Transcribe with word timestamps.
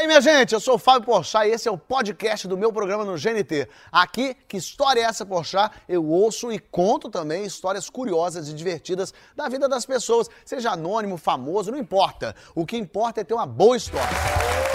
E 0.00 0.02
aí, 0.02 0.06
minha 0.06 0.20
gente, 0.22 0.54
eu 0.54 0.60
sou 0.60 0.76
o 0.76 0.78
Fábio 0.78 1.04
Porchat 1.04 1.46
e 1.46 1.52
esse 1.52 1.68
é 1.68 1.70
o 1.70 1.76
podcast 1.76 2.48
do 2.48 2.56
meu 2.56 2.72
programa 2.72 3.04
no 3.04 3.18
GNT. 3.18 3.68
Aqui, 3.92 4.34
que 4.48 4.56
história 4.56 5.02
é 5.02 5.02
essa, 5.02 5.26
Porchat? 5.26 5.76
Eu 5.86 6.06
ouço 6.06 6.50
e 6.50 6.58
conto 6.58 7.10
também 7.10 7.44
histórias 7.44 7.90
curiosas 7.90 8.48
e 8.48 8.54
divertidas 8.54 9.12
da 9.36 9.46
vida 9.46 9.68
das 9.68 9.84
pessoas, 9.84 10.30
seja 10.42 10.70
anônimo, 10.70 11.18
famoso, 11.18 11.70
não 11.70 11.76
importa. 11.76 12.34
O 12.54 12.64
que 12.64 12.78
importa 12.78 13.20
é 13.20 13.24
ter 13.24 13.34
uma 13.34 13.44
boa 13.44 13.76
história. 13.76 14.08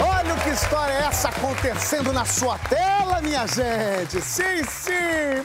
Olha 0.00 0.36
que 0.44 0.50
história 0.50 0.92
é 0.92 1.02
essa 1.06 1.28
acontecendo 1.28 2.12
na 2.12 2.24
sua 2.24 2.56
tela, 2.60 3.20
minha 3.20 3.48
gente! 3.48 4.20
Sim, 4.20 4.62
sim! 4.62 4.92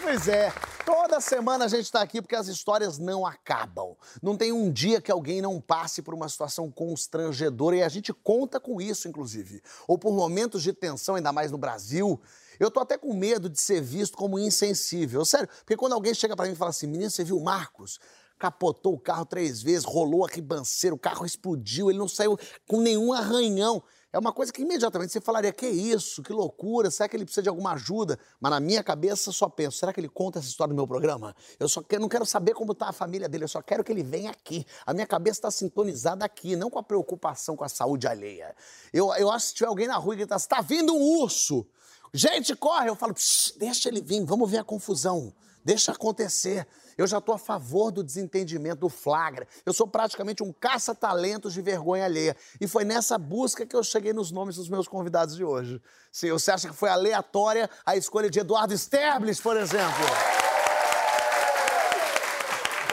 Pois 0.03 0.27
é. 0.27 0.53
Toda 0.85 1.21
semana 1.21 1.65
a 1.65 1.67
gente 1.67 1.85
está 1.85 2.01
aqui 2.01 2.21
porque 2.21 2.35
as 2.35 2.47
histórias 2.47 2.97
não 2.97 3.25
acabam. 3.25 3.95
Não 4.21 4.35
tem 4.35 4.51
um 4.51 4.71
dia 4.71 5.01
que 5.01 5.11
alguém 5.11 5.41
não 5.41 5.59
passe 5.61 6.01
por 6.01 6.13
uma 6.13 6.27
situação 6.27 6.71
constrangedora 6.71 7.75
e 7.75 7.83
a 7.83 7.89
gente 7.89 8.13
conta 8.13 8.59
com 8.59 8.81
isso, 8.81 9.07
inclusive. 9.07 9.61
Ou 9.87 9.97
por 9.97 10.13
momentos 10.13 10.63
de 10.63 10.73
tensão, 10.73 11.15
ainda 11.15 11.31
mais 11.31 11.51
no 11.51 11.57
Brasil. 11.57 12.19
Eu 12.59 12.71
tô 12.71 12.79
até 12.79 12.97
com 12.97 13.13
medo 13.13 13.49
de 13.49 13.59
ser 13.59 13.81
visto 13.81 14.17
como 14.17 14.39
insensível. 14.39 15.23
Sério, 15.25 15.47
porque 15.59 15.77
quando 15.77 15.93
alguém 15.93 16.13
chega 16.13 16.35
para 16.35 16.45
mim 16.45 16.53
e 16.53 16.55
fala 16.57 16.69
assim: 16.69 16.87
menino, 16.87 17.09
você 17.09 17.23
viu 17.23 17.37
o 17.37 17.43
Marcos? 17.43 17.99
Capotou 18.37 18.95
o 18.95 18.99
carro 18.99 19.25
três 19.25 19.61
vezes, 19.61 19.85
rolou 19.85 20.25
a 20.25 20.27
ribanceira, 20.27 20.95
o 20.95 20.99
carro 20.99 21.25
explodiu, 21.25 21.91
ele 21.91 21.99
não 21.99 22.07
saiu 22.07 22.37
com 22.67 22.81
nenhum 22.81 23.13
arranhão. 23.13 23.83
É 24.13 24.19
uma 24.19 24.33
coisa 24.33 24.51
que 24.51 24.61
imediatamente 24.61 25.13
você 25.13 25.21
falaria: 25.21 25.53
que 25.53 25.67
isso, 25.67 26.21
que 26.21 26.33
loucura, 26.33 26.91
será 26.91 27.07
que 27.07 27.15
ele 27.15 27.23
precisa 27.23 27.43
de 27.43 27.49
alguma 27.49 27.73
ajuda? 27.73 28.19
Mas 28.41 28.51
na 28.51 28.59
minha 28.59 28.83
cabeça 28.83 29.31
só 29.31 29.47
penso: 29.47 29.77
será 29.77 29.93
que 29.93 29.99
ele 29.99 30.09
conta 30.09 30.39
essa 30.39 30.49
história 30.49 30.71
no 30.71 30.75
meu 30.75 30.87
programa? 30.87 31.33
Eu 31.57 31.69
só 31.69 31.81
quero, 31.81 32.01
não 32.01 32.09
quero 32.09 32.25
saber 32.25 32.53
como 32.53 32.73
está 32.73 32.89
a 32.89 32.93
família 32.93 33.29
dele, 33.29 33.45
eu 33.45 33.47
só 33.47 33.61
quero 33.61 33.83
que 33.83 33.91
ele 33.91 34.03
venha 34.03 34.29
aqui. 34.29 34.65
A 34.85 34.93
minha 34.93 35.07
cabeça 35.07 35.37
está 35.37 35.51
sintonizada 35.51 36.25
aqui, 36.25 36.57
não 36.57 36.69
com 36.69 36.79
a 36.79 36.83
preocupação 36.83 37.55
com 37.55 37.63
a 37.63 37.69
saúde 37.69 38.05
alheia. 38.05 38.53
Eu, 38.91 39.13
eu 39.15 39.31
acho 39.31 39.45
que 39.45 39.49
se 39.49 39.55
tiver 39.55 39.69
alguém 39.69 39.87
na 39.87 39.95
rua 39.95 40.13
e 40.13 40.17
gritar: 40.17 40.35
está 40.35 40.59
vindo 40.59 40.93
um 40.93 41.21
urso! 41.21 41.65
Gente, 42.13 42.53
corre! 42.53 42.89
Eu 42.89 42.95
falo: 42.95 43.15
deixa 43.57 43.87
ele 43.87 44.01
vir, 44.01 44.25
vamos 44.25 44.51
ver 44.51 44.57
a 44.57 44.63
confusão, 44.63 45.33
deixa 45.63 45.91
acontecer. 45.91 46.67
Eu 46.97 47.07
já 47.07 47.17
estou 47.17 47.33
a 47.33 47.37
favor 47.37 47.91
do 47.91 48.03
desentendimento, 48.03 48.81
do 48.81 48.89
flagra. 48.89 49.47
Eu 49.65 49.73
sou 49.73 49.87
praticamente 49.87 50.43
um 50.43 50.51
caça-talentos 50.51 51.53
de 51.53 51.61
vergonha 51.61 52.05
alheia. 52.05 52.35
E 52.59 52.67
foi 52.67 52.83
nessa 52.83 53.17
busca 53.17 53.65
que 53.65 53.75
eu 53.75 53.83
cheguei 53.83 54.13
nos 54.13 54.31
nomes 54.31 54.55
dos 54.55 54.69
meus 54.69 54.87
convidados 54.87 55.35
de 55.35 55.43
hoje. 55.43 55.81
Se 56.11 56.31
você 56.31 56.51
acha 56.51 56.67
que 56.67 56.75
foi 56.75 56.89
aleatória 56.89 57.69
a 57.85 57.95
escolha 57.95 58.29
de 58.29 58.39
Eduardo 58.39 58.77
Sterblis, 58.77 59.39
por 59.39 59.57
exemplo? 59.57 60.05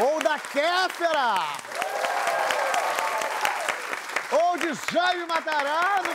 Ou 0.01 0.23
da 0.23 0.39
Kéfera? 0.39 1.69
Ou 4.31 4.57
de 4.59 4.93
Jaime 4.93 5.27
Matarazzo? 5.27 6.09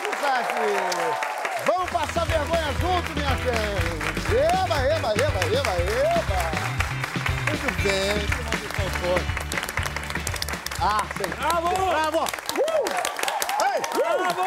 Vamos 1.66 1.90
passar 1.92 2.26
vergonha 2.26 2.74
junto, 2.80 3.12
minha 3.14 3.36
gente! 3.38 4.63
Bem, 7.84 8.16
Ah, 10.82 11.06
sim. 11.18 11.30
Bravo! 11.38 11.70
Bravo! 11.90 12.18
Uh! 12.20 12.86
Ei! 13.64 13.82
Bravo! 14.18 14.44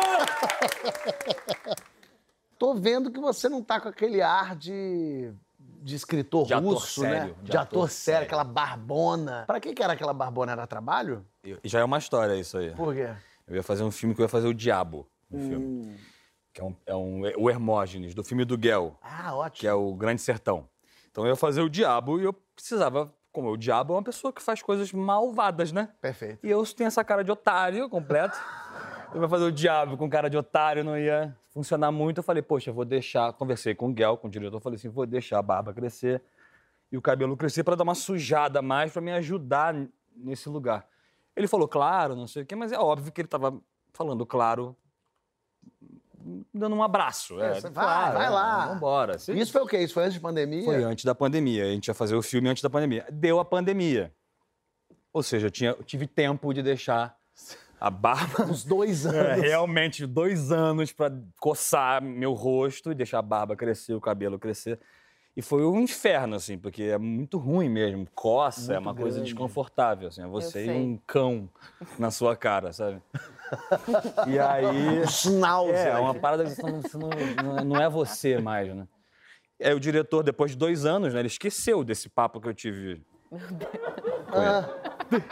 Tô 2.59 2.75
vendo 2.75 3.11
que 3.11 3.20
você 3.20 3.48
não 3.48 3.62
tá 3.62 3.81
com 3.81 3.89
aquele 3.89 4.20
ar 4.23 4.57
de, 4.57 5.31
de 5.59 5.95
escritor 5.97 6.47
De 6.47 6.55
russo, 6.55 7.03
sério, 7.03 7.29
né? 7.29 7.34
de 7.42 7.51
De, 7.51 7.57
ator 7.57 7.79
ator 7.79 7.91
sério, 7.91 7.92
sério. 8.20 8.27
aquela 8.27 8.45
barbona. 8.45 9.45
Pra 9.47 9.61
que 9.61 9.73
que 9.75 9.83
era 9.83 9.92
aquela 9.92 10.12
barbona? 10.14 10.53
Era 10.53 10.67
trabalho? 10.67 11.25
E 11.45 11.57
Já 11.64 11.81
é 11.81 11.84
uma 11.84 11.98
história 11.98 12.34
isso 12.37 12.57
aí. 12.59 12.70
Por 12.75 12.95
quê? 12.95 13.09
Eu 13.47 13.57
ia 13.57 13.62
fazer 13.62 13.83
um 13.84 13.91
filme 13.91 14.14
que 14.14 14.20
eu 14.20 14.25
ia 14.25 14.29
fazer 14.29 14.48
o 14.48 14.55
Diabo 14.55 15.07
no 15.31 15.39
Hum. 15.39 15.48
filme. 15.48 16.01
Que 16.53 16.61
é, 16.61 16.64
um, 16.64 16.77
é 16.87 16.95
um- 16.97 17.23
o 17.39 17.51
Hermógenes, 17.51 18.14
do 18.14 18.25
filme 18.25 18.45
do 18.45 18.57
Guel, 18.57 18.98
Ah, 19.03 19.34
ótimo. 19.37 19.61
que 19.61 19.67
é 19.67 19.75
o 19.75 19.95
Grande 19.95 20.23
Sertão. 20.23 20.67
Então 21.11 21.25
eu 21.25 21.31
ia 21.31 21.37
fazer 21.37 21.61
o 21.61 21.69
Diabo 21.69 22.19
e 22.19 22.25
eu 22.25 22.33
precisava. 22.55 23.12
Como 23.37 23.51
o 23.51 23.56
Diabo 23.59 23.92
é 23.92 23.97
uma 23.98 24.02
pessoa 24.02 24.33
que 24.33 24.42
faz 24.42 24.63
coisas 24.63 24.91
malvadas, 24.95 25.70
né? 25.70 25.91
Perfeito. 26.01 26.39
E 26.42 26.51
eu 26.51 26.64
tenho 26.64 26.89
essa 26.89 27.05
cara 27.05 27.23
de 27.23 27.30
otário 27.30 27.86
completo. 27.86 28.35
Eu 29.13 29.20
ia 29.20 29.29
fazer 29.29 29.45
o 29.45 29.52
diabo 29.52 29.97
com 29.97 30.11
cara 30.11 30.29
de 30.29 30.36
otário, 30.36 30.83
não 30.83 30.98
ia 30.98 31.35
funcionar 31.51 31.92
muito. 31.92 32.19
Eu 32.19 32.23
falei, 32.23 32.42
poxa, 32.42 32.70
eu 32.70 32.75
vou 32.75 32.85
deixar. 32.85 33.33
Conversei 33.35 33.75
com 33.75 33.89
o 33.89 33.92
Guel, 33.92 34.17
com 34.17 34.27
o 34.27 34.30
diretor, 34.30 34.61
falei 34.61 34.77
assim: 34.77 34.89
vou 34.89 35.07
deixar 35.07 35.39
a 35.39 35.42
barba 35.42 35.73
crescer 35.73 36.20
e 36.91 36.98
o 36.98 37.01
cabelo 37.02 37.36
crescer 37.36 37.63
para 37.63 37.77
dar 37.77 37.85
uma 37.85 37.95
sujada 37.95 38.58
a 38.58 38.63
mais, 38.63 38.92
para 38.92 39.01
me 39.01 39.13
ajudar 39.13 39.75
nesse 40.14 40.48
lugar. 40.48 40.86
Ele 41.35 41.46
falou, 41.46 41.69
claro, 41.69 42.17
não 42.17 42.27
sei 42.27 42.42
o 42.42 42.46
quê, 42.46 42.57
mas 42.57 42.73
é 42.73 42.79
óbvio 42.79 43.13
que 43.13 43.20
ele 43.20 43.27
estava 43.27 43.57
falando 43.92 44.27
claro, 44.27 44.77
dando 46.53 46.75
um 46.77 46.83
abraço. 46.83 47.41
É, 47.41 47.53
Isso, 47.59 47.70
vai, 47.70 47.85
claro, 47.85 48.19
vai 48.19 48.27
é, 48.27 48.31
lá. 48.31 48.67
Vambora. 48.67 49.19
Se- 49.19 49.33
Isso 49.33 49.53
foi 49.53 49.63
o 49.63 49.67
quê? 49.67 49.79
Isso 49.79 49.95
foi 49.95 50.05
antes 50.05 50.14
de 50.14 50.20
pandemia? 50.20 50.64
foi 50.64 50.83
antes 50.85 51.05
da 51.05 51.14
pandemia. 51.14 51.64
A 51.64 51.69
gente 51.69 51.89
ia 51.89 51.95
fazer 51.95 52.14
o 52.17 52.23
filme 52.23 52.48
antes 52.48 52.63
da 52.63 52.70
pandemia. 52.70 53.07
Deu 53.11 53.39
a 53.41 53.45
pandemia. 53.45 54.13
Ou 55.13 55.23
seja, 55.23 55.47
eu, 55.47 55.51
tinha, 55.51 55.70
eu 55.70 55.83
tive 55.83 56.07
tempo 56.07 56.53
de 56.53 56.63
deixar 56.63 57.17
a 57.81 57.91
barba. 57.91 58.45
Uns 58.45 58.64
dois 58.64 59.07
É, 59.07 59.33
anos. 59.33 59.42
realmente, 59.45 60.07
dois 60.07 60.51
anos 60.53 60.92
para 60.92 61.13
coçar 61.41 62.03
meu 62.03 62.33
rosto 62.35 62.91
e 62.93 62.95
deixar 62.95 63.19
a 63.19 63.23
barba 63.23 63.55
crescer, 63.57 63.95
o 63.95 64.01
cabelo 64.01 64.39
crescer. 64.39 64.79
E 65.36 65.42
foi 65.42 65.67
um 65.67 65.79
inferno, 65.80 66.35
assim, 66.35 66.57
porque 66.57 66.85
é 66.85 66.97
muito 66.97 67.36
ruim 67.36 67.69
mesmo. 67.69 68.07
Coça, 68.14 68.73
é 68.73 68.77
Muito 68.79 68.86
uma 68.89 68.95
coisa 68.95 69.17
grande. 69.19 69.30
desconfortável, 69.33 70.08
assim. 70.08 70.23
É 70.23 70.27
você 70.27 70.64
e 70.64 70.70
um 70.70 70.98
cão 71.07 71.48
na 71.98 72.11
sua 72.11 72.35
cara, 72.35 72.73
sabe? 72.73 73.02
E 74.27 74.39
aí. 74.39 75.01
Um 75.05 75.07
Schnauzer. 75.07 75.89
É, 75.89 75.98
uma 75.98 76.14
parada 76.14 76.42
que 76.45 76.55
você 76.55 76.63
não, 76.96 77.11
não, 77.64 77.79
é- 77.80 77.85
é 77.85 77.89
você 77.91 78.39
mais, 78.39 78.75
né? 78.75 78.89
Aí 79.63 79.75
o 79.75 79.80
diretor, 79.80 80.23
depois 80.23 80.52
de 80.52 80.57
dois 80.57 80.86
anos, 80.86 81.13
né, 81.13 81.20
ele 81.20 81.29
esqueceu 81.29 81.85
desse 81.85 82.08
papo 82.08 82.41
que 82.41 82.48
eu 82.48 82.55
tive. 82.55 83.02
com 83.30 84.42
ele. 84.42 85.23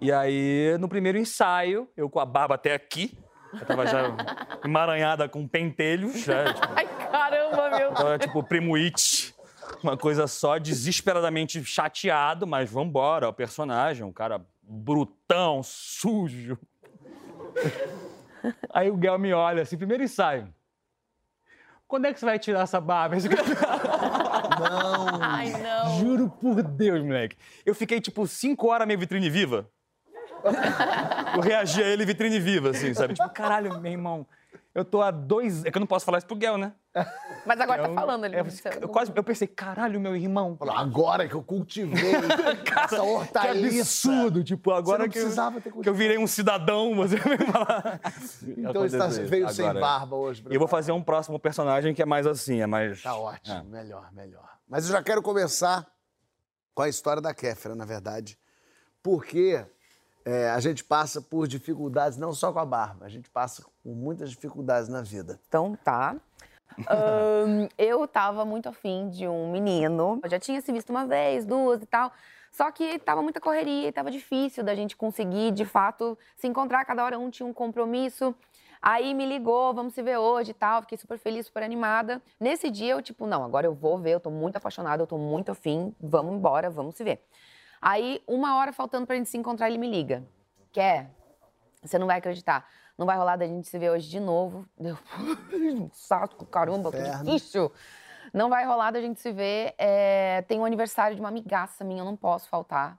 E 0.00 0.10
aí, 0.12 0.76
no 0.78 0.88
primeiro 0.88 1.18
ensaio, 1.18 1.88
eu 1.96 2.08
com 2.08 2.20
a 2.20 2.24
barba 2.24 2.54
até 2.54 2.72
aqui, 2.74 3.18
eu 3.52 3.66
tava 3.66 3.84
já 3.86 4.02
emaranhada 4.64 5.28
com 5.28 5.46
pentelhos, 5.46 6.20
já, 6.20 6.52
tipo, 6.54 6.68
Ai, 6.74 6.86
caramba, 7.30 7.78
meu. 7.78 7.92
tava 7.92 8.18
tipo 8.18 8.42
primo 8.42 8.74
It, 8.74 9.34
uma 9.82 9.96
coisa 9.96 10.26
só, 10.26 10.58
desesperadamente 10.58 11.64
chateado, 11.64 12.46
mas 12.46 12.70
vambora, 12.70 13.28
o 13.28 13.32
personagem, 13.32 14.04
um 14.04 14.12
cara 14.12 14.44
brutão, 14.62 15.62
sujo. 15.62 16.58
Aí 18.72 18.90
o 18.90 18.96
Guel 18.96 19.18
me 19.18 19.32
olha 19.32 19.62
assim, 19.62 19.76
primeiro 19.76 20.02
ensaio. 20.02 20.52
Quando 21.86 22.06
é 22.06 22.12
que 22.12 22.20
você 22.20 22.26
vai 22.26 22.38
tirar 22.38 22.60
essa 22.60 22.80
barba? 22.80 23.16
Não. 24.60 25.18
Ai, 25.20 25.50
não. 25.50 25.98
Juro 25.98 26.30
por 26.30 26.62
Deus, 26.62 27.02
moleque. 27.02 27.36
Eu 27.66 27.74
fiquei, 27.74 28.00
tipo, 28.00 28.26
cinco 28.28 28.68
horas 28.68 28.86
meio 28.86 28.98
vitrine 28.98 29.28
viva. 29.28 29.68
Eu 31.34 31.40
reagi 31.40 31.82
a 31.82 31.86
ele 31.86 32.04
vitrine 32.04 32.38
viva, 32.38 32.70
assim, 32.70 32.94
sabe? 32.94 33.14
Tipo, 33.14 33.28
caralho, 33.30 33.80
meu 33.80 33.90
irmão, 33.90 34.26
eu 34.74 34.84
tô 34.84 35.02
há 35.02 35.10
dois... 35.10 35.64
É 35.64 35.70
que 35.70 35.76
eu 35.76 35.80
não 35.80 35.86
posso 35.86 36.04
falar 36.04 36.18
isso 36.18 36.26
pro 36.26 36.36
Guel, 36.36 36.56
né? 36.58 36.72
Mas 37.46 37.60
agora 37.60 37.82
Eu- 37.82 37.88
tá 37.88 37.94
falando 38.00 38.24
ali. 38.24 38.36
é, 38.36 38.40
eu, 38.80 38.88
quase, 38.88 39.12
eu 39.14 39.22
pensei, 39.24 39.46
caralho, 39.48 40.00
meu 40.00 40.14
irmão. 40.16 40.56
Agora 40.74 41.28
que 41.28 41.34
eu 41.34 41.42
cultivei 41.42 42.12
essa 42.14 42.88
Que 42.88 42.94
hortaliça. 42.96 43.80
absurdo, 44.10 44.42
tipo, 44.44 44.70
agora 44.72 45.08
que, 45.08 45.18
eu, 45.18 45.22
precisava 45.22 45.60
ter 45.60 45.72
que 45.72 45.88
eu 45.88 45.94
virei 45.94 46.18
um 46.18 46.26
cidadão, 46.26 46.94
você 46.94 47.16
vem 47.20 47.38
falar. 47.38 48.00
Então 48.58 48.84
está, 48.84 49.06
veio 49.06 49.48
sem 49.50 49.64
Agora- 49.66 49.80
barba 49.80 50.16
hoje. 50.16 50.44
E 50.50 50.54
eu 50.54 50.58
vou 50.58 50.68
fazer 50.68 50.92
um 50.92 51.02
próximo 51.02 51.38
personagem 51.38 51.94
que 51.94 52.02
é 52.02 52.06
mais 52.06 52.26
assim, 52.26 52.60
é 52.60 52.66
mais... 52.66 53.02
Tá 53.02 53.16
ótimo, 53.16 53.56
É. 53.56 53.62
melhor, 53.62 54.12
melhor. 54.12 54.48
Mas 54.68 54.86
eu 54.86 54.92
já 54.92 55.02
quero 55.02 55.20
começar 55.22 55.86
com 56.74 56.82
a 56.82 56.88
história 56.88 57.20
da 57.22 57.34
Kéfera, 57.34 57.74
na 57.74 57.84
verdade. 57.84 58.38
Porque 59.02 59.64
é, 60.24 60.50
a 60.50 60.60
gente 60.60 60.84
passa 60.84 61.20
por 61.20 61.46
dificuldades, 61.46 62.18
não 62.18 62.32
só 62.32 62.52
com 62.52 62.58
a 62.58 62.64
barba, 62.64 63.06
a 63.06 63.08
gente 63.08 63.30
passa 63.30 63.64
por 63.82 63.94
muitas 63.94 64.30
dificuldades 64.30 64.88
na 64.88 65.02
vida. 65.02 65.40
Então 65.48 65.76
tá. 65.82 66.16
Ahn, 66.88 67.68
eu 67.76 68.06
tava 68.06 68.44
muito 68.44 68.68
afim 68.68 69.08
de 69.08 69.26
um 69.26 69.50
menino. 69.50 70.20
Eu 70.22 70.30
já 70.30 70.38
tinha 70.38 70.60
se 70.60 70.72
visto 70.72 70.90
uma 70.90 71.06
vez, 71.06 71.44
duas 71.44 71.82
e 71.82 71.86
tal. 71.86 72.12
Só 72.52 72.70
que 72.70 72.98
tava 72.98 73.22
muita 73.22 73.40
correria 73.40 73.88
e 73.88 73.92
tava 73.92 74.10
difícil 74.10 74.64
da 74.64 74.74
gente 74.74 74.96
conseguir, 74.96 75.52
de 75.52 75.64
fato, 75.64 76.18
se 76.36 76.46
encontrar. 76.46 76.84
Cada 76.84 77.04
hora 77.04 77.18
um 77.18 77.30
tinha 77.30 77.46
um 77.46 77.52
compromisso. 77.52 78.34
Aí 78.82 79.12
me 79.12 79.26
ligou, 79.26 79.74
vamos 79.74 79.94
se 79.94 80.02
ver 80.02 80.16
hoje 80.16 80.52
e 80.52 80.54
tal. 80.54 80.80
Fiquei 80.82 80.96
super 80.96 81.18
feliz, 81.18 81.46
super 81.46 81.62
animada. 81.62 82.20
Nesse 82.38 82.70
dia 82.70 82.92
eu, 82.92 83.02
tipo, 83.02 83.26
não, 83.26 83.44
agora 83.44 83.66
eu 83.66 83.74
vou 83.74 83.98
ver, 83.98 84.12
eu 84.12 84.20
tô 84.20 84.30
muito 84.30 84.56
apaixonada, 84.56 85.02
eu 85.02 85.06
tô 85.06 85.18
muito 85.18 85.52
afim, 85.52 85.94
vamos 86.00 86.34
embora, 86.34 86.70
vamos 86.70 86.96
se 86.96 87.04
ver. 87.04 87.22
Aí, 87.80 88.22
uma 88.26 88.56
hora 88.56 88.72
faltando 88.72 89.06
pra 89.06 89.16
gente 89.16 89.28
se 89.28 89.38
encontrar, 89.38 89.68
ele 89.68 89.78
me 89.78 89.90
liga. 89.90 90.22
Quer? 90.72 91.10
Você 91.82 91.98
não 91.98 92.06
vai 92.06 92.18
acreditar. 92.18 92.68
Não 92.98 93.06
vai 93.06 93.16
rolar 93.16 93.36
da 93.36 93.46
gente 93.46 93.66
se 93.66 93.78
ver 93.78 93.90
hoje 93.90 94.08
de 94.08 94.20
novo. 94.20 94.66
Deu 94.78 94.96
um 95.62 95.90
saco, 95.92 96.44
caramba, 96.46 96.90
que 96.90 97.02
difícil. 97.02 97.72
Não 98.32 98.50
vai 98.50 98.66
rolar 98.66 98.90
da 98.90 99.00
gente 99.00 99.20
se 99.20 99.32
ver. 99.32 99.74
É, 99.78 100.42
tem 100.42 100.60
um 100.60 100.64
aniversário 100.64 101.16
de 101.16 101.22
uma 101.22 101.30
amigaça 101.30 101.82
minha, 101.82 102.02
eu 102.02 102.04
não 102.04 102.16
posso 102.16 102.48
faltar. 102.48 102.98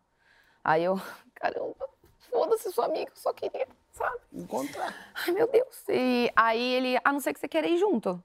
Aí 0.64 0.84
eu, 0.84 1.00
caramba, 1.36 1.88
foda-se 2.32 2.72
sua 2.72 2.86
amiga, 2.86 3.12
eu 3.12 3.16
só 3.16 3.32
queria 3.32 3.68
sabe? 3.92 4.20
Encontrar. 4.34 4.94
Ai, 5.14 5.32
meu 5.32 5.48
Deus. 5.48 5.84
E 5.88 6.32
aí 6.36 6.74
ele, 6.74 7.00
a 7.04 7.12
não 7.12 7.20
ser 7.20 7.34
que 7.34 7.40
você 7.40 7.48
queira 7.48 7.68
ir 7.68 7.78
junto. 7.78 8.22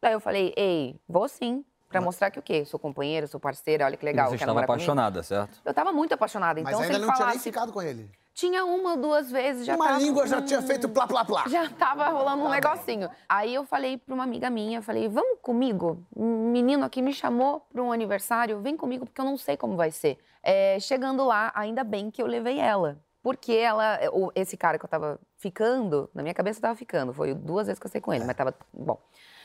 Daí 0.00 0.12
eu 0.12 0.20
falei, 0.20 0.52
ei, 0.56 1.00
vou 1.08 1.28
sim. 1.28 1.64
Pra 1.92 2.00
mostrar 2.00 2.30
que 2.30 2.38
o 2.38 2.42
quê? 2.42 2.64
Sou 2.64 2.80
companheira, 2.80 3.26
sou 3.26 3.38
parceira, 3.38 3.84
olha 3.84 3.96
que 3.96 4.04
legal. 4.04 4.28
Você 4.28 4.34
estava 4.34 4.48
namorar 4.50 4.66
comigo? 4.66 4.82
apaixonada, 4.82 5.22
certo? 5.22 5.60
Eu 5.64 5.72
tava 5.74 5.92
muito 5.92 6.12
apaixonada, 6.14 6.60
Mas 6.62 6.70
então 6.72 6.80
se 6.80 6.84
ainda 6.86 6.96
ele 6.98 7.06
não 7.06 7.12
tinha 7.14 7.26
nem 7.26 7.34
falasse... 7.34 7.44
ficado 7.50 7.72
com 7.72 7.80
ele. 7.82 8.10
Tinha 8.34 8.64
uma 8.64 8.92
ou 8.92 8.96
duas 8.96 9.30
vezes, 9.30 9.66
já 9.66 9.74
Uma 9.76 9.88
tava... 9.88 9.98
língua 9.98 10.26
já 10.26 10.38
hum, 10.38 10.44
tinha 10.46 10.62
feito 10.62 10.88
plá, 10.88 11.06
plá, 11.06 11.22
plá. 11.22 11.44
Já 11.48 11.68
tava 11.68 12.08
rolando 12.08 12.42
um 12.42 12.46
Tá 12.48 12.52
negocinho. 12.52 13.10
Aí 13.28 13.54
eu 13.54 13.62
falei 13.66 13.98
pra 13.98 14.14
uma 14.14 14.24
amiga 14.24 14.48
minha, 14.48 14.80
falei, 14.80 15.06
vamos 15.06 15.38
comigo? 15.42 16.02
Um 16.16 16.50
menino 16.50 16.82
aqui 16.82 17.02
me 17.02 17.12
chamou 17.12 17.60
pra 17.70 17.82
um 17.82 17.92
aniversário, 17.92 18.58
vem 18.60 18.74
comigo 18.74 19.04
porque 19.04 19.20
eu 19.20 19.24
não 19.26 19.36
sei 19.36 19.54
como 19.58 19.76
vai 19.76 19.90
ser. 19.90 20.16
É, 20.42 20.78
chegando 20.80 21.22
lá, 21.26 21.52
ainda 21.54 21.84
bem 21.84 22.10
que 22.10 22.22
eu 22.22 22.26
levei 22.26 22.58
ela. 22.58 22.98
Porque 23.22 23.52
ela, 23.52 23.98
o- 24.12 24.32
esse 24.34 24.56
cara 24.56 24.78
que 24.78 24.84
eu 24.84 24.88
tava 24.88 25.20
ficando, 25.36 26.08
na 26.14 26.22
minha 26.22 26.34
cabeça 26.34 26.58
eu 26.58 26.62
tava 26.62 26.74
ficando, 26.74 27.12
foi 27.12 27.34
duas 27.34 27.66
vezes 27.66 27.78
que 27.78 27.86
eu 27.86 27.90
saí 27.90 28.00
com 28.00 28.14
ele, 28.14 28.24
mas 28.24 28.34
tava 28.34 28.54
bom. 28.72 28.98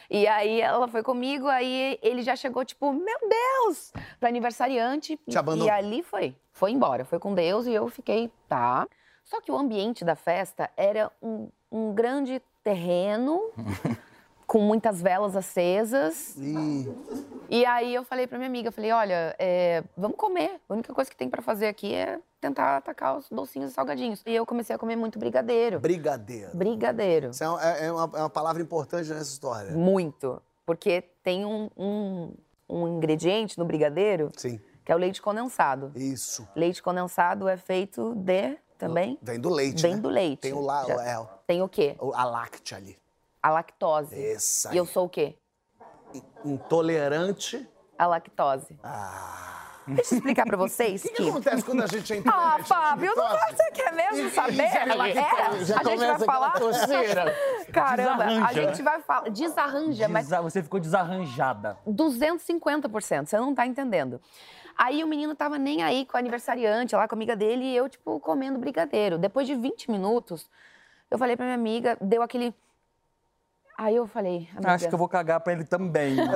E 0.09 0.27
aí 0.27 0.62
ela 0.62 0.88
foi 0.88 1.04
comigo, 1.04 1.48
aí 1.48 2.00
ele 2.01 2.21
já 2.21 2.36
chegou 2.36 2.63
tipo, 2.63 2.92
meu 2.94 3.18
Deus, 3.21 3.92
pra 4.19 4.30
aniversariante. 4.30 5.19
Te 5.30 5.38
abandonou. 5.38 5.68
E 5.68 5.69
ali 5.69 6.01
foi, 6.04 6.36
foi 6.51 6.71
embora, 6.71 7.04
foi 7.06 7.19
com 7.19 7.33
Deus 7.33 7.68
e 7.68 7.74
eu 7.74 7.88
fiquei, 7.89 8.31
tá. 8.48 8.88
Só 9.24 9.42
que 9.42 9.51
o 9.51 9.57
ambiente 9.57 10.06
da 10.06 10.15
festa 10.15 10.69
era 10.77 11.12
um, 11.21 11.50
um 11.71 11.94
grande 11.94 12.42
terreno 12.63 13.51
com 14.48 14.59
muitas 14.59 15.01
velas 15.01 15.36
acesas. 15.36 16.38
Ih, 16.38 16.88
E 17.50 17.65
aí 17.65 17.94
eu 17.94 18.06
falei 18.06 18.25
pra 18.25 18.38
minha 18.38 18.50
amiga, 18.50 18.71
falei, 18.71 18.92
olha, 18.94 19.36
é, 19.38 19.83
vamos 19.98 20.15
comer. 20.15 20.62
A 20.69 20.74
única 20.74 20.94
coisa 20.94 21.12
que 21.12 21.18
tem 21.18 21.30
pra 21.30 21.42
fazer 21.42 21.68
aqui 21.68 21.94
é 21.94 22.19
tentar 22.39 22.77
atacar 22.77 23.17
os 23.17 23.27
docinhos 23.29 23.71
e 23.71 23.73
salgadinhos. 23.73 24.21
E 24.25 24.33
eu 24.35 24.45
comecei 24.45 24.75
a 24.75 24.79
comer 24.79 24.95
muito 24.95 25.17
brigadeiro. 25.19 25.79
brigadeiro. 25.79 26.55
Brigadeiro. 26.55 27.29
Isso 27.31 27.43
é, 27.43 27.49
uma- 27.49 27.61
é 27.63 27.91
uma, 27.91 28.03
é 28.15 28.19
uma 28.21 28.29
palavra 28.29 28.61
importante 28.61 29.09
nessa 29.09 29.31
história. 29.31 29.71
Muito. 29.71 30.41
Porque 30.65 31.01
tem 31.23 31.45
um, 31.45 31.69
um, 31.77 32.33
um 32.69 32.87
ingrediente 32.87 33.57
no 33.57 33.65
brigadeiro 33.65 34.29
Sim, 34.35 34.59
que 34.85 34.91
é 34.91 34.95
o 34.95 34.97
leite 34.97 35.21
condensado. 35.21 35.91
isso. 35.95 36.47
Leite 36.55 36.83
condensado 36.83 37.47
é 37.47 37.57
feito 37.57 38.13
de 38.15 38.57
também 38.77 39.17
Vem 39.21 39.39
do 39.39 39.49
leite, 39.49 39.81
vem 39.81 39.95
né? 39.95 40.01
do 40.01 40.09
leite. 40.09 40.41
Tem 40.41 40.53
o 40.53 40.59
lá, 40.61 40.85
Já- 40.85 41.03
é, 41.03 41.27
Tem 41.47 41.61
o 41.61 41.67
quê? 41.69 41.95
a 42.13 42.23
láctea 42.25 42.77
ali. 42.77 42.97
A 43.41 43.49
lactose. 43.49 44.21
Essa 44.21 44.73
E 44.73 44.77
eu 44.77 44.85
sou 44.85 45.05
o 45.05 45.09
quê? 45.09 45.35
Intolerante. 46.45 47.67
A 47.97 48.05
lactose. 48.07 48.77
Ah. 48.83 49.66
Deixa 49.87 50.13
eu 50.15 50.17
explicar 50.17 50.45
pra 50.45 50.57
vocês 50.57 51.03
O 51.05 51.07
que, 51.09 51.23
que 51.23 51.29
acontece 51.29 51.63
quando 51.63 51.81
a 51.83 51.87
gente 51.87 52.13
é 52.13 52.21
Ah? 52.27 52.57
Fábio, 52.63 53.13
não 53.15 53.27
você 53.29 53.71
quer 53.71 53.93
mesmo 53.93 54.29
saber? 54.31 54.55
já- 54.57 55.07
É, 55.07 55.65
já 55.65 55.79
a 55.79 55.83
gente 55.83 55.97
vai 56.05 56.19
falar. 56.19 56.51
coceira. 56.51 57.35
Caramba, 57.71 58.23
a 58.23 58.27
Desarranja, 58.27 58.53
gente 58.53 58.77
né? 58.79 58.83
vai 58.83 59.01
falar. 59.01 59.29
Desarranja, 59.29 60.07
mas 60.09 60.25
Desa- 60.27 60.41
Você 60.41 60.61
ficou 60.61 60.79
desarranjada. 60.79 61.77
250%, 61.87 63.27
você 63.29 63.37
não 63.37 63.55
tá 63.55 63.65
entendendo. 63.65 64.19
Aí 64.77 65.03
o 65.03 65.07
menino 65.07 65.33
tava 65.35 65.57
nem 65.57 65.81
aí 65.83 66.05
com 66.05 66.17
o 66.17 66.19
aniversariante, 66.19 66.95
lá 66.95 67.07
com 67.07 67.15
a 67.15 67.17
amiga 67.17 67.35
dele, 67.35 67.63
e 67.65 67.75
eu, 67.75 67.89
tipo, 67.89 68.19
comendo 68.19 68.59
brigadeiro. 68.59 69.17
Depois 69.17 69.47
de 69.47 69.55
20 69.55 69.89
minutos, 69.89 70.47
eu 71.09 71.17
falei 71.17 71.35
pra 71.35 71.45
minha 71.45 71.55
amiga, 71.55 71.97
deu 72.01 72.21
aquele. 72.21 72.53
Aí 73.77 73.95
eu 73.95 74.07
falei, 74.07 74.49
amiga, 74.53 74.71
Acho 74.73 74.87
que 74.89 74.93
eu 74.93 74.99
vou 74.99 75.07
cagar 75.07 75.39
pra 75.39 75.53
ele 75.53 75.63
também. 75.63 76.15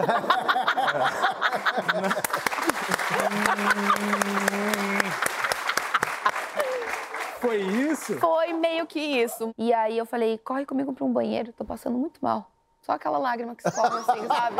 Foi 7.39 7.57
isso? 8.03 8.19
Foi 8.19 8.53
meio 8.53 8.85
que 8.85 8.99
isso. 8.99 9.53
E 9.57 9.73
aí 9.73 9.97
eu 9.97 10.05
falei, 10.05 10.37
corre 10.37 10.65
comigo 10.65 10.93
pra 10.93 11.05
um 11.05 11.11
banheiro, 11.11 11.53
tô 11.53 11.63
passando 11.65 11.97
muito 11.97 12.19
mal. 12.21 12.49
Só 12.81 12.93
aquela 12.93 13.19
lágrima 13.19 13.55
que 13.55 13.67
escorre 13.67 13.99
assim, 13.99 14.25
sabe? 14.27 14.57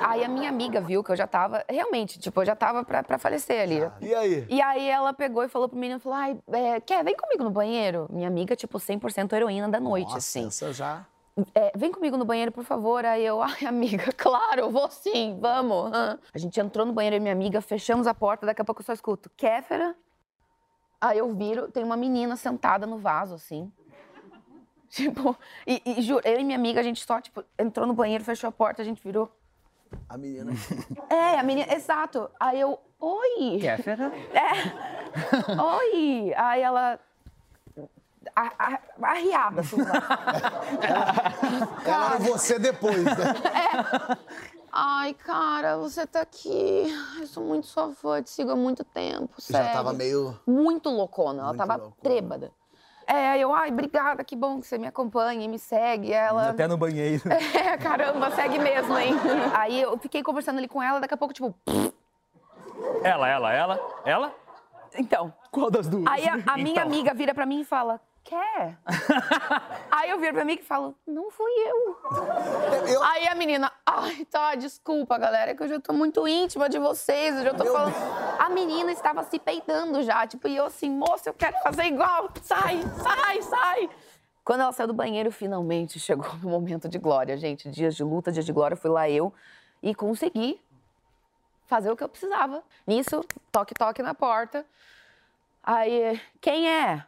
Aí 0.00 0.22
a 0.22 0.28
minha 0.28 0.48
amiga 0.48 0.80
viu 0.80 1.02
que 1.02 1.10
eu 1.10 1.16
já 1.16 1.26
tava, 1.26 1.64
realmente, 1.68 2.18
tipo, 2.18 2.40
eu 2.40 2.44
já 2.44 2.54
tava 2.54 2.84
pra, 2.84 3.02
pra 3.02 3.18
falecer 3.18 3.60
ali. 3.60 3.80
E 4.00 4.14
aí? 4.14 4.46
E 4.48 4.62
aí 4.62 4.88
ela 4.88 5.12
pegou 5.12 5.42
e 5.42 5.48
falou 5.48 5.68
pro 5.68 5.76
menino, 5.76 5.98
falou, 5.98 6.16
ai, 6.16 6.38
é, 6.52 6.80
quer, 6.80 7.04
vem 7.04 7.16
comigo 7.16 7.42
no 7.42 7.50
banheiro? 7.50 8.06
Minha 8.10 8.28
amiga, 8.28 8.54
tipo, 8.54 8.78
100% 8.78 9.32
heroína 9.32 9.68
da 9.68 9.80
noite, 9.80 10.06
Nossa, 10.06 10.18
assim. 10.18 10.46
essa 10.46 10.72
já... 10.72 11.04
É, 11.54 11.70
vem 11.76 11.92
comigo 11.92 12.16
no 12.16 12.24
banheiro, 12.24 12.50
por 12.50 12.64
favor. 12.64 13.04
Aí 13.04 13.24
eu, 13.26 13.42
ai, 13.42 13.66
amiga, 13.66 14.10
claro, 14.16 14.60
eu 14.60 14.70
vou 14.70 14.88
sim, 14.88 15.36
vamos. 15.38 15.92
A 15.92 16.38
gente 16.38 16.58
entrou 16.58 16.86
no 16.86 16.92
banheiro 16.94 17.16
e 17.16 17.20
minha 17.20 17.34
amiga, 17.34 17.60
fechamos 17.60 18.06
a 18.06 18.14
porta, 18.14 18.46
daqui 18.46 18.62
a 18.62 18.64
pouco 18.64 18.80
eu 18.80 18.86
só 18.86 18.92
escuto, 18.92 19.30
Kéfera. 19.36 19.94
Aí 21.00 21.18
eu 21.18 21.34
viro, 21.34 21.70
tem 21.70 21.84
uma 21.84 21.96
menina 21.96 22.36
sentada 22.36 22.86
no 22.86 22.98
vaso, 22.98 23.34
assim. 23.34 23.70
Tipo, 24.88 25.36
e, 25.66 25.82
e 25.84 26.02
juro, 26.02 26.22
eu 26.24 26.40
e 26.40 26.44
minha 26.44 26.56
amiga, 26.56 26.80
a 26.80 26.82
gente 26.82 27.04
só, 27.04 27.20
tipo, 27.20 27.44
entrou 27.58 27.86
no 27.86 27.92
banheiro, 27.92 28.24
fechou 28.24 28.48
a 28.48 28.52
porta, 28.52 28.82
a 28.82 28.84
gente 28.84 29.02
virou. 29.02 29.30
A 30.08 30.16
menina... 30.16 30.52
É, 31.10 31.38
a 31.38 31.42
menina, 31.42 31.72
exato. 31.72 32.30
Aí 32.38 32.60
eu, 32.60 32.78
oi. 33.00 33.58
Kéfera? 33.60 34.12
É. 34.32 35.60
Oi! 35.60 36.32
Aí 36.36 36.60
ela. 36.62 37.00
Arriada, 38.34 39.60
assim. 39.62 39.76
Ela 41.84 42.06
era 42.06 42.18
você 42.18 42.58
depois, 42.58 43.04
né? 43.04 43.34
Ai, 44.72 45.14
cara, 45.14 45.78
você 45.78 46.06
tá 46.06 46.20
aqui. 46.20 46.86
Eu 47.18 47.26
sou 47.26 47.42
muito 47.44 47.66
sua 47.66 47.92
fã, 47.94 48.22
te 48.22 48.30
sigo 48.30 48.50
há 48.50 48.56
muito 48.56 48.84
tempo. 48.84 49.30
Já 49.38 49.58
sério. 49.58 49.72
tava 49.72 49.92
meio... 49.92 50.38
Muito 50.46 50.90
loucona, 50.90 51.38
ela 51.40 51.48
Muito 51.48 51.58
tava 51.58 51.74
loucona. 51.76 51.96
trêbada. 52.02 52.52
É, 53.06 53.30
aí 53.30 53.40
eu, 53.40 53.54
ai, 53.54 53.70
obrigada, 53.70 54.24
que 54.24 54.34
bom 54.34 54.60
que 54.60 54.66
você 54.66 54.76
me 54.76 54.86
acompanha 54.86 55.44
e 55.44 55.48
me 55.48 55.58
segue. 55.60 56.12
Ela. 56.12 56.50
Até 56.50 56.66
no 56.66 56.76
banheiro. 56.76 57.22
É, 57.54 57.76
caramba, 57.78 58.30
segue 58.32 58.58
mesmo, 58.58 58.98
hein? 58.98 59.14
Aí 59.54 59.80
eu 59.80 59.96
fiquei 59.98 60.22
conversando 60.22 60.58
ali 60.58 60.66
com 60.68 60.82
ela, 60.82 60.98
daqui 61.00 61.14
a 61.14 61.16
pouco, 61.16 61.32
tipo, 61.32 61.54
Ela, 63.02 63.28
ela, 63.28 63.52
ela, 63.54 63.80
ela? 64.04 64.34
então. 64.98 65.32
Qual 65.52 65.70
das 65.70 65.86
duas? 65.88 66.04
Aí 66.08 66.28
a, 66.28 66.34
a 66.46 66.56
minha 66.56 66.70
Então. 66.72 66.82
amiga 66.82 67.14
vira 67.14 67.32
pra 67.32 67.46
mim 67.46 67.60
e 67.60 67.64
fala, 67.64 68.00
quer? 68.26 68.76
aí 69.90 70.10
eu 70.10 70.18
viro 70.18 70.34
pra 70.34 70.44
mim 70.44 70.54
e 70.54 70.62
falo, 70.62 70.94
não 71.06 71.30
fui 71.30 71.50
eu. 71.50 71.96
Eu... 72.88 73.02
Aí 73.04 73.28
a 73.28 73.34
menina, 73.34 73.72
ai, 73.86 74.24
tá, 74.24 74.54
desculpa, 74.56 75.16
galera, 75.16 75.52
é 75.52 75.54
que 75.54 75.62
eu 75.62 75.68
já 75.68 75.80
tô 75.80 75.92
muito 75.92 76.26
íntima 76.26 76.68
de 76.68 76.78
vocês, 76.78 77.36
eu 77.36 77.44
já 77.44 77.54
tô 77.54 77.64
Meu 77.64 77.72
falando. 77.72 77.94
A 78.38 78.48
menina 78.48 78.90
estava 78.90 79.22
se 79.22 79.38
peidando 79.38 80.02
já, 80.02 80.26
tipo, 80.26 80.48
e 80.48 80.56
eu 80.56 80.66
assim, 80.66 80.90
moça, 80.90 81.30
eu 81.30 81.34
quero 81.34 81.56
fazer 81.62 81.84
igual, 81.84 82.28
sai, 82.42 82.82
sai, 83.02 83.42
sai. 83.42 83.90
Quando 84.44 84.60
ela 84.60 84.72
saiu 84.72 84.88
do 84.88 84.94
banheiro, 84.94 85.30
finalmente 85.30 85.98
chegou 85.98 86.30
o 86.42 86.48
momento 86.48 86.88
de 86.88 86.98
glória, 86.98 87.36
gente. 87.36 87.68
Dias 87.70 87.96
de 87.96 88.04
luta, 88.04 88.30
dias 88.30 88.44
de 88.44 88.52
glória, 88.52 88.76
fui 88.76 88.90
lá 88.90 89.08
eu 89.08 89.32
e 89.82 89.94
consegui 89.94 90.60
fazer 91.66 91.90
o 91.90 91.96
que 91.96 92.04
eu 92.04 92.08
precisava. 92.08 92.62
Nisso, 92.86 93.24
toque, 93.50 93.74
toque 93.74 94.02
na 94.02 94.14
porta. 94.14 94.64
Aí, 95.64 96.20
quem 96.40 96.70
é? 96.70 97.04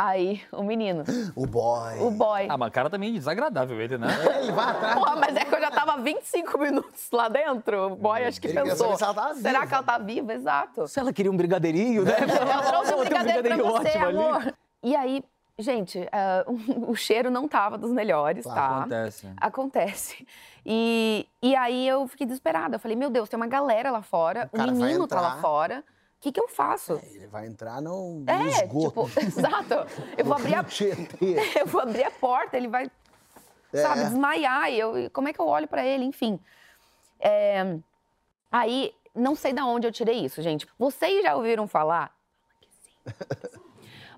Aí, 0.00 0.40
o 0.52 0.62
menino, 0.62 1.02
O 1.34 1.44
boy. 1.44 1.98
o 1.98 2.10
boy. 2.12 2.46
Ah, 2.48 2.56
mas 2.56 2.70
cara 2.70 2.88
também 2.88 3.12
desagradável 3.12 3.80
ele, 3.80 3.98
né? 3.98 4.06
Ele 4.40 4.52
vai 4.52 4.70
atrás. 4.70 4.94
Porra, 4.94 5.16
mas 5.16 5.34
é 5.34 5.44
que 5.44 5.52
eu 5.52 5.60
já 5.60 5.72
tava 5.72 5.96
25 6.00 6.56
minutos 6.56 7.08
lá 7.12 7.28
dentro. 7.28 7.88
O 7.94 7.96
boy 7.96 8.24
acho 8.24 8.40
que 8.40 8.46
Ele 8.46 8.62
pensou. 8.62 8.96
se 8.96 9.02
ela 9.02 9.34
Será 9.34 9.58
viva." 9.60 9.66
que 9.66 9.74
ela 9.74 9.82
tá 9.82 9.98
viva? 9.98 10.32
Exato. 10.32 10.86
Se 10.86 11.00
ela 11.00 11.12
queria 11.12 11.32
um 11.32 11.36
brigadeirinho, 11.36 12.04
né? 12.04 12.12
Eu 12.22 12.62
trouxe 12.70 12.94
um 12.94 12.98
brigadeiro 13.00 13.42
pra 13.42 13.56
você, 13.56 13.88
ótimo 13.88 14.06
ali. 14.06 14.18
amor. 14.18 14.54
E 14.84 14.94
aí, 14.94 15.24
gente, 15.58 16.08
ah, 16.12 16.44
o 16.86 16.94
cheiro 16.94 17.28
não 17.28 17.48
tava 17.48 17.76
dos 17.76 17.90
melhores, 17.90 18.44
Claro, 18.44 18.60
tá? 18.60 18.76
Acontece. 18.78 19.28
Acontece. 19.36 20.26
E, 20.64 21.26
e 21.42 21.56
aí 21.56 21.88
eu 21.88 22.06
fiquei 22.06 22.24
desesperada. 22.24 22.76
Eu 22.76 22.80
falei, 22.80 22.96
meu 22.96 23.10
Deus, 23.10 23.28
tem 23.28 23.36
uma 23.36 23.48
galera 23.48 23.90
lá 23.90 24.02
fora, 24.02 24.48
O 24.52 24.58
o, 24.60 24.62
menino 24.70 25.08
tá 25.08 25.20
lá 25.20 25.38
fora. 25.40 25.82
O 26.18 26.20
que, 26.20 26.32
que 26.32 26.40
eu 26.40 26.48
faço? 26.48 27.00
Ele 27.14 27.28
vai 27.28 27.46
entrar 27.46 27.80
no, 27.80 28.20
no 28.20 28.30
É, 28.30 28.64
esgoto. 28.64 29.08
tipo, 29.08 29.20
exato. 29.22 29.74
Eu 30.16 30.24
vou 30.24 30.34
abrir 30.34 30.56
a 30.56 30.64
eu 31.60 31.66
vou 31.66 31.80
abrir 31.80 32.02
a 32.02 32.10
porta, 32.10 32.56
ele 32.56 32.66
vai, 32.66 32.90
É. 33.72 33.82
sabe, 33.82 34.00
desmaiar. 34.04 34.68
E 34.70 34.78
eu, 34.80 35.10
como 35.12 35.28
é 35.28 35.32
que 35.32 35.40
eu 35.40 35.46
olho 35.46 35.68
pra 35.68 35.86
ele? 35.86 36.04
Enfim. 36.04 36.40
É, 37.20 37.78
aí, 38.50 38.92
não 39.14 39.36
sei 39.36 39.52
da 39.52 39.64
onde 39.64 39.86
eu 39.86 39.92
tirei 39.92 40.24
isso, 40.24 40.42
gente. 40.42 40.66
Vocês 40.76 41.22
já 41.22 41.36
ouviram 41.36 41.68
falar? 41.68 42.12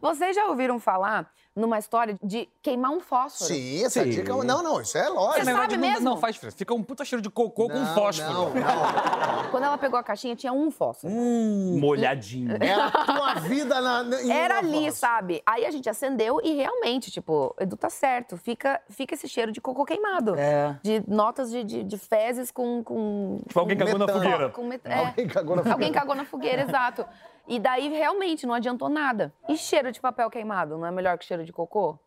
Vocês 0.01 0.35
já 0.35 0.47
ouviram 0.47 0.79
falar 0.79 1.31
numa 1.55 1.79
história 1.79 2.17
de 2.23 2.49
queimar 2.63 2.91
um 2.93 3.01
fósforo? 3.01 3.53
Sim, 3.53 3.85
essa 3.85 4.03
Sim. 4.05 4.11
dica... 4.11 4.33
Não, 4.45 4.63
não, 4.63 4.81
isso 4.81 4.97
é 4.97 5.09
lógico. 5.09 5.45
Você 5.45 5.53
sabe 5.53 5.77
não- 5.77 5.81
mesmo? 5.89 6.05
Não 6.05 6.17
faz 6.17 6.35
diferença. 6.35 6.57
Fica 6.57 6.73
um 6.73 6.83
puta 6.83 7.05
cheiro 7.05 7.21
de 7.21 7.29
cocô 7.29 7.69
com 7.69 7.79
Não, 7.79 7.95
fósforo. 7.95 8.33
Não, 8.33 8.55
não. 8.55 9.51
Quando 9.51 9.65
ela 9.65 9.77
pegou 9.77 9.99
a 9.99 10.03
caixinha, 10.03 10.37
tinha 10.37 10.53
um 10.53 10.71
fósforo. 10.71 11.13
Molhadinho. 11.13 12.57
É 12.63 12.73
a 12.73 12.91
tua 12.91 13.35
vida 13.41 13.81
na, 13.81 14.03
na- 14.03 14.23
em 14.23 14.31
Era 14.31 14.61
uma 14.61 14.69
ali, 14.69 14.83
voz. 14.85 14.95
sabe? 14.95 15.43
Aí 15.45 15.67
a 15.67 15.71
gente 15.71 15.89
acendeu 15.89 16.41
e 16.43 16.53
realmente, 16.55 17.11
tipo, 17.11 17.55
Edu 17.59 17.77
tá 17.77 17.91
certo. 17.91 18.37
Fica, 18.37 18.81
fica 18.89 19.15
esse 19.15 19.29
cheiro 19.29 19.51
de 19.53 19.61
cocô 19.61 19.85
queimado. 19.85 20.35
É. 20.39 20.79
De 20.83 21.03
notas 21.09 21.51
de, 21.51 21.65
de, 21.65 21.83
de 21.83 21.99
fezes 21.99 22.51
com. 22.51 22.83
com 22.85 23.39
Tipo, 23.49 23.61
alguém 23.61 23.77
cagou 23.77 23.99
na 23.99 24.07
Metano. 24.07 24.23
fogueira. 24.25 24.49
com 24.51 24.65
met- 24.65 24.87
é. 24.87 24.95
Alguém 25.07 25.27
cagou 25.29 25.57
na 25.57 25.63
Alguém 25.63 25.73
fogueira. 25.73 25.95
cagou 26.01 26.15
na 26.15 26.25
fogueira, 26.25 26.63
exato. 26.69 27.05
E 27.47 27.59
daí 27.59 27.89
realmente 27.89 28.47
não 28.47 28.55
adiantou 28.55 28.89
nada. 28.89 29.33
E 29.49 29.57
cheiro 29.57 29.91
de 29.91 30.01
papel 30.01 30.31
queimado? 30.31 30.79
Não 30.79 30.87
é 30.87 30.91
melhor 30.91 31.19
que 31.19 31.25
cheiro 31.25 31.45
de 31.45 31.53
cocô? 31.53 31.99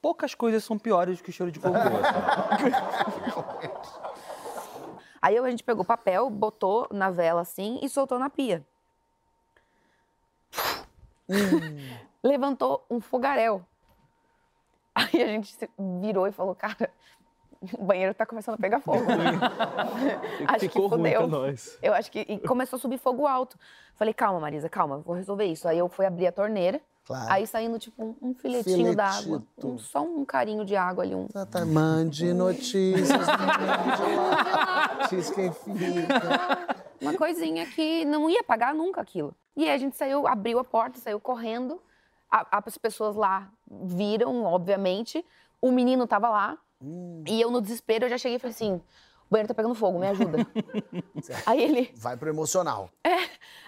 Poucas 0.00 0.34
coisas 0.34 0.64
são 0.64 0.78
piores 0.78 1.20
que 1.20 1.30
o 1.30 1.32
cheiro 1.32 1.52
de 1.52 1.60
cocô. 1.60 1.76
assim. 1.76 1.92
Aí 5.22 5.38
a 5.38 5.50
gente 5.50 5.62
pegou 5.62 5.84
papel, 5.84 6.28
botou 6.28 6.88
na 6.90 7.08
vela 7.08 7.42
assim 7.42 7.78
e 7.80 7.88
soltou 7.88 8.18
na 8.18 8.28
pia. 8.28 8.66
Levantou 12.22 12.84
um 12.90 13.00
fogaréu. 13.00 13.64
Aí 14.92 15.22
a 15.22 15.26
gente 15.28 15.56
virou 16.00 16.26
e 16.26 16.32
falou, 16.32 16.56
cara, 16.56 16.90
o 17.78 17.84
banheiro 17.84 18.12
tá 18.14 18.24
começando 18.26 18.54
a 18.54 18.58
pegar 18.58 18.80
fogo. 18.80 19.04
acho 20.48 20.60
Ficou 20.60 20.88
que 20.90 20.96
ruim 20.96 21.04
fudeu. 21.12 21.18
pra 21.20 21.26
nós. 21.38 21.78
Eu 21.82 21.94
acho 21.94 22.10
que. 22.10 22.20
E 22.20 22.38
começou 22.40 22.76
a 22.76 22.80
subir 22.80 22.98
fogo 22.98 23.26
alto. 23.26 23.58
Falei, 23.96 24.12
calma, 24.14 24.40
Marisa, 24.40 24.68
calma, 24.68 24.98
vou 24.98 25.14
resolver 25.14 25.44
isso. 25.44 25.68
Aí 25.68 25.78
eu 25.78 25.88
fui 25.88 26.06
abrir 26.06 26.26
a 26.26 26.32
torneira. 26.32 26.80
Claro. 27.04 27.32
Aí 27.32 27.46
saindo, 27.46 27.78
tipo, 27.80 28.02
um, 28.02 28.14
um 28.30 28.34
filetinho 28.34 28.94
d'água. 28.94 29.42
Um- 29.62 29.76
só 29.76 30.02
um 30.02 30.24
carinho 30.24 30.64
de 30.64 30.76
água 30.76 31.02
ali. 31.02 31.14
Um... 31.14 31.26
Tá, 31.26 31.44
tá, 31.44 31.64
Mande 31.64 32.32
notícias, 32.32 33.08
mande 33.26 35.08
diz 35.10 35.30
quem 35.30 35.52
fica. 35.52 36.76
Uma 37.00 37.14
coisinha 37.14 37.66
que 37.66 38.04
não 38.04 38.30
ia 38.30 38.44
pagar 38.44 38.72
nunca 38.74 39.00
aquilo. 39.00 39.34
E 39.56 39.64
aí 39.64 39.70
a 39.70 39.78
gente 39.78 39.96
saiu, 39.96 40.26
abriu 40.28 40.58
a 40.60 40.64
porta, 40.64 40.98
saiu 41.00 41.18
correndo. 41.20 41.80
A- 42.30 42.46
as 42.64 42.78
pessoas 42.78 43.16
lá 43.16 43.48
viram, 43.68 44.44
obviamente. 44.44 45.24
O 45.60 45.70
menino 45.72 46.06
tava 46.06 46.28
lá. 46.30 46.56
E 47.26 47.40
eu, 47.40 47.50
no 47.50 47.60
desespero, 47.60 48.06
eu 48.06 48.10
já 48.10 48.18
cheguei 48.18 48.36
e 48.36 48.38
falei 48.38 48.54
assim: 48.54 48.74
o 48.74 49.30
banheiro 49.30 49.48
tá 49.48 49.54
pegando 49.54 49.74
fogo, 49.74 49.98
me 49.98 50.08
ajuda. 50.08 50.38
aí 51.46 51.62
ele. 51.62 51.92
Vai 51.96 52.16
pro 52.16 52.28
emocional. 52.28 52.90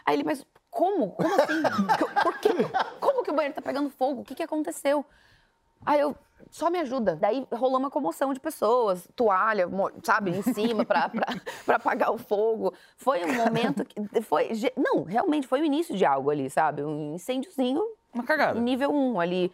Aí 0.04 0.14
ele, 0.14 0.24
mas 0.24 0.44
como? 0.70 1.10
Como 1.12 1.34
assim? 1.34 1.62
Por 2.22 2.38
quê? 2.38 2.50
Como 3.00 3.22
que 3.22 3.30
o 3.30 3.34
banheiro 3.34 3.54
tá 3.54 3.62
pegando 3.62 3.88
fogo? 3.90 4.22
O 4.22 4.24
que 4.24 4.34
que 4.34 4.42
aconteceu? 4.42 5.04
Aí 5.86 6.00
eu, 6.00 6.16
só 6.50 6.70
me 6.70 6.78
ajuda. 6.78 7.16
Daí 7.16 7.46
rolou 7.52 7.78
uma 7.78 7.90
comoção 7.90 8.32
de 8.32 8.40
pessoas, 8.40 9.08
toalha, 9.14 9.68
sabe, 10.02 10.30
em 10.30 10.42
cima 10.42 10.84
pra, 10.84 11.08
pra, 11.08 11.26
pra 11.64 11.76
apagar 11.76 12.12
o 12.12 12.18
fogo. 12.18 12.72
Foi 12.96 13.24
um 13.24 13.34
momento 13.34 13.84
que 13.84 14.20
foi, 14.22 14.50
não, 14.76 15.02
realmente 15.04 15.46
foi 15.46 15.60
o 15.60 15.64
início 15.64 15.96
de 15.96 16.04
algo 16.04 16.30
ali, 16.30 16.48
sabe? 16.48 16.82
Um 16.82 17.14
incêndiozinho 17.14 17.82
Uma 18.12 18.24
cagada. 18.24 18.58
nível 18.58 18.90
1 18.90 19.20
ali. 19.20 19.52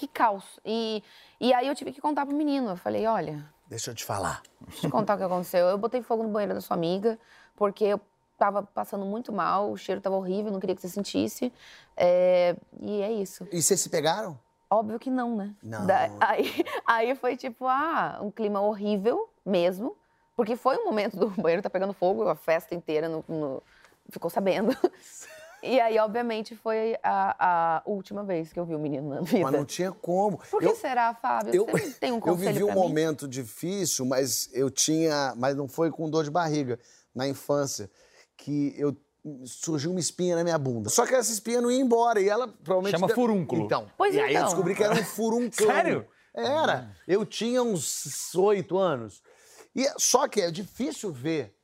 Que 0.00 0.08
caos. 0.08 0.58
E, 0.64 1.04
e 1.38 1.52
aí 1.52 1.66
eu 1.68 1.74
tive 1.74 1.92
que 1.92 2.00
contar 2.00 2.24
pro 2.24 2.34
menino. 2.34 2.70
Eu 2.70 2.76
falei, 2.76 3.06
olha, 3.06 3.44
Deixa 3.68 3.90
eu 3.90 3.94
te 3.94 4.02
falar. 4.02 4.40
Deixa 4.62 4.78
eu 4.78 4.80
te 4.80 4.88
contar 4.88 5.14
o 5.14 5.18
que 5.18 5.24
aconteceu. 5.24 5.66
Eu 5.66 5.76
botei 5.76 6.00
fogo 6.00 6.22
no 6.22 6.30
banheiro 6.30 6.54
da 6.54 6.60
sua 6.62 6.74
amiga, 6.74 7.18
porque 7.54 7.84
eu 7.84 8.00
tava 8.38 8.62
passando 8.62 9.04
muito 9.04 9.30
mal, 9.30 9.70
o 9.70 9.76
cheiro 9.76 10.00
tava 10.00 10.16
horrível, 10.16 10.50
não 10.50 10.58
queria 10.58 10.74
que 10.74 10.80
você 10.80 10.88
sentisse. 10.88 11.52
É, 11.94 12.56
E 12.80 13.02
é 13.02 13.12
isso. 13.12 13.46
E 13.52 13.60
vocês 13.60 13.78
se 13.78 13.90
pegaram? 13.90 14.38
Óbvio 14.70 14.98
que 14.98 15.10
não, 15.10 15.36
né? 15.36 15.54
Não. 15.62 16.16
aí, 16.18 16.64
aí 16.86 17.14
foi 17.14 17.36
tipo, 17.36 17.66
ah, 17.66 18.18
um 18.22 18.30
clima 18.30 18.62
horrível 18.62 19.28
mesmo, 19.44 19.94
porque 20.34 20.56
foi 20.56 20.78
um 20.78 20.86
momento 20.86 21.18
do 21.18 21.28
banheiro 21.42 21.60
tá 21.62 21.68
pegando 21.68 21.92
fogo, 21.92 22.26
a 22.26 22.34
festa 22.34 22.74
inteira 22.74 23.06
no- 23.06 23.22
no- 23.28 23.62
ficou 24.08 24.30
sabendo. 24.30 24.74
E 25.62 25.78
aí, 25.80 25.98
obviamente, 25.98 26.56
foi 26.56 26.96
a, 27.02 27.78
a 27.78 27.82
última 27.84 28.24
vez 28.24 28.52
que 28.52 28.58
eu 28.58 28.64
vi 28.64 28.74
o 28.74 28.78
menino 28.78 29.08
na 29.10 29.20
vida. 29.20 29.40
Mas 29.42 29.52
não 29.52 29.64
tinha 29.64 29.92
como. 29.92 30.38
Por 30.50 30.60
que 30.60 30.66
Eu- 30.66 30.76
será, 30.76 31.14
Fábio? 31.14 31.54
Eu, 31.54 31.66
Você 31.66 31.90
tem 31.98 32.12
um 32.12 32.16
eu 32.18 32.20
conselho 32.20 32.52
vivi 32.52 32.64
um 32.64 32.68
mim? 32.68 32.74
momento 32.74 33.28
difícil, 33.28 34.04
mas 34.06 34.48
eu 34.52 34.70
tinha. 34.70 35.34
Mas 35.36 35.54
não 35.56 35.68
foi 35.68 35.90
com 35.90 36.08
dor 36.08 36.24
de 36.24 36.30
barriga 36.30 36.78
na 37.14 37.28
infância. 37.28 37.90
Que 38.36 38.74
eu 38.78 38.96
surgiu 39.44 39.90
uma 39.90 40.00
espinha 40.00 40.34
na 40.36 40.42
minha 40.42 40.56
bunda. 40.58 40.88
Só 40.88 41.06
que 41.06 41.14
essa 41.14 41.30
espinha 41.30 41.60
não 41.60 41.70
ia 41.70 41.80
embora. 41.80 42.20
E 42.20 42.28
ela 42.28 42.48
provavelmente. 42.48 42.92
Chama 42.98 43.08
furúnculo. 43.08 43.62
Então. 43.64 43.86
Pois 43.98 44.14
e 44.14 44.20
aí 44.20 44.32
eu 44.32 44.38
então. 44.38 44.44
descobri 44.46 44.74
que 44.74 44.82
era 44.82 44.94
um 44.94 45.04
furúnculo. 45.04 45.70
Sério? 45.70 46.06
Era. 46.34 46.96
Eu 47.06 47.26
tinha 47.26 47.62
uns 47.62 48.34
oito 48.34 48.78
anos. 48.78 49.22
E, 49.76 49.86
só 49.98 50.26
que 50.26 50.40
é 50.40 50.50
difícil 50.50 51.12
ver 51.12 51.54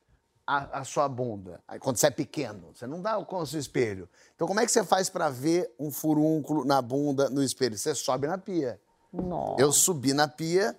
a, 0.46 0.80
a 0.80 0.84
sua 0.84 1.08
bunda 1.08 1.60
quando 1.80 1.96
você 1.96 2.06
é 2.06 2.10
pequeno. 2.10 2.70
Você 2.74 2.86
não 2.86 3.02
dá 3.02 3.16
com 3.24 3.38
o 3.38 3.46
seu 3.46 3.58
espelho. 3.58 4.08
Então, 4.34 4.46
como 4.46 4.60
é 4.60 4.64
que 4.64 4.70
você 4.70 4.84
faz 4.84 5.10
pra 5.10 5.28
ver 5.28 5.70
um 5.78 5.90
furúnculo 5.90 6.64
na 6.64 6.80
bunda 6.80 7.28
no 7.28 7.42
espelho? 7.42 7.76
Você 7.76 7.94
sobe 7.94 8.26
na 8.26 8.38
pia. 8.38 8.80
Nossa. 9.12 9.60
Eu 9.60 9.72
subi 9.72 10.12
na 10.12 10.28
pia 10.28 10.78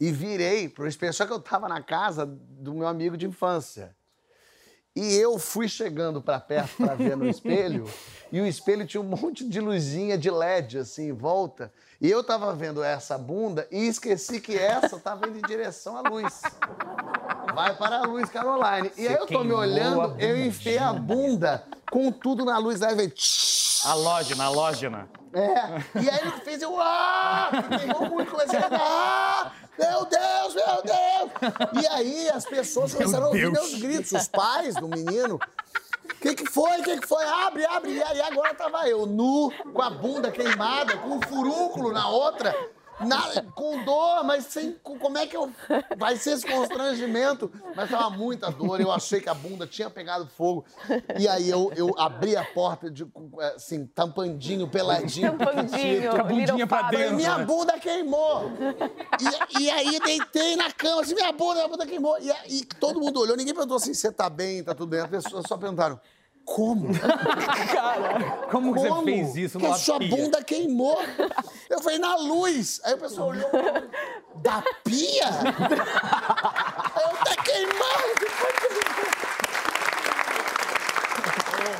e 0.00 0.10
virei 0.10 0.68
pro 0.68 0.86
espelho. 0.86 1.14
Só 1.14 1.26
que 1.26 1.32
eu 1.32 1.40
tava 1.40 1.68
na 1.68 1.82
casa 1.82 2.26
do 2.26 2.74
meu 2.74 2.86
amigo 2.86 3.16
de 3.16 3.26
infância. 3.26 3.96
E 4.96 5.14
eu 5.14 5.38
fui 5.38 5.68
chegando 5.68 6.20
pra 6.20 6.40
perto 6.40 6.76
pra 6.76 6.96
ver 6.96 7.16
no 7.16 7.28
espelho, 7.30 7.88
e 8.32 8.40
o 8.40 8.46
espelho 8.46 8.84
tinha 8.84 9.00
um 9.00 9.04
monte 9.04 9.48
de 9.48 9.60
luzinha 9.60 10.18
de 10.18 10.28
LED 10.28 10.78
assim 10.78 11.10
em 11.10 11.12
volta. 11.12 11.72
E 12.00 12.10
eu 12.10 12.24
tava 12.24 12.52
vendo 12.52 12.82
essa 12.82 13.16
bunda 13.16 13.68
e 13.70 13.86
esqueci 13.86 14.40
que 14.40 14.58
essa 14.58 14.98
tava 14.98 15.28
indo 15.28 15.38
em 15.38 15.42
direção 15.42 15.96
à 15.96 16.08
luz. 16.08 16.42
Vai 17.58 17.74
para 17.74 17.98
a 17.98 18.02
luz, 18.02 18.30
Caroline. 18.30 18.92
E 18.96 19.08
aí 19.08 19.14
eu 19.14 19.26
tô 19.26 19.42
me 19.42 19.52
olhando, 19.52 20.14
eu 20.20 20.38
enfiei 20.46 20.78
a 20.78 20.92
bunda 20.92 21.64
com 21.90 22.12
tudo 22.12 22.44
na 22.44 22.56
luz, 22.56 22.80
aí 22.82 22.94
veio. 22.94 23.12
Halógena, 23.82 24.44
halógena. 24.44 25.08
É. 25.34 26.00
E 26.00 26.08
aí 26.08 26.20
ele 26.20 26.30
fez 26.44 26.62
eu. 26.62 26.80
Ah! 26.80 27.50
Queimou 27.76 28.10
muito, 28.10 28.30
comecei 28.30 28.60
a. 28.60 28.68
Ah! 28.70 29.52
Meu 29.76 30.04
Deus, 30.04 30.54
meu 30.54 30.82
Deus! 30.84 31.82
E 31.82 31.86
aí 31.88 32.30
as 32.30 32.44
pessoas 32.44 32.94
começaram 32.94 33.24
a 33.24 33.28
ouvir 33.30 33.50
meus 33.50 33.74
gritos, 33.74 34.12
os 34.12 34.28
pais 34.28 34.76
do 34.76 34.86
menino. 34.86 35.34
O 35.34 36.20
que, 36.20 36.36
que 36.36 36.46
foi? 36.46 36.78
O 36.78 36.84
que, 36.84 37.00
que 37.00 37.08
foi? 37.08 37.24
Abre, 37.24 37.66
abre! 37.66 37.90
E 37.90 38.02
aí 38.04 38.20
agora 38.20 38.54
tava 38.54 38.88
eu, 38.88 39.04
nu, 39.04 39.52
com 39.74 39.82
a 39.82 39.90
bunda 39.90 40.30
queimada, 40.30 40.96
com 40.98 41.08
um 41.08 41.22
furúnculo 41.22 41.92
na 41.92 42.08
outra. 42.08 42.54
Na- 43.00 43.42
com 43.54 43.84
dor, 43.84 44.24
mas 44.24 44.44
sem. 44.46 44.72
com- 44.82 44.98
Como 44.98 45.16
é 45.18 45.26
que 45.26 45.36
eu. 45.36 45.50
Vai 45.96 46.16
ser 46.16 46.32
esse 46.32 46.46
constrangimento? 46.46 47.50
Mas 47.74 47.90
tava 47.90 48.10
muita 48.10 48.50
dor, 48.50 48.80
eu 48.80 48.90
achei 48.90 49.20
que 49.20 49.28
a 49.28 49.34
bunda 49.34 49.66
tinha 49.66 49.88
pegado 49.88 50.26
fogo. 50.26 50.64
E 51.18 51.26
aí 51.28 51.48
eu, 51.48 51.72
eu 51.76 51.94
abri 51.98 52.36
a 52.36 52.44
porta, 52.44 52.90
de, 52.90 53.06
assim, 53.54 53.86
tampandinho, 53.86 54.68
peladinho. 54.68 55.36
Tampandinho, 55.38 56.10
Com 56.10 56.16
a 56.16 56.24
bundinha 56.24 56.66
pra 56.66 56.82
dentro. 56.90 57.16
Minha 57.16 57.38
né? 57.38 57.44
bunda 57.44 57.78
queimou! 57.78 58.50
E, 59.58 59.62
e 59.62 59.70
aí 59.70 59.98
deitei 60.00 60.56
na 60.56 60.70
cama, 60.72 61.02
assim, 61.02 61.14
minha 61.14 61.32
bunda, 61.32 61.54
minha 61.54 61.68
bunda 61.68 61.86
queimou. 61.86 62.18
E, 62.20 62.30
aí 62.30 62.64
todo 62.80 63.00
mundo 63.00 63.20
olhou, 63.20 63.36
ninguém 63.36 63.54
perguntou 63.54 63.76
assim, 63.76 63.94
você 63.94 64.10
tá 64.12 64.28
bem, 64.28 64.62
tá 64.62 64.74
tudo 64.74 64.88
bem. 64.90 65.00
As 65.00 65.08
pessoas 65.08 65.44
só 65.48 65.56
perguntaram, 65.56 66.00
como? 66.54 66.88
Como, 68.50 68.72
que 68.74 68.80
Como? 68.80 69.02
você 69.02 69.04
fez 69.04 69.36
isso 69.36 69.58
que 69.58 69.64
numa 69.64 69.76
a 69.76 69.78
sua 69.78 69.98
pia? 69.98 70.08
bunda 70.08 70.42
queimou. 70.42 70.98
Eu 71.68 71.80
falei, 71.80 71.98
na 71.98 72.16
luz. 72.16 72.80
Aí 72.84 72.94
o 72.94 72.98
pessoal 72.98 73.28
olhou, 73.28 73.50
da 74.36 74.62
pia? 74.82 75.28
Eu, 76.98 77.16
tá 77.24 77.42
queimando. 77.42 78.57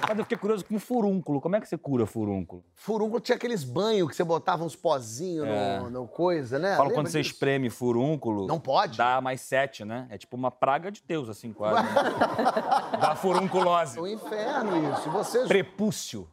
Mas 0.08 0.18
eu 0.18 0.24
fiquei 0.24 0.38
curioso 0.38 0.64
com 0.64 0.78
furúnculo. 0.78 1.40
Como 1.40 1.56
é 1.56 1.60
que 1.60 1.68
você 1.68 1.76
cura 1.76 2.06
furúnculo? 2.06 2.64
Furúnculo 2.74 3.20
tinha 3.20 3.36
aqueles 3.36 3.64
banhos 3.64 4.08
que 4.08 4.16
você 4.16 4.24
botava 4.24 4.64
uns 4.64 4.74
pozinhos 4.76 5.46
É. 5.46 5.80
no, 5.80 5.90
no 5.90 6.08
coisa, 6.08 6.58
né? 6.58 6.70
Fala 6.72 6.84
Lembra 6.84 6.94
quando 6.94 7.08
você 7.08 7.20
disso? 7.20 7.34
espreme 7.34 7.68
furúnculo. 7.70 8.46
Não 8.46 8.58
pode? 8.60 8.96
Dá 8.98 9.20
mais 9.20 9.40
sete, 9.40 9.84
né? 9.84 10.06
É 10.10 10.16
tipo 10.18 10.36
uma 10.36 10.50
praga 10.50 10.90
de 10.90 11.02
Deus, 11.06 11.28
assim, 11.28 11.52
quase. 11.52 11.82
né? 11.82 11.90
Dá 13.00 13.14
furunculose. 13.16 13.98
É 13.98 14.02
um 14.02 14.06
inferno 14.06 14.92
isso. 14.92 15.10
Você... 15.10 15.46
Prepúcio. 15.46 16.28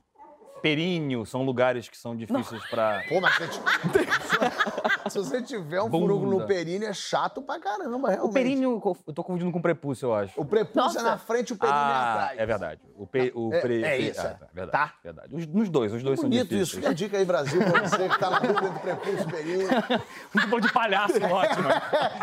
Períneo 0.62 1.26
são 1.28 1.44
lugares 1.44 1.88
que 1.88 1.96
são 1.98 2.16
difíceis 2.16 2.64
pra. 2.70 3.04
Pô, 3.08 3.22
mas 3.22 3.36
se, 3.36 3.44
se 5.24 5.29
você 5.29 5.41
tiver 5.41 5.81
um 5.81 5.89
furúnculo 5.89 6.25
no 6.25 6.31
Bunda. 6.38 6.45
períneo, 6.48 6.88
é 6.88 6.93
chato 6.93 7.41
pra 7.41 7.60
caramba, 7.60 8.10
realmente. 8.10 8.19
O 8.29 8.34
períneo, 8.34 8.81
eu 9.07 9.13
tô 9.13 9.24
confundindo 9.24 9.51
com 9.51 9.62
prepúcio, 9.62 10.07
eu 10.07 10.13
acho. 10.13 10.39
O 10.39 10.45
prepúcio 10.45 10.81
Nossa. 10.81 11.00
é 11.00 11.03
na 11.03 11.17
frente 11.17 11.50
e 11.51 11.53
o 11.53 11.57
períneo 11.57 11.79
é 11.79 11.84
ah, 11.84 12.13
atrás. 12.13 12.39
é 12.39 12.45
verdade. 12.45 12.81
O, 12.98 13.05
pe, 13.07 13.31
o 13.36 13.53
É- 13.53 13.62
pre, 13.62 13.84
é 13.84 13.98
isso, 14.00 14.22
ah, 14.22 14.24
é. 14.24 14.34
tá, 14.34 14.48
verdade, 14.53 14.72
Tá? 14.72 14.93
verdade. 15.03 15.36
Os, 15.36 15.48
nos 15.48 15.69
dois, 15.69 15.93
os 15.93 16.01
dois 16.03 16.19
são 16.19 16.29
Bonito 16.29 16.43
difíceis. 16.50 16.67
isso. 16.67 16.75
Fica 16.77 16.89
a 16.89 16.93
dica 16.93 17.17
aí, 17.17 17.25
Brasil, 17.25 17.60
pra 17.62 17.81
você 17.88 18.10
que 18.10 18.19
tá 18.19 18.29
na 18.29 18.39
dúvida 18.39 18.67
entre 18.67 18.79
prepúcio 18.79 19.22
e 19.22 19.31
períneo. 19.31 19.67
Muito 20.34 20.50
bom 20.50 20.60
de 20.60 20.72
palhaço, 20.74 21.13
ótimo. 21.24 21.67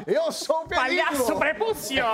Eu 0.07 0.33
sou 0.33 0.63
o 0.63 0.69
períneo! 0.69 1.05
Palhaço 1.05 1.37
prepúcio! 1.37 2.05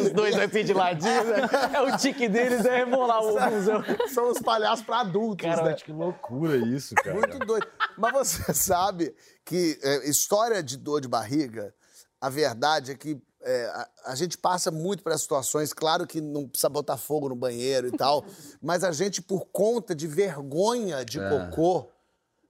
Os 0.00 0.10
dois 0.12 0.36
assim 0.38 0.64
de 0.64 0.72
ladinho, 0.72 1.24
né? 1.24 1.48
É 1.74 1.80
o 1.80 1.96
tique 1.96 2.28
deles, 2.28 2.64
é 2.64 2.78
rebolar 2.78 3.22
o 3.22 3.38
museu. 3.50 3.82
São 4.08 4.30
os 4.30 4.40
palhaços 4.40 4.84
pra 4.84 5.00
adultos, 5.00 5.46
Cara, 5.46 5.62
né? 5.62 5.74
que 5.74 5.92
loucura 5.92 6.56
isso, 6.56 6.94
cara. 6.96 7.14
Muito 7.16 7.38
doido. 7.38 7.66
Mas 7.98 8.12
você 8.12 8.52
sabe 8.54 9.14
que 9.44 9.78
é, 9.82 10.08
história 10.08 10.62
de 10.62 10.76
dor 10.76 11.00
de 11.00 11.08
barriga, 11.08 11.74
a 12.20 12.28
verdade 12.28 12.92
é 12.92 12.94
que 12.94 13.20
é, 13.42 13.66
a, 13.66 13.88
a 14.06 14.14
gente 14.14 14.36
passa 14.36 14.70
muito 14.70 15.02
por 15.02 15.10
essas 15.10 15.22
situações. 15.22 15.72
Claro 15.72 16.06
que 16.06 16.20
não 16.20 16.48
precisa 16.48 16.68
botar 16.68 16.96
fogo 16.96 17.28
no 17.28 17.36
banheiro 17.36 17.88
e 17.88 17.92
tal, 17.92 18.24
mas 18.60 18.82
a 18.84 18.92
gente, 18.92 19.22
por 19.22 19.46
conta 19.46 19.94
de 19.94 20.06
vergonha 20.06 21.04
de 21.04 21.18
cocô, 21.20 21.88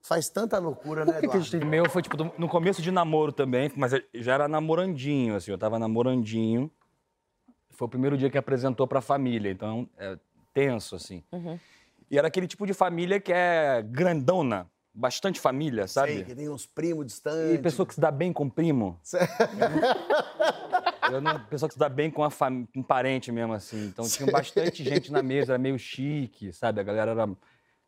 faz 0.01 0.29
tanta 0.29 0.57
loucura, 0.57 1.05
né, 1.05 1.13
Por 1.13 1.21
que, 1.21 1.27
que 1.27 1.37
a 1.37 1.39
gente 1.39 1.55
Eduardo? 1.55 1.59
teve? 1.59 1.65
Meu 1.65 1.89
foi 1.89 2.01
tipo 2.01 2.17
no 2.37 2.47
começo 2.47 2.81
de 2.81 2.91
namoro 2.91 3.31
também, 3.31 3.71
mas 3.75 3.93
eu 3.93 4.01
já 4.15 4.33
era 4.33 4.47
namorandinho, 4.47 5.35
assim, 5.35 5.51
eu 5.51 5.57
tava 5.57 5.77
namorandinho. 5.77 6.71
Foi 7.71 7.85
o 7.85 7.89
primeiro 7.89 8.17
dia 8.17 8.29
que 8.29 8.37
apresentou 8.37 8.87
pra 8.87 9.01
família, 9.01 9.51
então 9.51 9.87
é 9.97 10.17
tenso, 10.53 10.95
assim. 10.95 11.23
E 12.09 12.17
era 12.17 12.27
aquele 12.27 12.47
tipo 12.47 12.65
de 12.65 12.73
família 12.73 13.19
que 13.19 13.31
é 13.31 13.83
grandona, 13.83 14.67
bastante 14.97 15.39
família, 15.39 15.87
sabe? 15.87 16.13
Sei, 16.13 16.23
que 16.23 16.35
tem 16.35 16.49
uns 16.49 16.65
primos 16.65 17.05
distantes. 17.05 17.53
E 17.53 17.57
pessoa 17.59 17.85
que 17.85 17.93
se 17.93 18.01
dá 18.01 18.09
bem 18.09 18.33
com 18.33 18.49
primo. 18.49 18.99
Eu 21.09 21.21
não, 21.21 21.39
pessoa 21.45 21.69
que 21.69 21.73
se 21.73 21.79
dá 21.79 21.87
bem 21.87 22.11
com, 22.11 22.23
a 22.23 22.29
fam... 22.29 22.65
com 22.65 22.79
um 22.79 22.83
parente 22.83 23.31
mesmo, 23.31 23.53
assim. 23.53 23.85
Então 23.85 24.05
tinha 24.09 24.29
bastante 24.29 24.83
gente 24.83 25.11
na 25.11 25.21
mesa, 25.21 25.53
era 25.53 25.59
meio 25.59 25.77
chique, 25.77 26.51
sabe? 26.51 26.81
A 26.81 26.83
galera 26.83 27.11
era... 27.11 27.25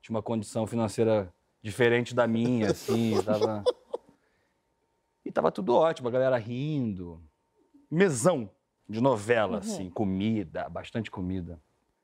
tinha 0.02 0.16
uma 0.16 0.22
condição 0.22 0.66
financeira 0.68 1.34
diferente 1.62 2.14
da 2.14 2.28
minha, 2.28 2.72
assim, 2.72 3.20
tava... 3.26 3.64
E 5.26 5.32
tava 5.32 5.52
tudo 5.52 5.76
ótimo, 5.76 6.08
a 6.08 6.12
galera 6.12 6.38
rindo. 6.38 7.22
Mesão 7.92 8.50
de 8.88 9.02
novela, 9.02 9.58
assim, 9.58 9.90
comida, 9.90 10.70
bastante 10.70 11.12
comida. 11.12 11.60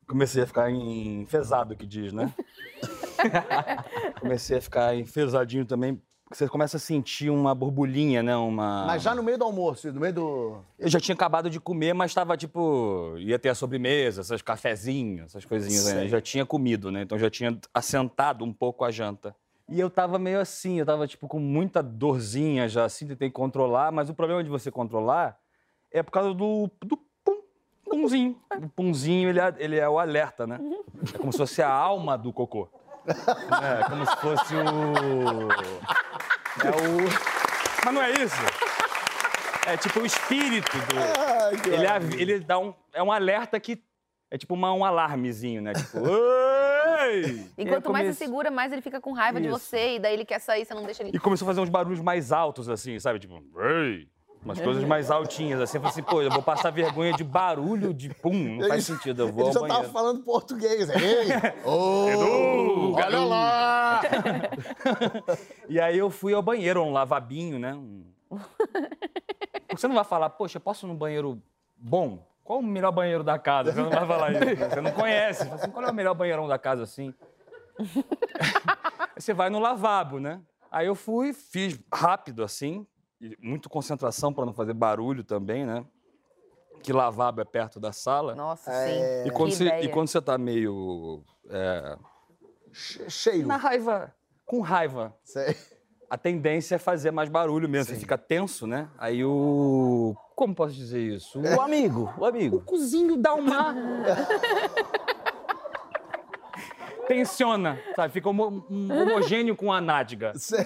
Comecei 0.08 0.44
a 0.44 0.48
ficar 0.48 0.70
enfesado, 0.70 1.76
que 1.76 1.86
diz, 1.86 2.12
né? 2.12 2.34
Comecei 4.20 4.58
a 4.58 4.62
ficar 4.62 4.96
enfesadinho 4.96 5.66
também. 5.66 6.02
Você 6.32 6.48
começa 6.48 6.78
a 6.78 6.80
sentir 6.80 7.30
uma 7.30 7.54
borbulhinha, 7.54 8.24
né? 8.24 8.36
Uma... 8.36 8.86
Mas 8.86 9.04
já 9.04 9.14
no 9.14 9.22
meio 9.22 9.38
do 9.38 9.44
almoço, 9.44 9.92
no 9.94 10.02
meio 10.02 10.14
do. 10.14 10.58
Eu 10.80 10.90
já 10.90 11.00
tinha 11.00 11.14
acabado 11.14 11.50
de 11.50 11.60
comer, 11.60 11.94
mas 11.94 12.12
estava 12.12 12.36
tipo. 12.36 13.16
ia 13.20 13.38
ter 13.38 13.50
a 13.50 13.56
sobremesa, 13.56 14.22
esses 14.22 14.42
cafezinhos, 14.42 15.28
essas 15.28 15.46
coisinhas. 15.46 15.86
Né? 15.86 15.92
Sei. 15.92 16.04
Eu 16.06 16.10
já 16.10 16.22
tinha 16.22 16.46
comido, 16.46 16.92
né? 16.92 17.04
Então 17.04 17.18
já 17.20 17.30
tinha 17.30 17.56
assentado 17.74 18.44
um 18.44 18.52
pouco 18.52 18.84
a 18.84 18.90
janta. 18.90 19.36
E 19.68 19.80
eu 19.80 19.90
tava 19.90 20.20
meio 20.20 20.40
assim, 20.40 20.80
eu 20.80 20.86
tava 20.86 21.08
tipo 21.08 21.28
com 21.28 21.40
muita 21.40 21.82
dorzinha 21.82 22.70
já, 22.70 22.86
assim, 22.86 23.08
tentei 23.08 23.32
controlar, 23.32 23.92
mas 23.92 24.10
o 24.10 24.14
problema 24.14 24.44
de 24.44 24.50
você 24.50 24.70
controlar 24.70 25.40
é 25.92 26.04
por 26.04 26.12
causa 26.12 26.34
do, 26.34 26.70
do 26.84 26.98
pum, 27.24 27.42
pumzinho. 27.90 28.38
O 28.62 28.70
pumzinho, 28.70 29.30
ele 29.30 29.40
é, 29.40 29.56
ele 29.58 29.76
é 29.78 29.90
o 29.90 29.98
alerta, 29.98 30.46
né? 30.46 30.60
É 31.14 31.18
como 31.18 31.32
se 31.32 31.38
fosse 31.40 31.62
a 31.62 31.70
alma 31.70 32.16
do 32.16 32.32
cocô. 32.32 32.70
É, 33.08 33.90
como 33.90 34.06
se 34.06 34.16
fosse 34.18 34.56
o. 34.56 35.52
É 36.64 36.70
o. 36.70 37.86
Mas 37.86 37.94
não 37.94 38.02
é 38.02 38.12
isso? 38.12 38.36
É 39.68 39.78
tipo 39.78 40.00
o 40.00 40.06
espírito 40.06 40.72
do. 40.78 41.70
Ele, 41.72 42.22
ele 42.22 42.40
dá 42.40 42.58
um. 42.60 42.74
É 42.94 43.02
um 43.02 43.12
alerta 43.12 43.60
que. 43.60 43.84
É 44.32 44.38
tipo 44.38 44.54
uma, 44.54 44.74
um 44.74 44.84
alarmezinho, 44.84 45.62
né? 45.62 45.74
Tipo. 45.74 46.00
Oi! 46.00 47.50
E 47.58 47.66
quanto 47.66 47.92
mais 47.92 48.08
você 48.08 48.14
segura, 48.26 48.50
mais 48.50 48.72
ele 48.72 48.82
fica 48.82 49.00
com 49.00 49.14
raiva 49.14 49.40
de 49.40 49.48
Isso. 49.48 49.60
você. 49.60 49.96
E 49.96 50.00
daí 50.00 50.14
ele 50.14 50.26
quer 50.26 50.40
sair, 50.40 50.66
você 50.66 50.74
não 50.74 50.84
deixa 50.84 51.04
ele. 51.04 51.12
E 51.14 51.20
começou 51.20 51.46
a 51.46 51.50
fazer 51.50 51.62
uns 51.62 51.70
barulhos 51.70 52.02
mais 52.02 52.32
altos, 52.32 52.70
assim, 52.70 53.00
sabe? 53.00 53.20
Tipo. 53.20 53.44
Ei! 53.60 54.08
Umas 54.46 54.62
coisas 54.62 54.84
mais 54.88 55.10
altinhas, 55.12 55.60
assim. 55.60 55.78
Eu 55.78 55.82
falei 55.82 55.92
assim, 55.92 56.04
pô, 56.04 56.22
eu 56.22 56.30
vou 56.30 56.42
passar 56.44 56.70
vergonha 56.70 57.12
de 57.14 57.24
barulho 57.24 57.94
de 57.94 58.10
pum. 58.14 58.58
Não 58.60 58.68
faz 58.68 58.86
sentido, 58.86 59.24
eu 59.24 59.32
vou 59.34 59.40
Ele 59.42 59.48
ao 59.50 59.54
já 59.54 59.60
banheiro. 59.60 59.82
tava 59.82 59.92
falando 59.94 60.24
português. 60.24 60.88
Ei! 60.90 61.28
Ô, 61.66 62.08
Edu, 62.10 62.94
olha 62.94 63.20
lá! 63.26 64.02
E 65.68 65.80
aí 65.80 65.98
eu 65.98 66.10
fui 66.12 66.34
ao 66.34 66.42
banheiro, 66.44 66.82
um 66.84 66.94
lavabinho, 66.94 67.58
né? 67.60 67.74
Um- 67.74 68.04
Você 69.72 69.88
não 69.88 69.96
vai 69.96 70.04
falar, 70.04 70.30
poxa, 70.30 70.60
posso 70.60 70.86
ir 70.86 70.90
num 70.90 70.96
banheiro 70.96 71.42
bom? 71.76 72.26
Qual 72.44 72.60
o 72.60 72.64
melhor 72.64 72.92
banheiro 72.92 73.24
da 73.24 73.40
casa? 73.40 73.74
Você 73.74 73.82
não 73.82 73.90
vai 73.90 74.06
falar 74.08 74.32
isso. 74.32 74.46
né? 74.46 74.70
Você 74.70 74.82
não 74.82 74.92
conhece. 74.92 75.40
Você 75.40 75.46
fala 75.50 75.56
assim, 75.62 75.72
qual 75.72 75.86
é 75.86 75.90
o 75.92 75.94
melhor 75.94 76.14
banheirão 76.14 76.48
da 76.48 76.60
casa 76.60 76.84
assim? 76.84 77.12
Aí 77.80 77.88
Você 79.18 79.34
vai 79.34 79.50
no 79.50 79.60
lavabo, 79.60 80.20
né? 80.20 80.40
Aí 80.72 80.86
eu 80.88 80.94
fui, 80.96 81.34
fiz 81.34 81.80
rápido 81.92 82.44
assim, 82.44 82.86
e 83.22 83.36
muito 83.40 83.70
concentração 83.70 84.34
para 84.34 84.46
não 84.46 84.54
fazer 84.54 84.74
barulho 84.74 85.24
também, 85.24 85.66
né? 85.66 85.86
Que 86.84 86.92
lavabo 86.94 87.42
é 87.42 87.46
perto 87.46 87.80
da 87.80 87.92
sala. 87.92 88.36
Nossa, 88.36 88.72
É. 88.72 89.24
sim. 89.24 89.30
E 89.30 89.32
quando, 89.32 89.50
Que 89.50 89.56
você, 89.56 89.64
e 89.64 89.68
ideia. 89.68 89.90
quando 89.90 90.08
você 90.08 90.22
tá 90.22 90.38
meio. 90.38 91.24
é, 91.50 91.98
Che- 92.72 93.10
Cheio. 93.10 93.48
na 93.48 93.56
raiva, 93.58 94.14
com 94.46 94.60
raiva, 94.60 95.16
Sei. 95.24 95.56
a 96.10 96.18
tendência 96.18 96.76
é 96.76 96.78
fazer 96.78 97.10
mais 97.12 97.30
barulho 97.30 97.68
mesmo. 97.70 97.94
Você 97.94 98.00
fica 98.00 98.18
tenso, 98.18 98.68
né? 98.68 98.90
Aí 98.98 99.24
o. 99.24 100.16
Como 100.36 100.54
posso 100.54 100.74
dizer 100.74 101.00
isso? 101.02 101.40
O 101.40 101.62
amigo, 101.62 102.14
o 102.18 102.26
amigo. 102.26 102.58
O 102.58 102.62
cozinho 102.62 103.16
dá 103.18 103.34
uma. 103.34 103.74
Tensiona, 107.08 107.80
sabe? 107.96 108.14
Fica 108.14 108.30
homo- 108.30 108.66
um 108.70 108.92
homogêneo 109.02 109.56
com 109.56 109.72
a 109.72 109.80
nádega. 109.82 110.34
Sei. 110.38 110.64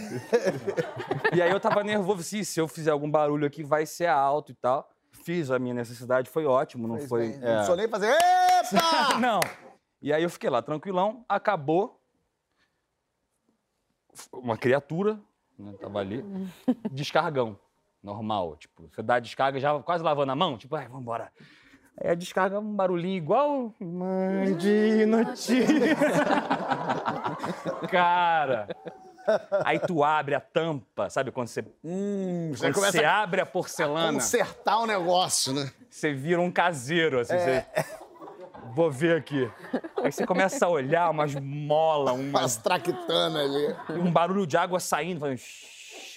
E 1.34 1.42
aí 1.42 1.50
eu 1.52 1.60
tava 1.60 1.84
nervoso, 1.84 2.22
assim, 2.22 2.44
se 2.44 2.60
eu 2.60 2.68
fizer 2.68 2.92
algum 2.92 3.10
barulho 3.10 3.46
aqui 3.46 3.64
vai 3.64 3.86
ser 3.86 4.08
alto 4.08 4.52
e 4.52 4.56
tal. 4.56 4.90
Fiz 5.24 5.52
a 5.52 5.60
minha 5.60 5.74
necessidade, 5.74 6.30
foi 6.30 6.46
ótimo, 6.46 6.88
não 6.88 6.98
Fez 6.98 7.10
foi. 7.10 7.28
bem. 7.30 7.36
é. 7.36 7.40
Não 7.40 7.54
precisou 7.54 7.76
nem 7.76 7.88
fazer. 7.88 8.08
Epa! 8.14 9.18
Não. 9.20 9.40
E 10.02 10.14
aí 10.14 10.24
eu 10.24 10.30
fiquei 10.30 10.50
lá 10.50 10.62
tranquilão, 10.62 11.26
acabou. 11.28 12.00
Uma 14.34 14.58
criatura, 14.58 15.20
né, 15.58 15.74
tava 15.80 16.00
ali, 16.00 16.24
descargão, 16.92 17.58
normal. 18.02 18.56
Tipo, 18.58 18.88
você 18.90 19.02
dá 19.02 19.16
a 19.16 19.20
descarga 19.20 19.60
já 19.60 19.78
quase 19.82 20.04
lavando 20.04 20.32
a 20.32 20.36
mão, 20.36 20.58
tipo, 20.58 20.76
ai, 20.76 20.88
vambora. 20.88 21.32
Aí 22.02 22.12
a 22.12 22.16
descarga 22.16 22.56
é 22.56 22.60
um 22.60 22.74
barulhinho 22.76 23.18
igual. 23.18 23.74
Mãe 23.80 24.56
de 24.56 25.06
notícia. 25.06 25.66
Cara. 27.90 28.68
Aí 29.64 29.80
tu 29.80 30.04
abre 30.04 30.34
a 30.34 30.40
tampa, 30.40 31.08
sabe 31.10 31.30
quando 31.32 31.48
você, 31.50 31.64
Hum, 31.84 32.50
você 32.52 32.72
quando 32.72 32.92
você 32.92 33.04
a 33.04 33.22
abre 33.22 33.42
a 33.42 33.46
porcelana, 33.46 34.14
consertar 34.14 34.80
o 34.80 34.88
negócio, 34.88 35.54
né? 35.54 35.70
você 35.90 36.14
vira 36.14 36.42
um 36.42 36.50
caseiro, 36.52 37.20
assim, 37.20 37.38
você... 37.38 37.64
Vou 38.74 38.90
ver 38.92 39.18
aqui. 39.18 39.50
Aí 40.04 40.12
você 40.12 40.26
começa 40.26 40.66
a 40.66 40.70
olhar 40.70 41.10
umas 41.12 41.36
molas, 41.36 42.14
As 42.16 42.20
umas, 42.20 42.58
traquitanas 42.58 43.44
ali. 43.44 43.76
um 44.00 44.12
barulho 44.12 44.48
de 44.48 44.58
água 44.58 44.80
saindo, 44.80 45.20
falando, 45.20 45.40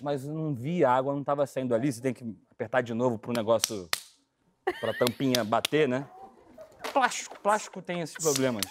mas 0.02 0.24
eu 0.24 0.32
não 0.32 0.54
vi, 0.54 0.82
a 0.84 0.90
água 0.92 1.12
não 1.12 1.20
estava 1.20 1.46
saindo 1.46 1.74
ali, 1.74 1.92
você 1.92 2.00
tem 2.00 2.14
que 2.14 2.24
apertar 2.50 2.80
de 2.82 2.94
novo 2.94 3.18
pro 3.18 3.32
negócio, 3.32 3.88
pra 4.80 4.92
tampinha 4.94 5.44
bater, 5.44 5.88
né? 5.88 6.06
Plástico, 6.92 7.38
plástico 7.40 7.80
tem 7.82 8.00
esses 8.00 8.16
problemas. 8.16 8.64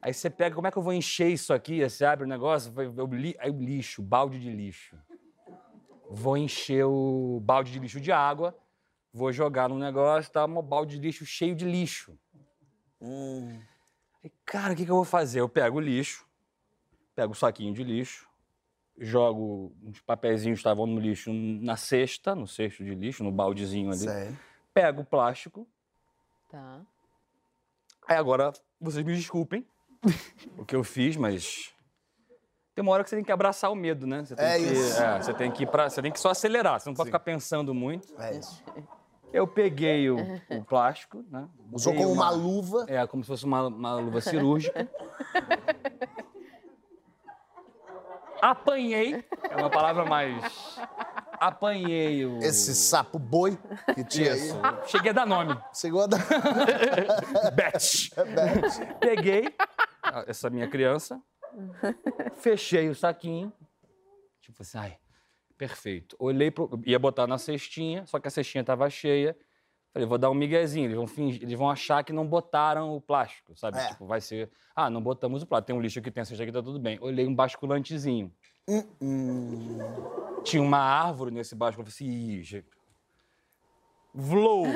Aí 0.00 0.12
você 0.12 0.28
pega, 0.30 0.54
como 0.54 0.66
é 0.66 0.70
que 0.70 0.76
eu 0.78 0.82
vou 0.82 0.92
encher 0.92 1.28
isso 1.28 1.52
aqui? 1.52 1.82
Aí 1.82 1.88
você 1.90 2.04
abre 2.04 2.24
o 2.24 2.28
negócio, 2.28 2.72
vai- 2.72 2.86
eu 2.86 3.06
li- 3.06 3.36
aí 3.38 3.50
o 3.50 3.58
lixo, 3.58 4.02
balde 4.02 4.38
de 4.40 4.50
lixo. 4.50 4.96
Vou 6.10 6.36
encher 6.36 6.84
o 6.84 7.40
balde 7.42 7.72
de 7.72 7.78
lixo 7.78 8.00
de 8.00 8.12
água, 8.12 8.56
vou 9.12 9.32
jogar 9.32 9.68
no 9.68 9.78
negócio, 9.78 10.30
tá 10.30 10.44
um 10.44 10.62
balde 10.62 10.96
de 10.98 11.06
lixo 11.06 11.24
cheio 11.24 11.54
de 11.54 11.64
lixo. 11.64 12.18
Aí, 14.22 14.30
cara, 14.44 14.72
o 14.72 14.76
que, 14.76 14.84
que 14.84 14.90
eu 14.90 14.96
vou 14.96 15.04
fazer? 15.04 15.40
Eu 15.40 15.48
pego 15.48 15.78
o 15.78 15.80
lixo, 15.80 16.26
pego 17.14 17.32
o 17.32 17.36
saquinho 17.36 17.72
de 17.72 17.82
lixo, 17.82 18.28
jogo 18.98 19.74
uns 19.82 20.00
papeizinhos 20.00 20.58
que 20.58 20.60
estavam 20.60 20.86
no 20.86 21.00
lixo 21.00 21.32
na 21.32 21.76
cesta, 21.76 22.34
no 22.34 22.46
cesto 22.46 22.84
de 22.84 22.94
lixo, 22.94 23.24
no 23.24 23.32
baldezinho 23.32 23.90
ali. 23.90 23.98
Sei. 24.00 24.36
Pego 24.74 25.02
o 25.02 25.04
plástico. 25.04 25.66
Tá. 26.50 26.80
Aí 28.08 28.16
agora, 28.16 28.52
vocês 28.80 29.04
me 29.04 29.14
desculpem 29.14 29.66
o 30.58 30.64
que 30.64 30.74
eu 30.74 30.82
fiz, 30.82 31.16
mas 31.16 31.72
tem 32.74 32.82
uma 32.82 32.92
hora 32.92 33.04
que 33.04 33.10
você 33.10 33.16
tem 33.16 33.24
que 33.24 33.32
abraçar 33.32 33.70
o 33.70 33.74
medo, 33.74 34.06
né? 34.06 34.24
Você 34.24 34.34
tem 34.34 34.44
É 34.46 34.56
que, 34.58 34.64
isso. 34.64 35.02
é, 35.02 35.22
você 35.22 35.34
tem 35.34 35.50
que 35.50 35.62
ir 35.64 35.66
pra, 35.66 35.88
você 35.90 36.00
tem 36.02 36.10
que 36.10 36.18
só 36.20 36.30
acelerar, 36.30 36.80
você 36.80 36.88
não 36.88 36.94
pode 36.96 37.08
ficar 37.08 37.20
pensando 37.20 37.74
muito. 37.74 38.14
É 38.20 38.36
isso. 38.36 38.62
Eu 39.32 39.46
peguei 39.46 40.10
o, 40.10 40.16
o 40.50 40.62
plástico, 40.64 41.24
né? 41.30 41.48
Usou 41.70 41.94
como 41.94 42.12
uma 42.12 42.28
luva. 42.30 42.84
É, 42.88 43.06
como 43.06 43.22
se 43.24 43.28
fosse 43.28 43.44
uma, 43.46 43.66
uma 43.68 43.94
luva 43.94 44.20
cirúrgica. 44.20 44.86
Apanhei, 48.42 49.24
é 49.48 49.56
uma 49.56 49.70
palavra 49.70 50.04
mais. 50.04 50.76
Apanhei 51.46 52.24
o. 52.24 52.38
Esse 52.38 52.72
sapo 52.74 53.18
boi 53.18 53.58
que 53.94 54.04
tinha 54.04 54.34
Isso. 54.36 54.54
aí. 54.62 54.88
Cheguei 54.88 55.10
a 55.10 55.14
dar 55.14 55.26
nome. 55.26 55.58
Chegou 55.74 56.02
a 56.02 56.06
dar. 56.06 56.20
Beth. 57.52 58.10
Peguei 59.00 59.54
a- 60.02 60.24
essa 60.28 60.48
minha 60.48 60.68
criança, 60.68 61.20
fechei 62.36 62.88
o 62.88 62.94
saquinho, 62.94 63.52
tipo 64.40 64.62
assim, 64.62 64.78
ai, 64.78 64.98
perfeito. 65.58 66.16
Olhei 66.18 66.50
pro. 66.50 66.80
ia 66.86 66.98
botar 66.98 67.26
na 67.26 67.38
cestinha, 67.38 68.06
só 68.06 68.18
que 68.20 68.28
a 68.28 68.30
cestinha 68.30 68.62
tava 68.62 68.88
cheia. 68.88 69.36
Falei, 69.92 70.08
vou 70.08 70.16
dar 70.16 70.30
um 70.30 70.34
miguezinho, 70.34 70.86
eles 70.86 70.96
vão, 70.96 71.06
fingir, 71.06 71.42
eles 71.42 71.58
vão 71.58 71.68
achar 71.68 72.02
que 72.02 72.14
não 72.14 72.26
botaram 72.26 72.96
o 72.96 73.00
plástico, 73.00 73.54
sabe? 73.54 73.78
É. 73.78 73.88
Tipo, 73.88 74.06
vai 74.06 74.22
ser. 74.22 74.50
Ah, 74.74 74.88
não 74.88 75.02
botamos 75.02 75.42
o 75.42 75.46
plástico. 75.46 75.66
Tem 75.66 75.76
um 75.76 75.80
lixo 75.82 75.98
aqui, 75.98 76.10
tem 76.10 76.22
a 76.22 76.24
cesta 76.24 76.42
aqui, 76.42 76.50
tá 76.52 76.62
tudo 76.62 76.78
bem. 76.78 76.98
Olhei 77.02 77.26
um 77.26 77.34
basculantezinho. 77.34 78.32
Hum, 78.68 79.78
Tinha 80.44 80.62
uma 80.62 80.78
árvore 80.78 81.30
nesse 81.30 81.54
basculante. 81.54 81.90
Eu 81.90 81.92
falei 81.92 82.12
assim, 82.12 82.30
ih, 82.38 82.42
gente. 82.42 82.68
Vlou! 84.14 84.66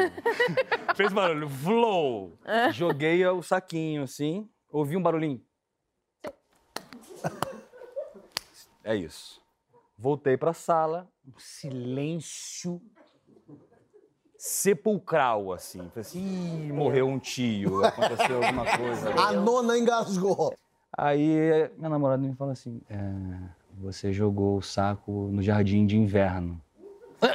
Fez 0.96 1.12
barulho, 1.12 1.46
vlou! 1.46 2.38
Joguei 2.72 3.24
o 3.26 3.42
saquinho 3.42 4.02
assim, 4.04 4.48
ouvi 4.72 4.96
um 4.96 5.02
barulhinho. 5.02 5.42
É 8.82 8.94
isso. 8.96 9.42
Voltei 9.98 10.36
pra 10.36 10.52
sala, 10.52 11.08
um 11.26 11.38
silêncio 11.38 12.80
sepulcral, 14.38 15.52
assim. 15.52 15.78
Falei 15.78 16.00
assim, 16.00 16.68
Ih, 16.68 16.72
morreu 16.72 17.08
um 17.08 17.18
tio, 17.18 17.84
aconteceu 17.84 18.42
alguma 18.42 18.64
coisa. 18.76 19.10
A 19.20 19.32
nona 19.32 19.76
engasgou. 19.76 20.54
Aí 20.96 21.68
minha 21.76 21.90
namorada 21.90 22.22
me 22.22 22.34
fala 22.34 22.52
assim: 22.52 22.80
é, 22.88 22.96
você 23.78 24.12
jogou 24.12 24.58
o 24.58 24.62
saco 24.62 25.28
no 25.32 25.42
jardim 25.42 25.86
de 25.86 25.96
inverno. 25.96 26.60
Tipo, 27.20 27.34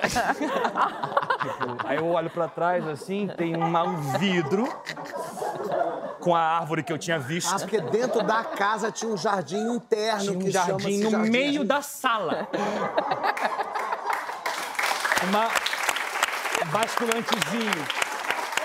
aí 1.88 1.98
eu 1.98 2.08
olho 2.08 2.30
pra 2.30 2.48
trás 2.48 2.88
assim, 2.88 3.28
tem 3.38 3.56
uma- 3.56 3.84
um 3.84 3.98
vidro 4.18 4.68
com 6.20 6.36
a 6.36 6.42
árvore 6.42 6.84
que 6.84 6.94
eu 6.94 6.98
tinha 6.98 7.18
visto. 7.20 7.54
Ah, 7.54 7.60
porque 7.60 7.82
dentro 7.82 8.22
da 8.24 8.44
casa 8.44 8.92
tinha 8.92 9.12
um 9.12 9.18
jardim 9.18 9.76
interno 9.76 10.20
Tinha 10.22 10.34
um 10.38 10.40
que 10.40 10.52
jardim 10.52 11.04
no 11.04 11.10
jardim 11.10 11.30
meio 11.32 11.64
da 11.64 11.82
sala. 11.82 12.48
Uma 15.28 15.48
um 16.64 16.72
basculantezinho. 16.72 17.86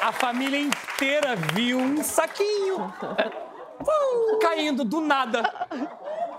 A 0.03 0.13
família 0.13 0.61
inteira 0.61 1.35
viu 1.55 1.79
um 1.79 2.03
saquinho 2.05 2.85
uh, 2.87 4.39
caindo 4.41 4.85
do 4.85 5.01
nada. 5.01 5.43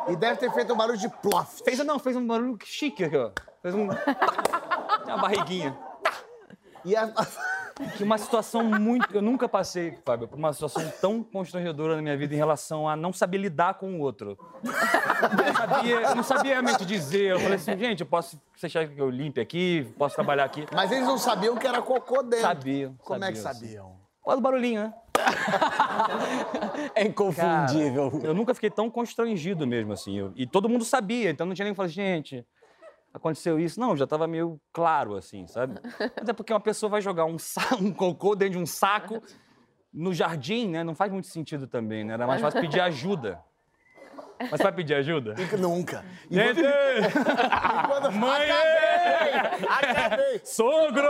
E 0.08 0.16
deve 0.16 0.40
ter 0.40 0.52
feito 0.54 0.74
um 0.74 0.78
barulho 0.78 0.98
de 0.98 1.10
plof. 1.10 1.62
Fez, 1.64 1.80
não, 1.80 2.00
fez 2.00 2.16
um 2.16 2.26
barulho 2.26 2.58
chique 2.64 3.04
aqui, 3.04 3.18
ó. 3.18 3.32
Fez 3.62 3.76
um. 3.76 3.90
Uma 5.06 5.18
barriguinha. 5.18 5.78
E 6.86 6.96
a... 6.96 7.12
Que 7.96 8.04
uma 8.04 8.18
situação 8.18 8.64
muito. 8.64 9.16
Eu 9.16 9.22
nunca 9.22 9.48
passei, 9.48 10.00
Fábio, 10.04 10.28
por 10.28 10.36
uma 10.36 10.52
situação 10.52 10.92
tão 11.00 11.22
constrangedora 11.22 11.96
na 11.96 12.02
minha 12.02 12.18
vida 12.18 12.34
em 12.34 12.38
relação 12.38 12.90
a 12.90 12.96
não 12.96 13.14
saber 13.14 13.38
lidar 13.38 13.76
com 13.76 14.00
o 14.00 14.00
outro. 14.00 14.36
Eu 14.64 15.46
não 15.46 15.54
sabia, 15.54 15.96
eu 16.02 16.16
não 16.16 16.24
sabia 16.24 16.52
realmente 16.54 16.86
dizer. 16.86 17.34
Eu 17.34 17.40
falei 17.40 17.56
assim, 17.56 17.78
gente, 17.78 18.02
eu 18.02 18.08
posso. 18.08 18.42
Acha 18.64 18.88
que 18.88 19.00
eu 19.00 19.12
limpe 19.12 19.40
aqui? 19.40 19.94
Posso 19.96 20.16
trabalhar 20.16 20.46
aqui? 20.46 20.66
Mas 20.74 20.92
eles 20.92 21.06
não 21.06 21.20
sabiam 21.20 21.56
que 21.56 21.68
era 21.68 21.80
cocô 21.80 22.24
dentro. 22.24 22.48
Sabiam. 22.48 22.96
Como 23.04 23.24
é 23.24 23.32
que 23.32 23.38
sabiam, 23.38 23.62
sabiam? 23.62 23.96
Olha 24.26 24.38
o 24.40 24.42
barulhinho, 24.42 24.82
né? 24.82 24.94
É 26.96 27.02
Cara, 27.02 27.08
inconfundível. 27.10 28.22
eu 28.24 28.34
nunca 28.34 28.54
fiquei 28.54 28.70
tão 28.70 28.90
constrangido 28.90 29.66
mesmo, 29.68 29.94
assim. 29.94 30.18
Eu- 30.18 30.32
e 30.36 30.46
todo 30.48 30.70
mundo 30.70 30.84
sabia, 30.86 31.30
então 31.30 31.46
não 31.46 31.54
tinha 31.54 31.66
nem 31.66 31.74
que 31.74 31.78
falar, 31.78 31.88
gente, 31.90 32.46
aconteceu 33.14 33.60
isso. 33.60 33.80
Não, 33.80 33.96
já 33.96 34.06
tava 34.08 34.28
meio 34.28 34.60
claro, 34.72 35.16
assim, 35.16 35.46
sabe? 35.48 35.80
Até 36.16 36.34
porque 36.34 36.54
uma 36.54 36.60
pessoa 36.60 36.90
vai 36.90 37.02
jogar 37.02 37.26
um, 37.26 37.38
um 37.82 37.92
cocô 37.94 38.36
dentro 38.36 38.54
de 38.58 38.64
um 38.64 38.66
saco 38.66 39.22
no 39.94 40.14
jardim, 40.14 40.70
né? 40.70 40.84
Não 40.84 40.96
faz 40.96 41.12
muito 41.12 41.28
sentido 41.28 41.68
também, 41.68 42.04
né? 42.04 42.14
Era 42.14 42.28
mais 42.28 42.42
fácil 42.42 42.62
pedir 42.62 42.80
ajuda. 42.80 43.40
Mas 44.40 44.50
você 44.52 44.64
vai 44.64 44.72
pedir 44.72 44.94
ajuda? 44.96 45.36
Nunca. 45.58 46.04
E 46.30 46.36
Gente! 46.36 46.62
quando... 47.88 48.12
Mãe! 48.14 48.48
Acabei! 49.68 50.42
Sogro! 50.44 51.08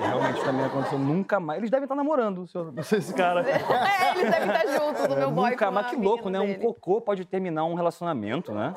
Realmente 0.00 0.42
também 0.44 0.64
aconteceu 0.64 0.98
nunca 0.98 1.38
mais. 1.40 1.58
Eles 1.58 1.70
devem 1.70 1.84
estar 1.84 1.94
namorando, 1.94 2.46
senhor- 2.46 2.72
esse 2.78 3.12
cara. 3.14 3.44
É, 3.48 4.18
eles 4.18 4.30
devem 4.30 4.48
estar 4.48 4.66
juntos, 4.78 5.04
o 5.04 5.16
meu 5.16 5.30
boy 5.30 5.50
Nunca 5.50 5.70
mais. 5.70 5.86
a 5.86 5.90
Que 5.90 5.96
louco, 5.96 6.30
né? 6.30 6.38
menina 6.38 6.56
Um 6.56 6.58
dele. 6.60 6.74
cocô 6.74 7.00
pode 7.00 7.24
terminar 7.24 7.64
um 7.64 7.74
relacionamento, 7.74 8.52
né? 8.52 8.72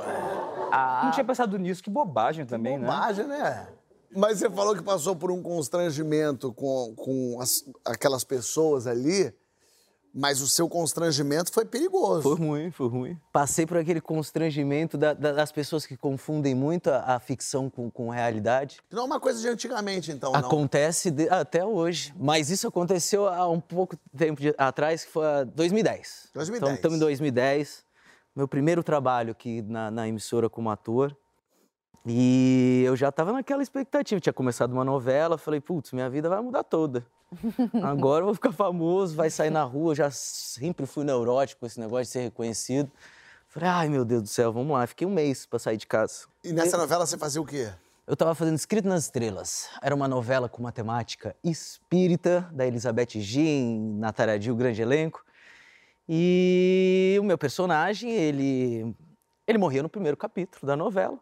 Ah, 0.72 1.02
Não 1.06 1.12
tinha 1.12 1.24
pensado 1.24 1.58
nisso. 1.58 1.82
Que 1.84 1.89
bobagem 1.89 2.46
também, 2.46 2.78
né? 2.78 2.86
Bobagem, 2.88 3.26
né? 3.26 3.67
Mas 4.15 4.39
você 4.39 4.50
falou 4.50 4.76
que 4.76 4.82
passou 4.84 5.15
por 5.15 5.32
um 5.32 5.41
constrangimento 5.43 6.54
com, 6.54 6.93
com 6.96 7.38
as- 7.41 7.63
aquelas 7.86 8.24
pessoas 8.24 8.88
ali, 8.88 9.34
mas 10.19 10.41
o 10.41 10.47
seu 10.47 10.67
constrangimento 10.67 11.51
foi 11.53 11.63
perigoso. 11.63 12.23
Foi 12.23 12.36
ruim, 12.36 12.71
foi 12.71 12.88
ruim. 12.89 13.19
Passei 13.32 13.67
por 13.67 13.77
aquele 13.77 14.01
constrangimento 14.01 14.97
da- 14.97 15.13
da- 15.13 15.32
das 15.32 15.51
pessoas 15.51 15.86
que 15.86 15.95
confundem 15.95 16.56
muito 16.56 16.89
a, 16.89 17.15
a 17.15 17.19
ficção 17.19 17.69
com, 17.69 17.91
com 17.91 18.10
realidade. 18.10 18.80
Não 18.91 19.03
é 19.03 19.06
uma 19.06 19.19
coisa 19.19 19.39
de 19.39 19.47
antigamente, 19.47 20.12
então, 20.12 20.32
não. 20.32 20.39
Acontece 20.39 21.12
de- 21.12 21.30
até 21.30 21.63
hoje. 21.63 22.15
Mas 22.19 22.49
isso 22.49 22.67
aconteceu 22.67 23.27
há 23.27 23.47
um 23.47 23.60
pouco 23.60 23.95
tempo 24.17 24.41
de- 24.41 24.56
atrás, 24.58 25.06
que 25.06 25.12
foi 25.12 25.25
a 25.25 25.43
2010. 25.43 26.30
2010. 26.34 26.58
Então, 26.63 26.73
estamos 26.75 26.95
em 26.97 26.99
2010. 26.99 27.86
Meu 28.36 28.47
primeiro 28.47 28.82
trabalho 28.84 29.32
aqui 29.32 29.62
na, 29.62 29.91
na 29.91 30.08
emissora 30.08 30.49
como 30.49 30.69
ator. 30.71 31.15
E 32.06 32.84
eu 32.86 32.95
já 32.95 33.10
estava 33.10 33.32
naquela 33.34 33.62
expectativa. 33.62 34.19
Tinha 34.21 34.34
começado 34.34 34.71
uma 34.71 34.84
novela, 34.86 35.38
falei, 35.38 35.60
putz, 35.60 35.91
minha 35.91 36.10
vida 36.10 36.30
vai 36.30 36.41
mudar 36.41 36.63
toda. 36.63 37.06
Agora 37.84 38.22
eu 38.22 38.26
vou 38.26 38.34
ficar 38.34 38.52
famoso, 38.52 39.16
vai 39.16 39.30
sair 39.30 39.50
na 39.50 39.63
rua. 39.63 39.92
Eu 39.92 39.96
já 39.96 40.12
sempre 40.12 40.86
fui 40.86 41.04
neurótico 41.04 41.62
com 41.62 41.66
esse 41.66 41.80
negócio 41.80 42.06
de 42.06 42.10
ser 42.10 42.22
reconhecido. 42.22 42.92
Falei, 43.48 43.70
ai 43.70 43.90
meu 43.90 44.06
Deus 44.06 44.24
do 44.24 44.28
céu, 44.28 44.52
vamos 44.52 44.72
lá. 44.72 44.86
Fiquei 44.86 45.08
um 45.08 45.13
mês 45.13 45.46
para 45.46 45.60
sair 45.60 45.78
de 45.78 45.88
casa. 45.88 46.26
E 46.44 46.52
nessa 46.52 46.78
novela 46.78 47.06
você 47.06 47.18
fazia 47.18 47.42
o 47.42 47.46
quê? 47.46 47.72
Eu 48.06 48.13
estava 48.13 48.34
fazendo 48.34 48.56
Escrito 48.56 48.88
nas 48.88 49.04
Estrelas. 49.04 49.68
Era 49.82 49.94
uma 49.94 50.08
novela 50.08 50.48
com 50.48 50.60
uma 50.60 50.72
temática 50.72 51.36
espírita, 51.44 52.50
da 52.54 52.66
Elizabeth 52.66 53.20
Jean, 53.20 54.00
Natália 54.00 54.52
o 54.52 54.56
grande 54.56 54.82
elenco. 54.82 55.26
E 56.08 57.18
o 57.20 57.24
meu 57.24 57.38
personagem, 57.38 58.10
ele, 58.10 58.96
ele 59.46 59.58
morria 59.58 59.84
no 59.84 59.90
primeiro 59.90 60.16
capítulo 60.16 60.66
da 60.66 60.78
novela. 60.78 61.20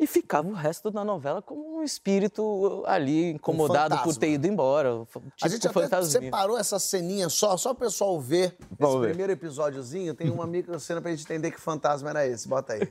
E 0.00 0.06
ficava 0.06 0.48
o 0.48 0.54
resto 0.54 0.90
da 0.90 1.04
novela 1.04 1.42
como 1.42 1.76
um 1.78 1.82
espírito 1.82 2.82
ali, 2.86 3.32
incomodado 3.32 3.90
por 3.96 3.98
fantasma. 3.98 4.20
ter 4.20 4.30
ido 4.30 4.46
embora. 4.46 5.04
Tipo 5.04 5.22
a 5.42 5.46
gente 5.48 5.68
até 5.68 5.74
fantasminha. 5.82 6.22
separou 6.22 6.56
essa 6.56 6.78
ceninha 6.78 7.28
só, 7.28 7.54
só 7.58 7.72
o 7.72 7.74
pessoal 7.74 8.18
ver 8.18 8.56
Vamos 8.78 8.94
esse 8.94 9.00
ver. 9.02 9.08
primeiro 9.08 9.32
episódiozinho. 9.32 10.14
Tem 10.14 10.30
uma 10.30 10.46
microcena 10.46 11.02
pra 11.02 11.10
gente 11.10 11.24
entender 11.24 11.50
que 11.50 11.60
fantasma 11.60 12.08
era 12.08 12.26
esse. 12.26 12.48
Bota 12.48 12.72
aí. 12.72 12.90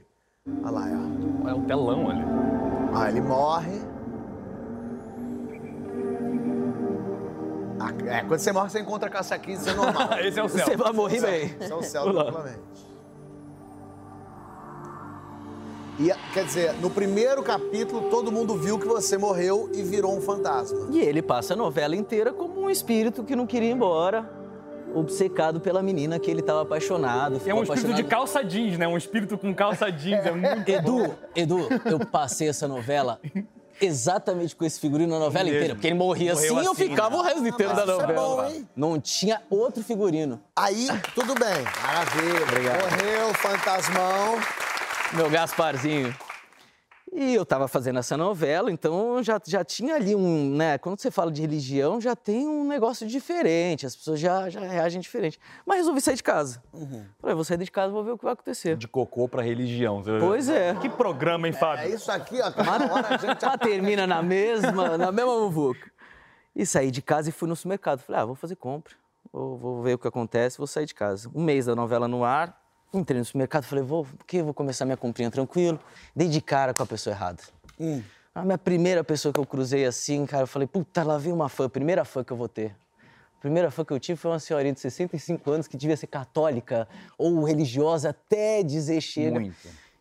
Olha 0.62 0.70
lá, 0.72 0.86
ó. 1.46 1.50
É 1.50 1.54
um 1.56 1.66
telão 1.66 2.12
ali. 2.12 2.24
Ah, 2.94 3.10
ele 3.10 3.22
morre. 3.22 3.82
Ah, 7.80 7.92
é, 8.06 8.22
quando 8.22 8.40
você 8.40 8.52
morre, 8.52 8.70
você 8.70 8.80
encontra 8.82 9.08
a 9.08 9.12
caça 9.12 9.40
15, 9.40 9.62
isso 9.62 9.70
é 9.70 9.74
normal. 9.74 10.10
Esse 10.22 10.40
é 10.40 10.44
o 10.44 10.50
céu. 10.50 10.66
Você 10.66 10.78
vai 10.78 10.92
morrer 10.92 11.22
bem. 11.22 11.46
Isso 11.60 11.74
é 11.74 11.76
o 11.76 11.82
céu, 11.82 12.14
Vamos 12.14 12.52
E, 16.00 16.14
quer 16.34 16.46
dizer, 16.46 16.74
no 16.76 16.90
primeiro 16.90 17.44
capítulo, 17.44 18.10
todo 18.10 18.32
mundo 18.32 18.56
viu 18.56 18.80
que 18.80 18.88
você 18.88 19.18
morreu 19.18 19.70
e 19.74 19.84
virou 19.84 20.18
um 20.18 20.22
fantasma. 20.22 20.88
E 20.92 21.00
ele 21.00 21.22
passa 21.22 21.54
a 21.54 21.58
novela 21.58 21.94
inteira 21.96 22.32
como 22.32 22.62
um 22.62 22.70
espírito 22.70 23.24
que 23.24 23.36
não 23.36 23.46
queria 23.46 23.70
ir 23.70 23.74
embora, 23.74 24.30
obcecado 24.96 25.60
pela 25.60 25.84
menina 25.84 26.18
que 26.18 26.32
ele 26.32 26.40
estava 26.40 26.62
apaixonado. 26.62 27.36
É 27.36 27.40
ficou 27.40 27.60
um 27.60 27.64
espírito 27.64 27.94
de 27.96 28.02
apaixonado. 28.02 28.10
calça 28.10 28.44
jeans, 28.44 28.78
né? 28.78 28.88
Um 28.88 28.96
espírito 28.98 29.38
com 29.38 29.54
calça 29.54 29.92
jeans. 29.92 30.26
É 30.26 30.32
muito 30.32 30.70
Edu, 30.70 31.16
Edu, 31.36 31.68
eu 31.86 32.00
passei 32.00 32.48
essa 32.48 32.66
novela 32.68 33.20
exatamente 33.82 34.56
com 34.56 34.66
esse 34.66 34.80
figurino 34.80 35.14
na 35.14 35.20
novela 35.20 35.46
Mesmo. 35.46 35.58
inteira. 35.58 35.76
Porque 35.76 35.88
ele 35.88 35.96
morria 35.96 36.34
Morreu 36.34 36.54
assim 36.54 36.62
e 36.62 36.66
eu 36.66 36.72
assim, 36.72 36.90
ficava 36.90 37.16
né? 37.16 37.18
o 37.18 37.22
resto 37.24 37.48
inteiro 37.48 37.76
da 37.76 37.86
mas 37.86 37.90
isso 37.90 38.02
é 38.02 38.08
novela. 38.08 38.36
bom, 38.36 38.46
hein? 38.46 38.70
Não 38.76 39.00
tinha 39.00 39.42
outro 39.50 39.84
figurino. 39.84 40.42
Aí, 40.56 40.88
tudo 41.14 41.34
bem. 41.36 41.64
Maravilha. 41.84 42.44
Obrigado. 42.44 42.82
Morreu, 42.82 43.34
fantasmão. 43.36 44.40
Meu 45.14 45.30
Gasparzinho. 45.30 46.16
E 47.12 47.34
eu 47.34 47.44
tava 47.44 47.68
fazendo 47.68 47.98
essa 47.98 48.16
novela, 48.16 48.72
então 48.72 49.22
já, 49.24 49.42
já 49.44 49.64
tinha 49.66 49.96
ali 49.96 50.16
um, 50.16 50.56
né? 50.56 50.78
Quando 50.78 51.00
você 51.02 51.10
fala 51.10 51.32
de 51.32 51.42
religião, 51.42 52.00
já 52.00 52.16
tem 52.16 52.48
um 52.48 52.68
negócio 52.68 53.08
diferente, 53.08 53.84
as 53.84 53.96
pessoas 53.96 54.20
já, 54.20 54.48
já 54.48 54.60
reagem 54.60 55.02
diferente. 55.02 55.40
Mas 55.66 55.78
resolvi 55.78 56.02
sair 56.02 56.16
de 56.16 56.22
casa. 56.22 56.62
Falei, 57.20 57.36
vou 57.36 57.44
sair 57.44 57.58
de 57.58 57.72
casa, 57.72 57.92
vou 57.92 58.04
ver 58.04 58.12
o 58.12 58.18
que 58.18 58.24
vai 58.24 58.34
acontecer. 58.34 58.78
De 58.78 58.88
cocô 58.88 59.28
pra 59.28 59.42
religião. 59.42 60.04
você- 60.04 60.20
Pois 60.20 60.50
é. 60.50 60.76
Que 60.76 60.88
programa, 60.88 61.48
hein, 61.48 61.54
É 61.56 61.58
Fábio? 61.60 61.96
isso 61.96 62.12
aqui, 62.12 62.40
ó. 62.42 62.52
Cada 62.52 62.94
hora 62.94 63.08
a 63.08 63.18
gente... 63.18 63.44
Mas 63.44 63.58
termina 63.60 64.06
na 64.06 64.22
mesma, 64.22 64.96
na 64.96 65.12
mesma 65.12 65.34
muvuca. 65.40 65.90
E 66.56 66.64
saí 66.64 66.92
de 66.92 67.02
casa 67.02 67.30
e 67.30 67.32
fui 67.32 67.50
no 67.50 67.56
supermercado. 67.56 68.02
Falei, 68.02 68.22
ah, 68.22 68.26
vou 68.26 68.36
fazer 68.36 68.56
compra, 68.56 68.94
vou, 69.34 69.58
vou 69.58 69.82
ver 69.82 69.96
o 69.96 69.98
que 69.98 70.08
acontece, 70.08 70.60
vou 70.60 70.68
sair 70.68 70.86
de 70.86 70.94
casa. 70.94 71.28
Um 71.34 71.44
mês 71.44 71.66
da 71.66 71.76
novela 71.76 72.08
no 72.08 72.24
ar, 72.24 72.56
entrei 72.94 73.20
no 73.20 73.26
supermercado, 73.26 73.64
falei, 73.64 73.84
vou, 73.84 74.06
que 74.26 74.42
vou 74.42 74.54
começar 74.54 74.86
minha 74.86 74.98
comprinha 74.98 75.30
tranquilo. 75.32 75.80
Dei 76.16 76.28
de 76.28 76.42
cara 76.42 76.74
com 76.74 76.84
a 76.84 76.86
pessoa 76.86 77.14
errada. 77.16 77.42
A 78.34 78.44
minha 78.46 78.58
primeira 78.58 79.04
pessoa 79.04 79.34
que 79.34 79.40
eu 79.40 79.46
cruzei 79.46 79.86
assim, 79.86 80.26
cara, 80.26 80.44
eu 80.44 80.48
falei, 80.48 80.68
puta, 80.68 81.04
lá 81.04 81.18
vem 81.18 81.34
uma 81.34 81.50
fã, 81.50 81.68
primeira 81.70 82.06
fã 82.06 82.24
que 82.24 82.32
eu 82.32 82.38
vou 82.38 82.48
ter. 82.48 82.76
A 83.38 83.42
primeira 83.42 83.72
fã 83.72 83.86
que 83.86 83.94
eu 83.94 84.00
tive 84.00 84.18
foi 84.18 84.32
uma 84.32 84.40
senhorinha 84.40 84.74
de 84.74 84.80
65 84.80 85.50
anos 85.50 85.68
que 85.68 85.78
devia 85.78 85.96
ser 85.96 86.08
católica 86.08 86.88
ou 87.18 87.44
religiosa 87.44 88.10
até 88.10 88.62
dizer 88.64 89.00
chega. 89.02 89.40
Muito. 89.40 89.56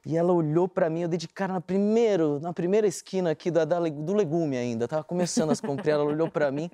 E 0.05 0.17
ela 0.17 0.33
olhou 0.33 0.67
pra 0.67 0.89
mim, 0.89 1.03
eu 1.03 1.09
dei 1.09 1.19
de 1.19 1.29
cara 1.29 1.53
na, 1.53 1.61
primeiro, 1.61 2.41
na 2.41 2.53
primeira 2.53 2.87
esquina 2.87 3.31
aqui 3.31 3.51
da, 3.51 3.65
da- 3.65 3.79
do 3.81 4.15
legume 4.15 4.57
ainda. 4.57 4.89
Tava 4.89 5.05
começando 5.05 5.51
as 5.51 5.61
compras, 5.61 5.87
ela 5.89 6.03
olhou 6.05 6.31
pra 6.31 6.51
mim. 6.51 6.71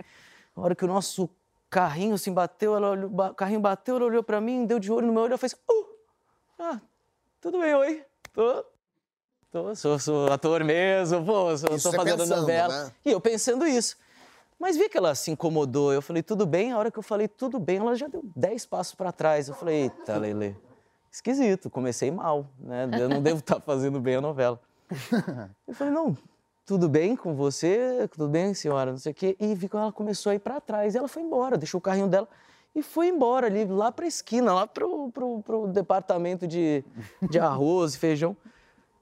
Na 0.56 0.62
hora 0.62 0.74
que 0.74 0.84
o 0.84 0.88
nosso 0.88 1.28
carrinho 1.68 2.14
assim 2.14 2.32
bateu, 2.32 2.76
ela 2.76 2.90
olhou, 2.90 3.10
o 3.10 3.34
carrinho 3.34 3.60
bateu, 3.60 3.96
ela 3.96 4.04
olhou 4.06 4.22
pra 4.22 4.40
mim, 4.40 4.64
deu 4.64 4.78
de 4.78 4.92
olho 4.92 5.06
no 5.08 5.12
meu 5.12 5.22
olho, 5.22 5.30
ela 5.32 5.38
fez, 5.38 5.52
uh, 5.52 5.93
ah, 6.58 6.80
tudo 7.40 7.58
bem, 7.60 7.74
oi, 7.74 8.04
tô, 8.32 8.64
tô, 9.50 9.74
sou, 9.74 9.98
sou 9.98 10.32
ator 10.32 10.64
mesmo, 10.64 11.24
pô, 11.24 11.56
sou, 11.56 11.74
Isso 11.74 11.90
tô 11.90 11.90
você 11.90 11.96
fazendo 11.96 12.18
pensando, 12.18 12.40
novela. 12.40 12.84
né? 12.84 12.92
E 13.04 13.10
eu 13.10 13.20
pensando 13.20 13.66
isso. 13.66 13.96
Mas 14.58 14.76
vi 14.76 14.88
que 14.88 14.96
ela 14.96 15.14
se 15.14 15.30
incomodou. 15.30 15.92
Eu 15.92 16.00
falei, 16.00 16.22
tudo 16.22 16.46
bem. 16.46 16.72
A 16.72 16.78
hora 16.78 16.90
que 16.90 16.98
eu 16.98 17.02
falei, 17.02 17.28
tudo 17.28 17.58
bem, 17.58 17.78
ela 17.78 17.94
já 17.96 18.06
deu 18.06 18.22
10 18.36 18.66
passos 18.66 18.94
para 18.94 19.12
trás. 19.12 19.48
Eu 19.48 19.54
falei, 19.54 19.82
eita, 19.82 20.16
Lele, 20.16 20.56
esquisito. 21.10 21.68
Comecei 21.68 22.10
mal, 22.10 22.46
né? 22.58 22.88
Eu 22.98 23.08
não 23.08 23.20
devo 23.20 23.40
estar 23.40 23.60
fazendo 23.60 24.00
bem 24.00 24.16
a 24.16 24.20
novela. 24.20 24.58
Eu 25.66 25.74
falei, 25.74 25.92
não, 25.92 26.16
tudo 26.64 26.88
bem 26.88 27.16
com 27.16 27.34
você? 27.34 28.08
Tudo 28.12 28.28
bem, 28.28 28.54
senhora? 28.54 28.92
Não 28.92 28.98
sei 28.98 29.12
o 29.12 29.14
quê. 29.14 29.36
E 29.40 29.54
vi 29.54 29.68
que 29.68 29.76
ela 29.76 29.92
começou 29.92 30.30
a 30.30 30.34
ir 30.34 30.38
para 30.38 30.60
trás. 30.60 30.94
E 30.94 30.98
ela 30.98 31.08
foi 31.08 31.22
embora, 31.22 31.58
deixou 31.58 31.78
o 31.78 31.82
carrinho 31.82 32.06
dela. 32.08 32.28
E 32.74 32.82
foi 32.82 33.08
embora 33.08 33.46
ali, 33.46 33.64
lá 33.64 33.90
pra 33.92 34.06
esquina, 34.06 34.52
lá 34.52 34.66
pro, 34.66 35.10
pro, 35.12 35.42
pro 35.42 35.66
departamento 35.68 36.46
de, 36.46 36.84
de 37.30 37.38
arroz 37.38 37.94
e 37.94 37.98
feijão. 37.98 38.36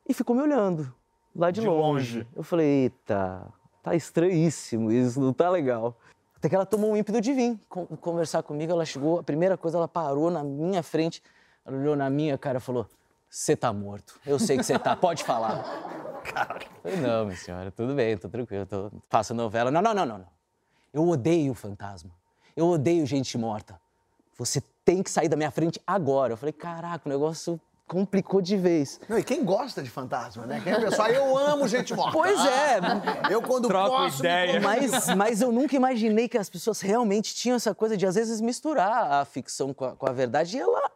E 0.08 0.12
ficou 0.12 0.34
me 0.36 0.42
olhando, 0.42 0.92
lá 1.34 1.50
de, 1.50 1.60
De 1.60 1.66
longe. 1.66 2.18
longe. 2.18 2.28
Eu 2.34 2.42
falei, 2.42 2.66
eita, 2.84 3.46
tá 3.82 3.94
estranhíssimo 3.94 4.90
isso, 4.92 5.20
não 5.20 5.32
tá 5.32 5.48
legal. 5.48 5.96
Até 6.36 6.48
que 6.48 6.54
ela 6.54 6.66
tomou 6.66 6.90
um 6.90 6.96
ímpeto 6.96 7.20
de 7.20 7.32
vir 7.32 7.58
con- 7.68 7.86
conversar 7.86 8.42
comigo. 8.42 8.72
Ela 8.72 8.84
chegou, 8.84 9.20
a 9.20 9.22
primeira 9.22 9.56
coisa, 9.56 9.78
ela 9.78 9.86
parou 9.88 10.28
na 10.30 10.42
minha 10.42 10.82
frente, 10.82 11.22
ela 11.64 11.76
olhou 11.76 11.94
na 11.94 12.10
minha 12.10 12.36
cara 12.36 12.58
e 12.58 12.60
falou: 12.60 12.84
Você 13.30 13.54
tá 13.56 13.72
morto. 13.72 14.18
Eu 14.26 14.40
sei 14.40 14.56
que 14.56 14.64
você 14.64 14.76
tá, 14.76 14.96
pode 14.96 15.22
falar. 15.22 15.62
Falei, 16.82 16.98
não, 17.00 17.24
minha 17.26 17.36
senhora, 17.36 17.70
tudo 17.70 17.94
bem, 17.94 18.16
tô 18.16 18.28
tranquilo, 18.28 18.64
tô, 18.66 18.90
faço 19.08 19.32
novela. 19.34 19.70
Não, 19.70 19.80
não, 19.82 19.94
não, 19.94 20.06
não, 20.06 20.18
não. 20.18 20.26
Eu 20.92 21.08
odeio 21.08 21.52
fantasma. 21.54 22.10
Eu 22.56 22.68
odeio 22.68 23.06
gente 23.06 23.36
morta. 23.38 23.80
Você 24.36 24.62
tem 24.84 25.02
que 25.02 25.10
sair 25.10 25.28
da 25.28 25.36
minha 25.36 25.50
frente 25.50 25.80
agora. 25.86 26.32
Eu 26.32 26.36
falei, 26.36 26.52
caraca, 26.52 27.08
o 27.08 27.08
negócio 27.08 27.60
complicou 27.86 28.40
de 28.40 28.56
vez. 28.56 28.98
Não, 29.08 29.18
e 29.18 29.22
quem 29.22 29.44
gosta 29.44 29.82
de 29.82 29.90
fantasma, 29.90 30.46
né? 30.46 30.60
Quem 30.64 30.72
é 30.72 30.78
o 30.78 30.80
pessoal, 30.80 31.08
eu 31.08 31.36
amo 31.36 31.68
gente 31.68 31.94
morta. 31.94 32.12
Pois 32.12 32.38
é. 32.40 32.80
Eu 33.30 33.42
quando 33.42 33.68
Troco 33.68 33.90
posso... 33.90 34.14
me 34.14 34.18
ideia. 34.20 34.60
Mas, 34.60 35.08
mas 35.14 35.42
eu 35.42 35.52
nunca 35.52 35.76
imaginei 35.76 36.28
que 36.28 36.38
as 36.38 36.48
pessoas 36.48 36.80
realmente 36.80 37.34
tinham 37.34 37.56
essa 37.56 37.74
coisa 37.74 37.96
de, 37.96 38.06
às 38.06 38.14
vezes, 38.14 38.40
misturar 38.40 39.12
a 39.12 39.24
ficção 39.24 39.74
com 39.74 39.84
a, 39.84 39.96
com 39.96 40.08
a 40.08 40.12
verdade. 40.12 40.56
E 40.56 40.60
ela 40.60 40.90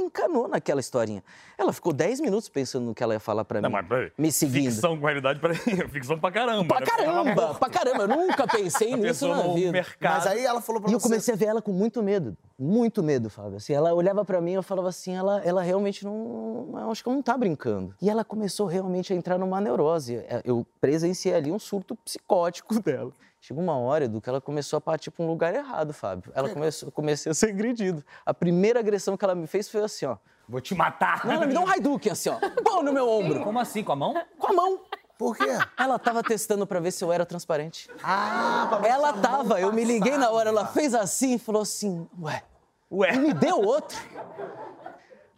encanou 0.00 0.48
naquela 0.48 0.80
historinha. 0.80 1.22
Ela 1.56 1.72
ficou 1.72 1.92
10 1.92 2.20
minutos 2.20 2.48
pensando 2.48 2.86
no 2.86 2.94
que 2.94 3.02
ela 3.02 3.14
ia 3.14 3.20
falar 3.20 3.44
pra 3.44 3.58
mim. 3.60 3.62
Não, 3.64 3.70
mas 3.70 3.86
peraí. 3.86 4.12
Me 4.16 4.32
seguindo. 4.32 4.70
Ficção 4.72 4.98
com 4.98 5.04
realidade, 5.06 5.38
peraí. 5.40 5.56
Ficção 5.90 6.18
pra 6.18 6.30
caramba. 6.32 6.66
Pra 6.66 6.80
né? 6.80 6.86
caramba, 6.86 7.54
pra 7.54 7.68
caramba. 7.70 8.02
Eu 8.04 8.08
nunca 8.08 8.46
pensei 8.46 8.94
nisso 8.96 9.28
na 9.28 9.42
no 9.42 9.54
vida. 9.54 9.72
mercado. 9.72 10.14
Mas 10.14 10.26
aí 10.26 10.44
ela 10.44 10.60
falou 10.60 10.80
pra 10.80 10.90
E 10.90 10.94
eu 10.94 10.98
você... 11.00 11.08
comecei 11.08 11.34
a 11.34 11.36
ver 11.36 11.46
ela 11.46 11.62
com 11.62 11.72
muito 11.72 12.02
medo, 12.02 12.36
muito 12.58 13.02
medo, 13.02 13.28
Fábio. 13.30 13.56
Assim, 13.56 13.72
ela 13.72 13.92
olhava 13.94 14.24
pra 14.24 14.40
mim 14.40 14.52
e 14.52 14.54
eu 14.54 14.62
falava 14.62 14.88
assim, 14.88 15.14
ela, 15.14 15.40
ela 15.44 15.62
realmente 15.62 16.04
não, 16.04 16.70
eu 16.74 16.90
acho 16.90 17.02
que 17.02 17.08
ela 17.08 17.16
não 17.16 17.22
tá 17.22 17.36
brincando. 17.36 17.94
E 18.00 18.08
ela 18.08 18.24
começou 18.24 18.66
realmente 18.66 19.12
a 19.12 19.16
entrar 19.16 19.38
numa 19.38 19.60
neurose. 19.60 20.16
É, 20.16 20.40
Eu 20.44 20.66
presenciei 20.80 21.34
ali 21.34 21.52
um 21.52 21.58
surto 21.58 21.94
psicótico 21.96 22.78
dela. 22.82 23.12
Chegou 23.40 23.62
uma 23.62 23.76
hora, 23.76 24.04
Edu, 24.04 24.20
que 24.20 24.28
ela 24.28 24.40
começou 24.40 24.76
a 24.76 24.80
partir 24.80 25.10
pra 25.10 25.24
um 25.24 25.26
lugar 25.26 25.54
errado, 25.54 25.94
Fábio. 25.94 26.30
Ela 26.34 26.50
começou, 26.50 26.88
eu 26.88 26.92
comecei 26.92 27.32
a 27.32 27.34
ser 27.34 27.48
agredido. 27.48 28.04
A 28.24 28.34
primeira 28.34 28.80
agressão 28.80 29.16
que 29.16 29.24
ela 29.24 29.34
me 29.34 29.46
fez 29.46 29.68
foi 29.68 29.82
assim, 29.82 30.04
ó. 30.04 30.16
Vou 30.46 30.60
te 30.60 30.74
matar. 30.74 31.24
Não, 31.24 31.32
ela 31.32 31.46
me 31.46 31.52
deu 31.52 31.62
um 31.62 31.68
Hadouken, 31.68 32.12
assim, 32.12 32.28
ó. 32.28 32.36
Pô, 32.62 32.82
no 32.82 32.92
meu 32.92 33.08
ombro. 33.08 33.42
Como 33.42 33.58
assim? 33.58 33.82
Com 33.82 33.92
a 33.92 33.96
mão? 33.96 34.14
Com 34.38 34.48
a 34.48 34.52
mão. 34.52 34.80
Por 35.16 35.36
quê? 35.36 35.46
Ela 35.78 35.98
tava 35.98 36.22
testando 36.22 36.66
pra 36.66 36.80
ver 36.80 36.90
se 36.90 37.02
eu 37.04 37.12
era 37.12 37.24
transparente. 37.24 37.88
Ah, 38.02 38.66
pra 38.68 38.78
ver 38.78 38.88
Ela 38.88 39.12
tava, 39.14 39.60
eu 39.60 39.72
me 39.72 39.84
liguei 39.84 40.16
na 40.18 40.30
hora, 40.30 40.48
ela 40.50 40.66
fez 40.66 40.94
assim 40.94 41.34
e 41.34 41.38
falou 41.38 41.62
assim, 41.62 42.06
ué, 42.20 42.42
Ué. 42.90 43.14
e 43.14 43.18
me 43.18 43.34
deu 43.34 43.60
outro. 43.60 43.98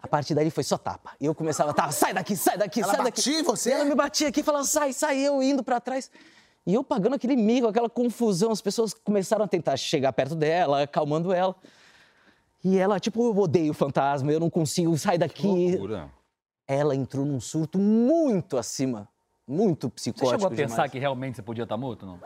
A 0.01 0.07
partir 0.09 0.35
daí 0.35 0.51
foi 0.51 0.63
só 0.65 0.77
tapa. 0.79 1.13
E 1.21 1.27
eu 1.27 1.35
começava, 1.35 1.73
tá, 1.75 1.91
sai 1.91 2.13
daqui, 2.15 2.37
sai 2.37 2.57
daqui, 2.59 2.81
Ela 2.81 2.93
sai 2.95 3.05
daqui. 3.05 3.17
batia 3.21 3.41
em 3.41 3.43
você? 3.43 3.71
E 3.71 3.73
ela 3.73 3.85
me 3.85 3.95
batia 3.95 4.29
aqui, 4.29 4.43
falando, 4.43 4.65
sai, 4.65 4.93
sai, 4.93 5.19
eu 5.19 5.43
indo 5.43 5.63
pra 5.65 5.81
trás. 5.81 6.11
E 6.67 6.75
eu 6.75 6.85
pagando 6.85 7.15
aquele 7.15 7.35
mico, 7.37 7.67
aquela 7.67 7.91
confusão, 7.91 8.53
as 8.53 8.61
pessoas 8.61 8.95
começaram 8.95 9.45
a 9.45 9.49
tentar 9.49 9.77
chegar 9.77 10.13
perto 10.13 10.35
dela, 10.37 10.83
acalmando 10.83 11.33
ela. 11.33 11.57
E 12.65 12.79
ela, 12.79 13.01
tipo, 13.01 13.21
eu 13.27 13.37
odeio 13.37 13.75
fantasma, 13.75 14.31
eu 14.31 14.39
não 14.39 14.49
consigo, 14.49 14.97
sai 14.97 15.19
daqui. 15.19 15.47
Loucura. 15.73 16.09
Ela 16.69 16.95
entrou 16.95 17.27
num 17.27 17.41
surto 17.41 17.77
muito 17.79 18.57
acima, 18.57 19.09
muito 19.47 19.89
Você 19.89 20.13
psicótico 20.13 20.31
chegou 20.31 20.47
a 20.47 20.51
pensar 20.51 20.75
demais. 20.75 20.91
que 20.93 20.99
realmente 21.01 21.37
você 21.37 21.43
podia 21.43 21.65
estar 21.65 21.77
morto, 21.77 22.07
não? 22.07 22.21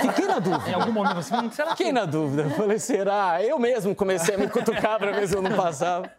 Fiquei 0.00 0.26
na 0.26 0.38
Em 0.38 0.40
dúvida. 0.40 0.74
algum 0.76 0.92
momento 0.92 1.14
você 1.16 1.34
hum, 1.36 1.50
será 1.50 1.70
que... 1.72 1.76
Fiquei 1.76 1.92
na 1.92 2.06
dúvida. 2.06 2.44
Eu 2.44 2.50
Falei, 2.52 2.78
será? 2.78 3.42
Eu 3.42 3.58
mesmo 3.58 3.94
comecei 3.94 4.34
a 4.34 4.38
me 4.38 4.48
cutucar 4.48 4.98
pra 4.98 5.12
ver 5.12 5.28
se 5.28 5.36
eu 5.36 5.42
não 5.42 5.54
passava. 5.54 6.10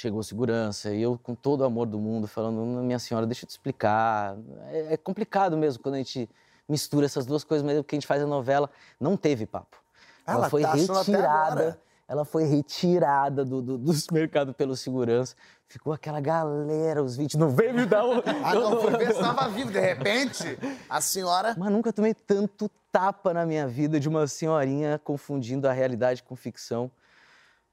Chegou 0.00 0.22
segurança 0.22 0.94
e 0.94 1.02
eu, 1.02 1.18
com 1.20 1.34
todo 1.34 1.62
o 1.62 1.64
amor 1.64 1.84
do 1.84 1.98
mundo, 1.98 2.28
falando: 2.28 2.64
Minha 2.84 3.00
senhora, 3.00 3.26
deixa 3.26 3.44
eu 3.44 3.48
te 3.48 3.50
explicar. 3.50 4.36
É, 4.70 4.94
é 4.94 4.96
complicado 4.96 5.56
mesmo 5.56 5.82
quando 5.82 5.96
a 5.96 5.98
gente 5.98 6.30
mistura 6.68 7.04
essas 7.04 7.26
duas 7.26 7.42
coisas, 7.42 7.66
mas 7.66 7.76
o 7.76 7.82
que 7.82 7.96
a 7.96 7.98
gente 7.98 8.06
faz 8.06 8.22
na 8.22 8.28
novela 8.28 8.70
não 9.00 9.16
teve 9.16 9.44
papo. 9.44 9.76
Ela, 10.24 10.38
Ela 10.38 10.50
foi 10.50 10.62
tá 10.62 10.72
retirada. 10.72 11.80
Ela 12.06 12.24
foi 12.24 12.44
retirada 12.44 13.44
do, 13.44 13.60
do, 13.60 13.76
do 13.76 13.92
supermercado 13.92 14.54
pelo 14.54 14.76
segurança. 14.76 15.34
Ficou 15.66 15.92
aquela 15.92 16.20
galera, 16.20 17.02
os 17.02 17.16
vídeos. 17.16 17.34
Não 17.34 17.50
veio 17.50 17.74
me 17.74 17.84
dar 17.84 18.04
o. 18.04 18.22
Ah, 18.44 18.54
não, 18.54 18.78
foi 18.80 18.96
ver 18.98 19.06
se 19.06 19.20
estava 19.20 19.48
vivo. 19.48 19.72
De 19.72 19.80
repente, 19.80 20.56
a 20.88 21.00
senhora... 21.00 21.56
Mas 21.58 21.72
nunca 21.72 21.92
tomei 21.92 22.14
tanto 22.14 22.70
tapa 22.92 23.34
na 23.34 23.44
minha 23.44 23.66
vida 23.66 23.98
de 23.98 24.08
uma 24.08 24.28
senhorinha 24.28 24.96
confundindo 25.02 25.66
a 25.66 25.72
realidade 25.72 26.22
com 26.22 26.36
ficção. 26.36 26.88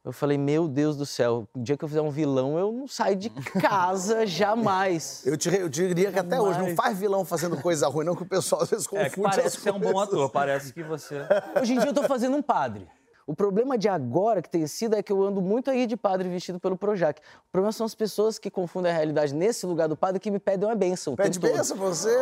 Eu 0.06 0.12
falei, 0.12 0.38
meu 0.38 0.68
Deus 0.68 0.96
do 0.96 1.04
céu, 1.04 1.48
o 1.52 1.60
dia 1.60 1.76
que 1.76 1.84
eu 1.84 1.88
fizer 1.89 2.02
um 2.02 2.12
vilão, 2.12 2.60
eu 2.60 2.72
não 2.72 2.88
saio 2.88 3.15
de 3.15 3.28
casa 3.32 4.24
jamais. 4.28 5.24
Eu, 5.26 5.36
te, 5.36 5.50
eu 5.50 5.68
diria 5.68 6.12
que 6.12 6.20
até 6.20 6.39
hoje 6.39 6.60
não 6.60 6.68
Jamais. 6.68 6.76
faz 6.76 7.00
vilão 7.00 7.26
fazendo 7.26 7.58
coisa 7.58 7.88
ruim, 7.88 8.06
não, 8.06 8.15
que 8.15 8.22
o 8.22 8.26
pessoal 8.28 8.62
às 8.62 8.70
vezes 8.70 8.86
confunde 8.86 9.08
É, 9.08 9.10
que 9.10 9.20
parece 9.20 9.48
as 9.48 9.56
que 9.56 9.62
você 9.63 9.70
é 9.70 9.74
um 9.74 9.80
bom 9.80 10.00
ator, 10.00 10.30
parece 10.30 10.72
que 10.72 10.84
você... 10.84 11.22
Hoje 11.60 11.74
em 11.74 11.80
dia 11.80 11.89
eu 11.89 11.94
tô 11.94 12.04
fazendo 12.04 12.38
um 12.38 12.41
padre. 12.44 12.88
O 13.28 13.36
problema 13.36 13.76
de 13.76 13.90
agora 13.90 14.40
que 14.40 14.48
tem 14.50 14.68
sido 14.68 14.96
é 14.96 15.02
que 15.02 15.12
eu 15.12 15.24
ando 15.24 15.42
muito 15.42 15.72
aí 15.72 15.88
de 15.88 15.98
padre 15.98 16.30
vestido 16.30 16.60
pelo 16.60 16.78
Projac. 16.78 17.20
O 17.20 17.52
problema 17.52 17.72
são 17.72 17.84
as 17.84 17.96
pessoas 17.96 18.38
que 18.38 18.52
confundem 18.52 18.92
a 18.92 18.96
realidade 18.96 19.34
nesse 19.34 19.66
lugar 19.66 19.88
do 19.88 19.98
padre 19.98 20.20
que 20.20 20.30
me 20.30 20.38
pedem 20.38 20.70
uma 20.70 20.76
bênção. 20.76 21.14
o 21.14 21.18
Pede 21.18 21.40
benção 21.40 21.76
você. 21.76 22.16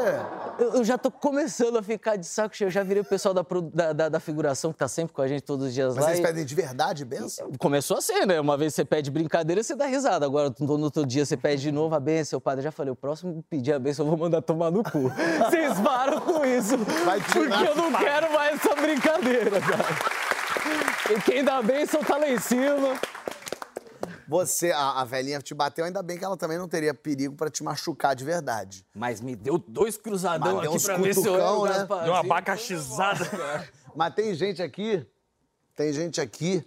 Eu, 0.58 0.76
eu 0.76 0.84
já 0.86 0.98
tô 0.98 1.12
começando 1.12 1.78
a 1.78 1.84
ficar 1.84 2.16
de 2.16 2.26
saco 2.26 2.56
cheio. 2.56 2.68
Eu 2.68 2.72
já 2.72 2.84
virei 2.84 3.02
o 3.02 3.06
pessoal 3.06 3.34
da, 3.34 3.46
da, 3.74 3.92
da- 3.94 4.10
da 4.10 4.20
figuração 4.22 4.72
que 4.72 4.78
tá 4.80 4.88
sempre 4.88 5.14
com 5.14 5.22
a 5.22 5.28
gente 5.28 5.42
todos 5.42 5.68
os 5.68 5.74
dias 5.74 5.94
Mas 5.94 6.06
lá. 6.06 6.10
eles 6.12 6.20
e- 6.22 6.24
pedem 6.24 6.46
de 6.46 6.56
verdade 6.56 7.04
benção? 7.04 7.52
Começou 7.60 7.98
a 7.98 8.02
ser, 8.02 8.26
né? 8.26 8.40
Uma 8.40 8.56
vez 8.56 8.74
você 8.74 8.86
pede 8.86 9.12
brincadeira, 9.12 9.62
você 9.62 9.76
dá 9.76 9.86
risada. 9.88 10.26
Agora, 10.26 10.54
no 10.58 10.80
outro 10.84 11.06
dia, 11.06 11.26
você 11.26 11.36
pede 11.36 11.64
de 11.64 11.72
novo 11.74 11.94
a 11.96 12.00
benção. 12.00 12.38
O 12.38 12.42
padre 12.42 12.64
já 12.64 12.72
falei, 12.72 12.94
o 12.94 12.96
próximo 12.96 13.44
pedir 13.50 13.74
a 13.74 13.80
benção, 13.80 14.06
eu 14.06 14.10
vou 14.12 14.18
mandar 14.20 14.42
tomar 14.42 14.72
no 14.72 14.82
cu. 14.82 15.12
Vocês 15.50 15.78
param 15.82 16.22
com 16.22 16.46
isso. 16.46 16.78
Vai 17.04 17.20
porque 17.20 17.40
eu 17.40 17.76
não 17.76 17.92
quero 17.92 18.32
mais 18.32 18.56
essa 18.56 18.74
brincadeira, 18.74 19.60
cara. 19.60 20.33
E 21.10 21.22
quem 21.22 21.44
dá 21.44 21.58
a 21.58 21.62
benção 21.62 22.04
tá 22.04 22.18
lá 22.18 22.30
em 22.30 22.40
cima. 22.40 23.00
Você, 24.28 24.72
a, 24.72 25.02
a 25.02 25.04
velhinha 25.04 25.40
te 25.42 25.54
bateu, 25.54 25.84
ainda 25.84 26.02
bem 26.02 26.18
que 26.18 26.24
ela 26.24 26.38
também 26.38 26.58
não 26.58 26.68
teria 26.68 26.94
perigo 26.94 27.36
pra 27.36 27.50
te 27.50 27.62
machucar 27.64 28.16
de 28.16 28.24
verdade. 28.24 28.86
Mas 28.96 29.20
me 29.20 29.36
deu 29.36 29.58
dois 29.58 29.98
cruzadão 29.98 30.56
Mas 30.56 30.62
deu 30.62 30.70
aqui 30.72 30.78
uns 30.78 30.86
pra 30.86 30.98
ver 30.98 31.14
se 31.14 31.28
eu 31.28 31.36
era 31.36 31.52
o 31.52 31.60
cutucão, 31.60 31.98
né? 31.98 32.04
Deu 32.04 32.14
uma 32.14 32.20
abacaxizada. 32.20 33.26
Mas 33.96 34.16
tem 34.16 34.34
gente 34.34 34.62
aqui, 34.62 35.06
tem 35.76 35.92
gente 35.92 36.22
aqui 36.22 36.66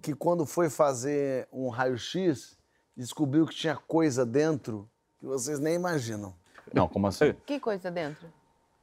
que 0.00 0.14
quando 0.14 0.46
foi 0.46 0.70
fazer 0.70 1.48
um 1.52 1.68
raio-x, 1.68 2.56
descobriu 2.96 3.46
que 3.46 3.54
tinha 3.54 3.76
coisa 3.76 4.24
dentro 4.24 4.88
que 5.18 5.26
vocês 5.26 5.58
nem 5.58 5.74
imaginam. 5.74 6.34
Não, 6.72 6.88
como 6.88 7.08
assim? 7.08 7.34
Que 7.44 7.60
coisa 7.60 7.90
dentro? 7.90 8.32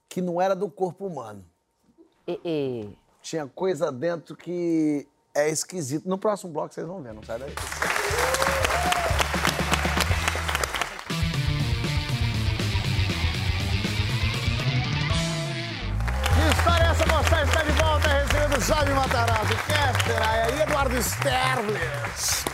Que 0.07 0.21
não 0.21 0.41
era 0.41 0.55
do 0.55 0.69
corpo 0.69 1.07
humano. 1.07 1.43
E, 2.27 2.39
e... 2.45 2.97
Tinha 3.29 3.45
coisa 3.45 3.91
dentro 3.91 4.35
que 4.35 5.07
é 5.35 5.51
esquisito. 5.51 6.09
No 6.09 6.17
próximo 6.17 6.51
bloco 6.51 6.73
vocês 6.73 6.87
vão 6.87 6.99
ver, 7.03 7.13
não 7.13 7.21
sai 7.21 7.37
daí. 7.37 7.53
História 16.57 16.85
é 16.85 18.61
Jaime 18.61 18.93
Matarazzo, 18.95 19.53
Kester, 19.67 20.27
aí 20.27 20.61
Eduardo 20.63 20.97
Sterblitz. 20.97 22.45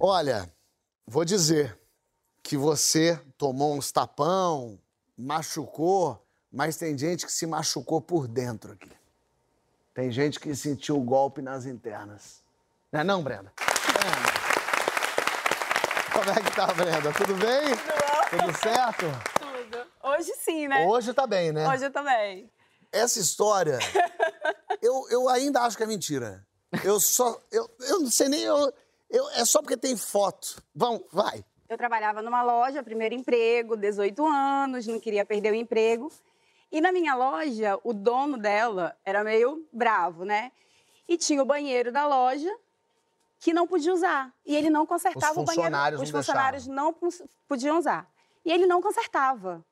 Olha, 0.00 0.52
vou 1.06 1.24
dizer 1.24 1.78
que 2.42 2.56
você 2.56 3.16
tomou 3.38 3.76
uns 3.76 3.92
tapão, 3.92 4.76
machucou, 5.16 6.20
mas 6.50 6.76
tem 6.76 6.98
gente 6.98 7.24
que 7.24 7.30
se 7.30 7.46
machucou 7.46 8.00
por 8.00 8.26
dentro 8.26 8.72
aqui. 8.72 8.90
Tem 9.96 10.10
gente 10.10 10.38
que 10.38 10.54
sentiu 10.54 10.98
o 10.98 11.02
golpe 11.02 11.40
nas 11.40 11.64
internas. 11.64 12.42
Não 12.92 13.00
é 13.00 13.04
não, 13.04 13.22
Brenda? 13.22 13.50
É. 13.58 14.36
Como 16.12 16.30
é 16.30 16.34
que 16.34 16.50
tá, 16.54 16.66
Brenda? 16.66 17.10
Tudo 17.14 17.32
bem? 17.36 17.62
Tudo 18.28 18.58
certo? 18.58 19.06
Tudo. 19.40 19.86
Hoje 20.02 20.34
sim, 20.34 20.68
né? 20.68 20.84
Hoje 20.86 21.14
tá 21.14 21.26
bem, 21.26 21.50
né? 21.50 21.66
Hoje 21.66 21.86
eu 21.86 21.90
também. 21.90 22.52
Essa 22.92 23.18
história, 23.18 23.78
eu, 24.82 25.06
eu 25.08 25.30
ainda 25.30 25.62
acho 25.62 25.78
que 25.78 25.82
é 25.82 25.86
mentira. 25.86 26.46
Eu 26.84 27.00
só. 27.00 27.40
Eu, 27.50 27.66
eu 27.80 28.00
não 28.00 28.10
sei 28.10 28.28
nem. 28.28 28.42
Eu, 28.42 28.70
eu- 29.08 29.30
é 29.30 29.46
só 29.46 29.62
porque 29.62 29.78
tem 29.78 29.96
foto. 29.96 30.62
Vão, 30.74 31.02
vai. 31.10 31.42
Eu 31.70 31.78
trabalhava 31.78 32.20
numa 32.20 32.42
loja, 32.42 32.82
primeiro 32.82 33.14
emprego, 33.14 33.78
18 33.78 34.26
anos, 34.26 34.86
não 34.86 35.00
queria 35.00 35.24
perder 35.24 35.52
o 35.52 35.54
emprego. 35.54 36.12
E 36.70 36.80
na 36.80 36.92
minha 36.92 37.14
loja, 37.14 37.78
o 37.84 37.92
dono 37.92 38.36
dela 38.36 38.96
era 39.04 39.22
meio 39.22 39.66
bravo, 39.72 40.24
né? 40.24 40.52
E 41.08 41.16
tinha 41.16 41.42
o 41.42 41.46
banheiro 41.46 41.92
da 41.92 42.06
loja 42.06 42.52
que 43.38 43.52
não 43.52 43.66
podia 43.66 43.92
usar. 43.92 44.34
E 44.44 44.56
ele 44.56 44.70
não 44.70 44.86
consertava 44.86 45.40
o 45.40 45.44
banheiro. 45.44 46.02
Os 46.02 46.10
funcionários 46.10 46.66
não 46.66 46.94
podiam 47.46 47.78
usar. 47.78 48.10
E 48.44 48.50
ele 48.50 48.66
não 48.66 48.80
consertava. 48.82 49.64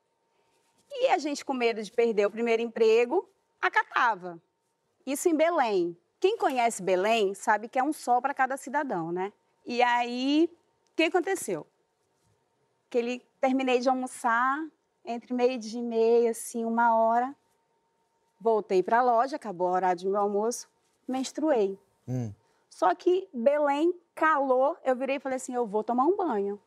E 0.90 1.08
a 1.08 1.18
gente, 1.18 1.44
com 1.44 1.52
medo 1.52 1.82
de 1.82 1.90
perder 1.90 2.26
o 2.26 2.30
primeiro 2.30 2.62
emprego, 2.62 3.28
acatava. 3.60 4.40
Isso 5.04 5.28
em 5.28 5.34
Belém. 5.34 5.96
Quem 6.20 6.38
conhece 6.38 6.82
Belém 6.82 7.34
sabe 7.34 7.68
que 7.68 7.78
é 7.78 7.82
um 7.82 7.92
sol 7.92 8.22
para 8.22 8.32
cada 8.32 8.56
cidadão, 8.56 9.10
né? 9.10 9.32
E 9.66 9.82
aí, 9.82 10.48
o 10.92 10.96
que 10.96 11.04
aconteceu? 11.04 11.66
Que 12.88 12.98
ele 12.98 13.26
terminei 13.40 13.80
de 13.80 13.88
almoçar 13.88 14.64
entre 15.04 15.34
meio-dia 15.34 15.80
e 15.80 15.82
meia, 15.82 16.30
assim, 16.30 16.64
uma 16.64 16.96
hora. 16.96 17.34
Voltei 18.40 18.82
para 18.82 18.98
a 18.98 19.02
loja, 19.02 19.36
acabou 19.36 19.68
o 19.68 19.72
horário 19.72 20.02
do 20.02 20.10
meu 20.10 20.20
almoço, 20.20 20.68
menstruei. 21.06 21.78
Hum. 22.08 22.32
Só 22.68 22.94
que 22.94 23.28
Belém, 23.32 23.94
calor, 24.14 24.78
eu 24.84 24.96
virei 24.96 25.16
e 25.16 25.20
falei 25.20 25.36
assim: 25.36 25.54
eu 25.54 25.66
vou 25.66 25.84
tomar 25.84 26.04
um 26.04 26.16
banho. 26.16 26.60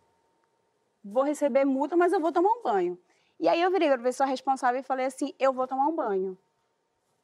Vou 1.04 1.23
receber 1.23 1.65
multa, 1.65 1.95
mas 1.95 2.13
eu 2.13 2.19
vou 2.19 2.32
tomar 2.32 2.50
um 2.50 2.63
banho. 2.63 2.97
E 3.39 3.47
aí 3.47 3.62
eu 3.62 3.69
virei 3.69 3.88
para 3.89 4.00
a 4.00 4.04
pessoa 4.04 4.28
responsável 4.28 4.80
e 4.80 4.84
falei 4.84 5.06
assim: 5.06 5.34
eu 5.38 5.54
vou 5.54 5.67
tomar 5.67 5.88
um 5.88 5.95
banho. 5.95 6.38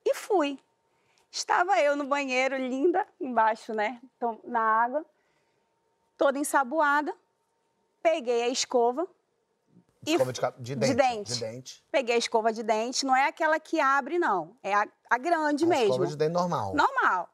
E 0.05 0.13
fui. 0.13 0.59
Estava 1.31 1.79
eu 1.81 1.95
no 1.95 2.03
banheiro, 2.03 2.55
linda, 2.57 3.07
embaixo, 3.19 3.73
né? 3.73 3.99
Na 4.43 4.61
água, 4.61 5.05
toda 6.17 6.37
ensaboada. 6.37 7.13
Peguei 8.03 8.43
a 8.43 8.49
escova. 8.49 9.07
E 10.05 10.11
Escova 10.13 10.33
de, 10.33 10.41
de 10.59 10.75
dente. 10.75 10.93
dente. 10.95 11.33
De 11.33 11.39
dente. 11.39 11.83
Peguei 11.91 12.15
a 12.15 12.17
escova 12.17 12.51
de 12.51 12.63
dente, 12.63 13.05
não 13.05 13.15
é 13.15 13.27
aquela 13.27 13.59
que 13.59 13.79
abre, 13.79 14.19
não. 14.19 14.55
É 14.61 14.73
a, 14.73 14.87
a 15.09 15.17
grande 15.17 15.63
A 15.63 15.67
mesmo. 15.67 15.85
Escova 15.91 16.07
de 16.07 16.17
dente 16.17 16.33
normal. 16.33 16.73
Normal. 16.75 17.29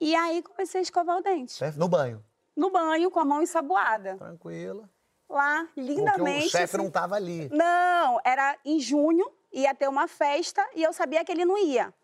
E 0.00 0.14
aí 0.14 0.42
comecei 0.42 0.80
a 0.80 0.82
escovar 0.82 1.18
o 1.18 1.22
dente. 1.22 1.52
Certo? 1.52 1.78
No 1.78 1.88
banho. 1.88 2.24
No 2.56 2.70
banho, 2.70 3.10
com 3.10 3.20
a 3.20 3.24
mão 3.24 3.42
ensaboada. 3.42 4.16
Tranquila. 4.16 4.88
Lá, 5.28 5.64
Porque 5.66 5.80
lindamente. 5.80 6.46
o 6.46 6.50
chefe 6.50 6.64
assim. 6.76 6.84
não 6.84 6.90
tava 6.90 7.14
ali. 7.14 7.48
Não, 7.52 8.20
era 8.24 8.58
em 8.64 8.80
junho, 8.80 9.30
ia 9.52 9.74
ter 9.74 9.88
uma 9.88 10.08
festa 10.08 10.66
e 10.74 10.82
eu 10.82 10.92
sabia 10.92 11.24
que 11.24 11.30
ele 11.30 11.44
não 11.44 11.56
ia. 11.56 11.94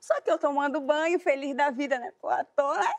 Só 0.00 0.20
que 0.20 0.30
eu 0.30 0.38
tomando 0.38 0.80
banho, 0.80 1.18
feliz 1.20 1.54
da 1.56 1.70
vida, 1.70 1.98
né? 1.98 2.12
Pô, 2.20 2.28
tô, 2.56 2.74
né? 2.74 2.92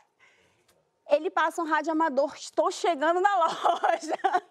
Ele 1.09 1.29
passa 1.29 1.61
um 1.61 1.65
rádio 1.65 1.91
amador, 1.91 2.33
estou 2.35 2.71
chegando 2.71 3.19
na 3.19 3.35
loja. 3.37 4.43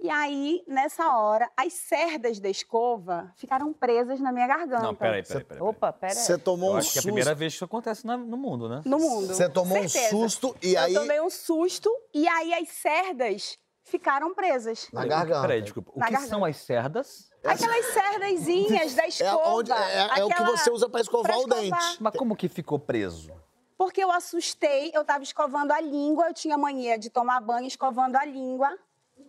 E 0.00 0.08
aí, 0.08 0.62
nessa 0.68 1.16
hora, 1.18 1.50
as 1.56 1.72
cerdas 1.72 2.38
da 2.38 2.48
escova 2.48 3.32
ficaram 3.36 3.72
presas 3.72 4.20
na 4.20 4.30
minha 4.32 4.46
garganta. 4.46 4.82
Não, 4.82 4.94
peraí, 4.94 5.22
peraí, 5.24 5.44
peraí. 5.44 5.44
peraí. 5.44 5.62
Opa, 5.62 5.92
pera 5.92 6.12
aí. 6.12 6.18
Você 6.18 6.38
tomou 6.38 6.70
Eu 6.70 6.74
um 6.74 6.78
acho 6.78 6.92
que 6.92 6.98
é 6.98 7.00
a 7.00 7.02
susto. 7.02 7.06
primeira 7.06 7.34
vez 7.34 7.52
que 7.52 7.56
isso 7.56 7.64
acontece 7.64 8.06
na- 8.06 8.16
no 8.16 8.36
mundo, 8.36 8.68
né? 8.68 8.80
No 8.84 8.98
mundo. 8.98 9.26
Você 9.26 9.48
tomou 9.48 9.76
Certeza. 9.88 10.14
um 10.14 10.20
susto 10.28 10.56
e 10.62 10.76
aí. 10.76 10.94
Eu 10.94 11.00
tomei 11.00 11.20
um 11.20 11.28
susto 11.30 11.90
e 12.14 12.28
aí 12.28 12.54
as 12.54 12.68
cerdas 12.68 13.58
ficaram 13.82 14.32
presas. 14.34 14.86
Na 14.92 15.04
garganta. 15.04 15.40
Peraí, 15.40 15.62
desculpa. 15.62 15.90
O 15.92 15.98
Na 15.98 16.06
que 16.06 16.12
garganta. 16.12 16.30
são 16.30 16.44
as 16.44 16.56
cerdas? 16.58 17.28
Aquelas 17.44 17.86
cerdazinhas 17.86 18.94
da 18.94 19.02
É, 19.04 19.08
escova. 19.08 19.48
onde, 19.50 19.72
é, 19.72 19.74
é 20.18 20.24
o 20.24 20.28
que 20.28 20.32
aquela- 20.34 20.56
você 20.56 20.70
usa 20.70 20.88
pra 20.88 21.00
escovar 21.00 21.26
pra 21.26 21.36
o 21.38 21.40
escovar. 21.40 21.60
dente. 21.80 21.96
Mas 22.02 22.14
como 22.16 22.36
que 22.36 22.48
ficou 22.48 22.78
preso? 22.78 23.32
Porque 23.76 24.02
eu 24.02 24.10
assustei, 24.12 24.90
eu 24.94 25.04
tava 25.04 25.22
escovando 25.22 25.72
a 25.72 25.80
língua, 25.80 26.26
eu 26.28 26.34
tinha 26.34 26.56
mania 26.58 26.98
de 26.98 27.08
tomar 27.10 27.40
banho 27.40 27.66
escovando 27.66 28.16
a 28.16 28.24
língua, 28.24 28.76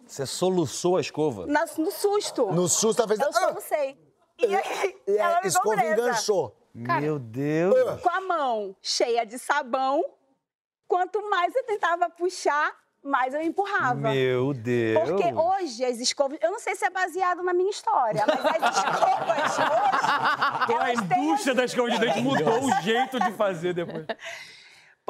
Você 0.09 0.25
soluçou 0.25 0.97
a 0.97 1.01
escova? 1.01 1.45
na- 1.45 1.65
no 1.77 1.91
susto. 1.91 2.47
No 2.51 2.67
susto, 2.67 2.99
ela 3.01 3.07
fez. 3.07 3.19
Eu 3.19 3.29
Ah! 3.29 3.33
solucei. 3.33 3.97
E 4.39 4.55
aí, 4.55 4.95
ela 5.07 5.27
a 5.27 5.35
ficou 5.35 5.47
escova 5.47 5.75
presa. 5.77 5.93
enganchou. 6.01 6.55
Meu 6.73 7.19
Deus. 7.19 8.01
Com 8.01 8.09
a 8.09 8.21
mão 8.21 8.75
cheia 8.81 9.25
de 9.25 9.37
sabão, 9.37 10.03
quanto 10.87 11.21
mais 11.29 11.53
eu 11.55 11.63
tentava 11.65 12.09
puxar, 12.09 12.73
mais 13.03 13.33
eu 13.33 13.41
empurrava. 13.41 13.95
Meu 14.11 14.53
Deus. 14.53 15.09
Porque 15.09 15.31
hoje 15.33 15.83
as 15.85 15.99
escovas, 15.99 16.39
eu 16.41 16.51
não 16.51 16.59
sei 16.59 16.75
se 16.75 16.85
é 16.85 16.89
baseado 16.89 17.43
na 17.43 17.53
minha 17.53 17.69
história, 17.69 18.23
mas 18.25 18.63
as 18.63 18.77
escovas 18.77 19.57
hoje, 19.59 20.63
Então 20.63 20.81
a 20.81 20.93
indústria 20.93 21.53
da 21.55 21.65
escova 21.65 21.91
de 21.91 21.99
dente 21.99 22.21
mudou 22.21 22.63
o 22.63 22.81
jeito 22.81 23.19
de 23.19 23.31
fazer 23.33 23.73
depois. 23.73 24.05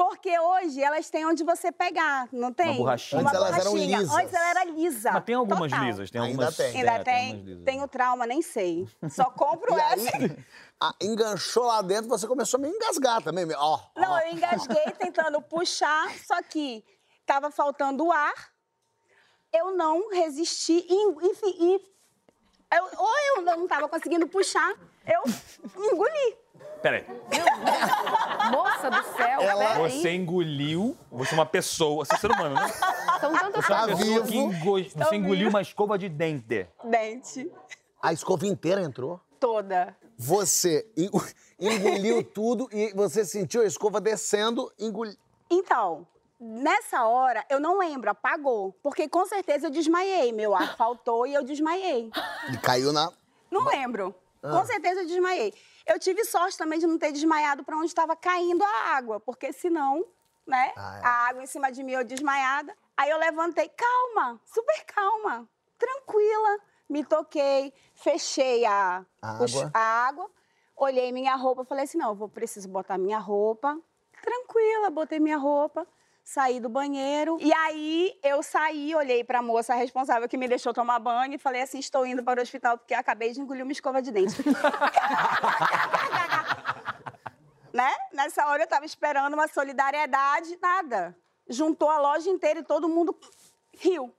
Porque 0.00 0.38
hoje 0.40 0.82
elas 0.82 1.10
têm 1.10 1.26
onde 1.26 1.44
você 1.44 1.70
pegar, 1.70 2.26
não 2.32 2.50
tem? 2.50 2.74
borrachinha. 2.78 3.20
Antes 3.20 3.34
elas 3.34 3.52
eram 3.58 3.64
borrachinha. 3.72 3.98
lisas. 3.98 4.16
Antes 4.16 4.32
ela 4.34 4.48
era 4.50 4.64
lisa. 4.64 5.12
Mas 5.12 5.24
tem 5.24 5.34
algumas 5.34 5.70
total. 5.70 5.84
lisas, 5.84 6.10
tem 6.10 6.20
Ainda 6.22 6.32
algumas. 6.46 6.56
tem. 6.56 6.76
Ainda 6.78 6.90
é, 6.92 7.04
tem, 7.04 7.62
tem 7.64 7.82
o 7.82 7.88
trauma, 7.88 8.26
nem 8.26 8.40
sei. 8.40 8.88
Só 9.10 9.24
compro 9.36 9.76
E 9.76 9.78
essa. 9.78 10.16
aí, 10.16 10.36
a- 10.80 10.94
enganchou 11.02 11.64
lá 11.64 11.82
dentro, 11.82 12.08
você 12.08 12.26
começou 12.26 12.56
a 12.56 12.62
me 12.62 12.68
engasgar 12.70 13.20
também. 13.22 13.46
Ó, 13.54 13.78
Não, 13.94 14.12
ó. 14.12 14.18
eu 14.20 14.32
engasguei 14.32 14.84
tentando 14.98 15.38
puxar, 15.42 16.10
só 16.26 16.40
que 16.44 16.82
tava 17.26 17.50
faltando 17.50 18.10
ar. 18.10 18.32
Eu 19.52 19.76
não 19.76 20.08
resisti, 20.08 20.82
e- 20.88 21.26
enfim, 21.30 21.56
e 21.60 21.74
eu- 22.74 22.88
ou 22.96 23.18
eu 23.36 23.42
não 23.42 23.68
tava 23.68 23.86
conseguindo 23.86 24.26
puxar, 24.26 24.72
eu 25.06 25.22
engoli. 25.92 26.36
Peraí. 26.80 27.04
Moça 28.50 28.90
do 28.90 29.02
céu, 29.16 29.40
Ela- 29.40 29.74
peraí. 29.74 30.00
Você 30.00 30.10
engoliu. 30.14 30.96
Você 31.10 31.34
é 31.34 31.38
uma 31.38 31.46
pessoa. 31.46 32.04
Você 32.04 32.14
é 32.14 32.18
ser 32.18 32.30
humano, 32.30 32.54
né? 32.54 32.68
São 33.20 33.32
tantas 33.32 33.66
Tá 33.66 33.86
Uma 33.86 33.96
pessoa 33.96 33.96
vivo. 33.96 34.26
que 34.26 34.36
engo- 34.36 34.82
Você 34.82 35.16
engoliu 35.16 35.48
uma 35.48 35.62
escova 35.62 35.98
de 35.98 36.08
dente. 36.08 36.66
Dente 36.84 37.50
A 38.02 38.12
escova 38.12 38.46
inteira 38.46 38.80
entrou. 38.82 39.20
toda. 39.38 39.96
Você 40.18 40.86
en- 40.96 41.10
engoliu 41.58 42.22
tudo 42.34 42.68
e 42.72 42.92
você 42.94 43.24
sentiu 43.24 43.62
a 43.62 43.64
escova 43.66 44.00
descendo, 44.00 44.70
engoliu. 44.78 45.16
Então, 45.50 46.06
nessa 46.38 47.04
hora, 47.06 47.44
eu 47.50 47.58
não 47.58 47.78
lembro, 47.78 48.10
apagou. 48.10 48.72
Porque 48.82 49.08
com 49.08 49.24
certeza 49.26 49.66
eu 49.66 49.70
desmaiei. 49.70 50.32
Meu 50.32 50.54
ar 50.54 50.76
faltou 50.76 51.26
e 51.26 51.34
eu 51.34 51.42
desmaiei. 51.44 52.10
E 52.52 52.56
caiu 52.58 52.92
na. 52.92 53.10
Não 53.50 53.64
lembro. 53.64 54.14
Com 54.42 54.64
certeza 54.64 55.00
eu 55.00 55.06
desmaiei. 55.06 55.52
Eu 55.86 55.98
tive 55.98 56.24
sorte 56.24 56.56
também 56.58 56.78
de 56.78 56.86
não 56.86 56.98
ter 56.98 57.12
desmaiado 57.12 57.64
para 57.64 57.76
onde 57.76 57.86
estava 57.86 58.14
caindo 58.16 58.62
a 58.62 58.94
água, 58.96 59.18
porque 59.20 59.52
senão, 59.52 60.04
né, 60.46 60.72
Ah, 60.76 60.98
é. 61.02 61.06
a 61.06 61.10
água 61.28 61.42
em 61.42 61.46
cima 61.46 61.70
de 61.72 61.82
mim, 61.82 61.92
eu 61.92 62.04
desmaiada. 62.04 62.76
Aí 62.96 63.10
eu 63.10 63.18
levantei, 63.18 63.68
calma, 63.70 64.40
super 64.44 64.84
calma, 64.84 65.48
tranquila. 65.78 66.58
Me 66.88 67.04
toquei, 67.04 67.72
fechei 67.94 68.64
a, 68.66 69.04
A 69.22 69.42
os- 69.42 69.54
água. 69.56 69.70
a 69.72 69.80
água, 70.08 70.30
olhei 70.76 71.12
minha 71.12 71.34
roupa, 71.36 71.64
falei 71.64 71.84
assim, 71.84 71.96
não, 71.98 72.08
eu 72.10 72.14
vou 72.14 72.28
preciso 72.28 72.68
botar 72.68 72.98
minha 72.98 73.18
roupa. 73.18 73.78
Tranquila, 74.20 74.90
botei 74.90 75.18
minha 75.20 75.38
roupa, 75.38 75.86
saí 76.30 76.60
do 76.60 76.68
banheiro. 76.68 77.38
E 77.40 77.52
aí 77.52 78.16
eu 78.22 78.40
saí, 78.42 78.94
olhei 78.94 79.24
pra 79.24 79.42
moça 79.42 79.74
responsável 79.74 80.28
que 80.28 80.36
me 80.36 80.46
deixou 80.46 80.72
tomar 80.72 81.00
banho 81.00 81.34
e 81.34 81.38
falei 81.38 81.62
assim: 81.62 81.80
estou 81.80 82.06
indo 82.06 82.22
para 82.22 82.38
o 82.38 82.42
hospital 82.42 82.78
porque 82.78 82.94
acabei 82.94 83.32
de 83.32 83.40
engolir 83.40 83.64
uma 83.64 83.72
escova 83.72 84.00
de 84.00 84.12
dente. 84.12 84.40
né? 87.74 87.92
Nessa 88.12 88.46
hora 88.46 88.62
eu 88.62 88.68
tava 88.68 88.86
esperando 88.86 89.34
uma 89.34 89.48
solidariedade, 89.48 90.56
nada. 90.62 91.16
Juntou 91.48 91.90
a 91.90 91.98
loja 91.98 92.30
inteira 92.30 92.60
e 92.60 92.64
todo 92.64 92.88
mundo 92.88 93.18
riu. 93.76 94.14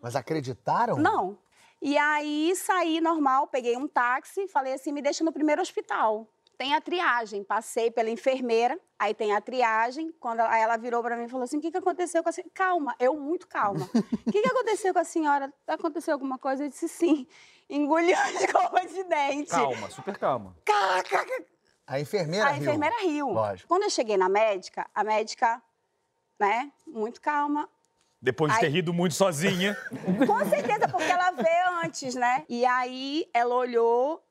Mas 0.00 0.14
acreditaram? 0.14 0.96
Não. 0.96 1.36
E 1.82 1.98
aí 1.98 2.54
saí 2.54 3.00
normal, 3.00 3.48
peguei 3.48 3.76
um 3.76 3.88
táxi, 3.88 4.46
falei 4.46 4.74
assim, 4.74 4.92
me 4.92 5.02
deixa 5.02 5.24
no 5.24 5.32
primeiro 5.32 5.60
hospital. 5.60 6.28
Tem 6.58 6.74
a 6.74 6.80
triagem, 6.80 7.44
passei 7.44 7.88
pela 7.88 8.10
enfermeira, 8.10 8.76
aí 8.98 9.14
tem 9.14 9.32
a 9.32 9.40
triagem. 9.40 10.12
Quando 10.18 10.40
ela, 10.40 10.50
aí 10.50 10.60
ela 10.60 10.76
virou 10.76 11.00
para 11.00 11.16
mim 11.16 11.26
e 11.26 11.28
falou 11.28 11.44
assim: 11.44 11.58
o 11.58 11.60
que, 11.60 11.70
que 11.70 11.76
aconteceu 11.78 12.20
com 12.20 12.28
a 12.28 12.32
senhora? 12.32 12.50
Calma, 12.52 12.96
eu 12.98 13.16
muito 13.16 13.46
calma. 13.46 13.88
O 13.94 14.32
que, 14.32 14.42
que 14.42 14.48
aconteceu 14.48 14.92
com 14.92 14.98
a 14.98 15.04
senhora? 15.04 15.54
Aconteceu 15.68 16.14
alguma 16.14 16.36
coisa? 16.36 16.64
Eu 16.64 16.68
disse 16.68 16.88
sim. 16.88 17.28
Engoliu 17.70 18.16
a 18.18 18.32
escova 18.32 18.80
de 18.84 19.04
dente. 19.04 19.50
Calma, 19.50 19.88
super 19.88 20.18
calma. 20.18 20.56
A 21.86 22.00
enfermeira 22.00 22.46
A 22.46 22.50
riu. 22.50 22.62
enfermeira 22.62 22.96
riu. 23.02 23.28
Lógico. 23.28 23.68
Quando 23.68 23.84
eu 23.84 23.90
cheguei 23.90 24.16
na 24.16 24.28
médica, 24.28 24.90
a 24.92 25.04
médica, 25.04 25.62
né, 26.40 26.72
muito 26.84 27.20
calma, 27.20 27.68
Depois 28.20 28.52
de 28.52 28.58
ter 28.58 28.68
rido 28.68 28.92
muito 28.92 29.14
sozinha. 29.14 29.76
Com 30.26 30.44
certeza, 30.50 30.88
porque 30.88 31.10
ela 31.10 31.30
veio 31.30 31.84
antes, 31.84 32.16
né? 32.16 32.44
E 32.48 32.66
aí 32.66 33.30
ela 33.32 33.54
olhou. 33.54 34.24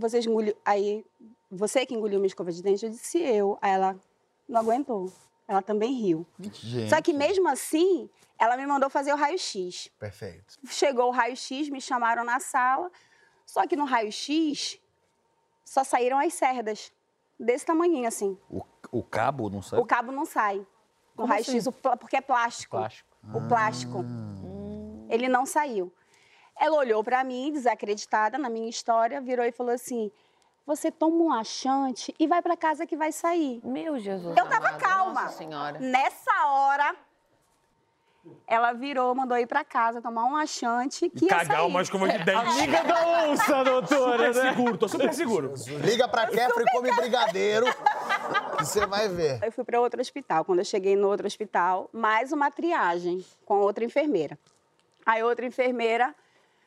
Vocês 0.00 0.24
engoliu. 0.26 0.56
Aí, 0.64 1.04
você 1.50 1.84
que 1.84 1.94
engoliu 1.94 2.18
minha 2.18 2.26
escova 2.26 2.50
de 2.50 2.62
dente? 2.62 2.86
Eu 2.86 2.90
disse 2.90 3.18
eu. 3.18 3.58
Aí 3.60 3.72
ela 3.72 3.96
não 4.48 4.60
aguentou. 4.60 5.12
Ela 5.46 5.60
também 5.60 5.92
riu. 5.92 6.26
Gente. 6.40 6.88
Só 6.88 7.02
que 7.02 7.12
mesmo 7.12 7.46
assim, 7.48 8.08
ela 8.38 8.56
me 8.56 8.64
mandou 8.66 8.88
fazer 8.88 9.12
o 9.12 9.16
raio-x. 9.16 9.90
Perfeito. 9.98 10.58
Chegou 10.68 11.08
o 11.08 11.10
raio-x, 11.10 11.68
me 11.68 11.80
chamaram 11.80 12.24
na 12.24 12.40
sala. 12.40 12.90
Só 13.44 13.66
que 13.66 13.76
no 13.76 13.84
raio-x 13.84 14.80
só 15.64 15.84
saíram 15.84 16.18
as 16.18 16.32
cerdas. 16.32 16.90
Desse 17.38 17.66
tamanhinho, 17.66 18.08
assim. 18.08 18.38
O, 18.48 18.62
o 18.90 19.02
cabo, 19.02 19.50
não 19.50 19.60
sabe? 19.60 19.82
O 19.82 19.86
cabo 19.86 20.12
não 20.12 20.24
sai. 20.24 20.66
No 21.16 21.26
raio-x, 21.26 21.68
assim? 21.68 21.78
porque 21.98 22.16
é 22.16 22.20
plástico. 22.22 22.76
Plástico. 22.78 23.10
O 23.34 23.48
plástico. 23.48 24.04
Ele 25.10 25.28
não 25.28 25.44
saiu. 25.44 25.92
Ela 26.60 26.76
olhou 26.76 27.02
pra 27.02 27.24
mim, 27.24 27.50
desacreditada 27.50 28.36
na 28.36 28.50
minha 28.50 28.68
história, 28.68 29.18
virou 29.18 29.46
e 29.46 29.50
falou 29.50 29.72
assim: 29.72 30.12
Você 30.66 30.90
toma 30.92 31.16
um 31.16 31.28
laxante 31.30 32.14
e 32.18 32.26
vai 32.26 32.42
pra 32.42 32.54
casa 32.54 32.84
que 32.86 32.94
vai 32.96 33.10
sair. 33.12 33.62
Meu 33.64 33.98
Jesus. 33.98 34.36
Eu 34.36 34.44
tava 34.46 34.68
amado, 34.68 34.78
calma. 34.80 35.22
Nossa 35.22 35.38
Senhora. 35.38 35.78
Nessa 35.80 36.46
hora, 36.48 36.94
ela 38.46 38.74
virou, 38.74 39.14
mandou 39.14 39.38
ir 39.38 39.46
pra 39.46 39.64
casa 39.64 40.02
tomar 40.02 40.26
um 40.26 40.34
laxante 40.34 41.08
que 41.08 41.24
ia 41.24 41.30
Cagar 41.30 41.56
sair. 41.56 41.66
uma 41.66 41.80
escova 41.80 42.06
de 42.10 42.18
dente. 42.18 42.30
Amiga 42.50 42.84
da 42.84 43.22
onça, 43.30 43.64
doutora, 43.64 44.32
Super 44.34 44.44
né? 44.44 44.50
seguro, 44.50 44.76
tô 44.78 44.88
super 44.88 45.14
seguro. 45.14 45.54
Liga 45.82 46.06
pra 46.08 46.26
Kefra 46.26 46.62
e 46.62 46.70
come 46.72 46.92
brigadeiro. 46.92 47.64
Você 48.58 48.84
vai 48.84 49.08
ver. 49.08 49.42
Eu 49.42 49.50
fui 49.50 49.64
para 49.64 49.80
outro 49.80 49.98
hospital. 49.98 50.44
Quando 50.44 50.58
eu 50.58 50.64
cheguei 50.66 50.94
no 50.94 51.08
outro 51.08 51.26
hospital, 51.26 51.88
mais 51.90 52.32
uma 52.32 52.50
triagem 52.50 53.24
com 53.46 53.60
outra 53.60 53.82
enfermeira. 53.82 54.38
Aí 55.06 55.22
outra 55.22 55.46
enfermeira 55.46 56.14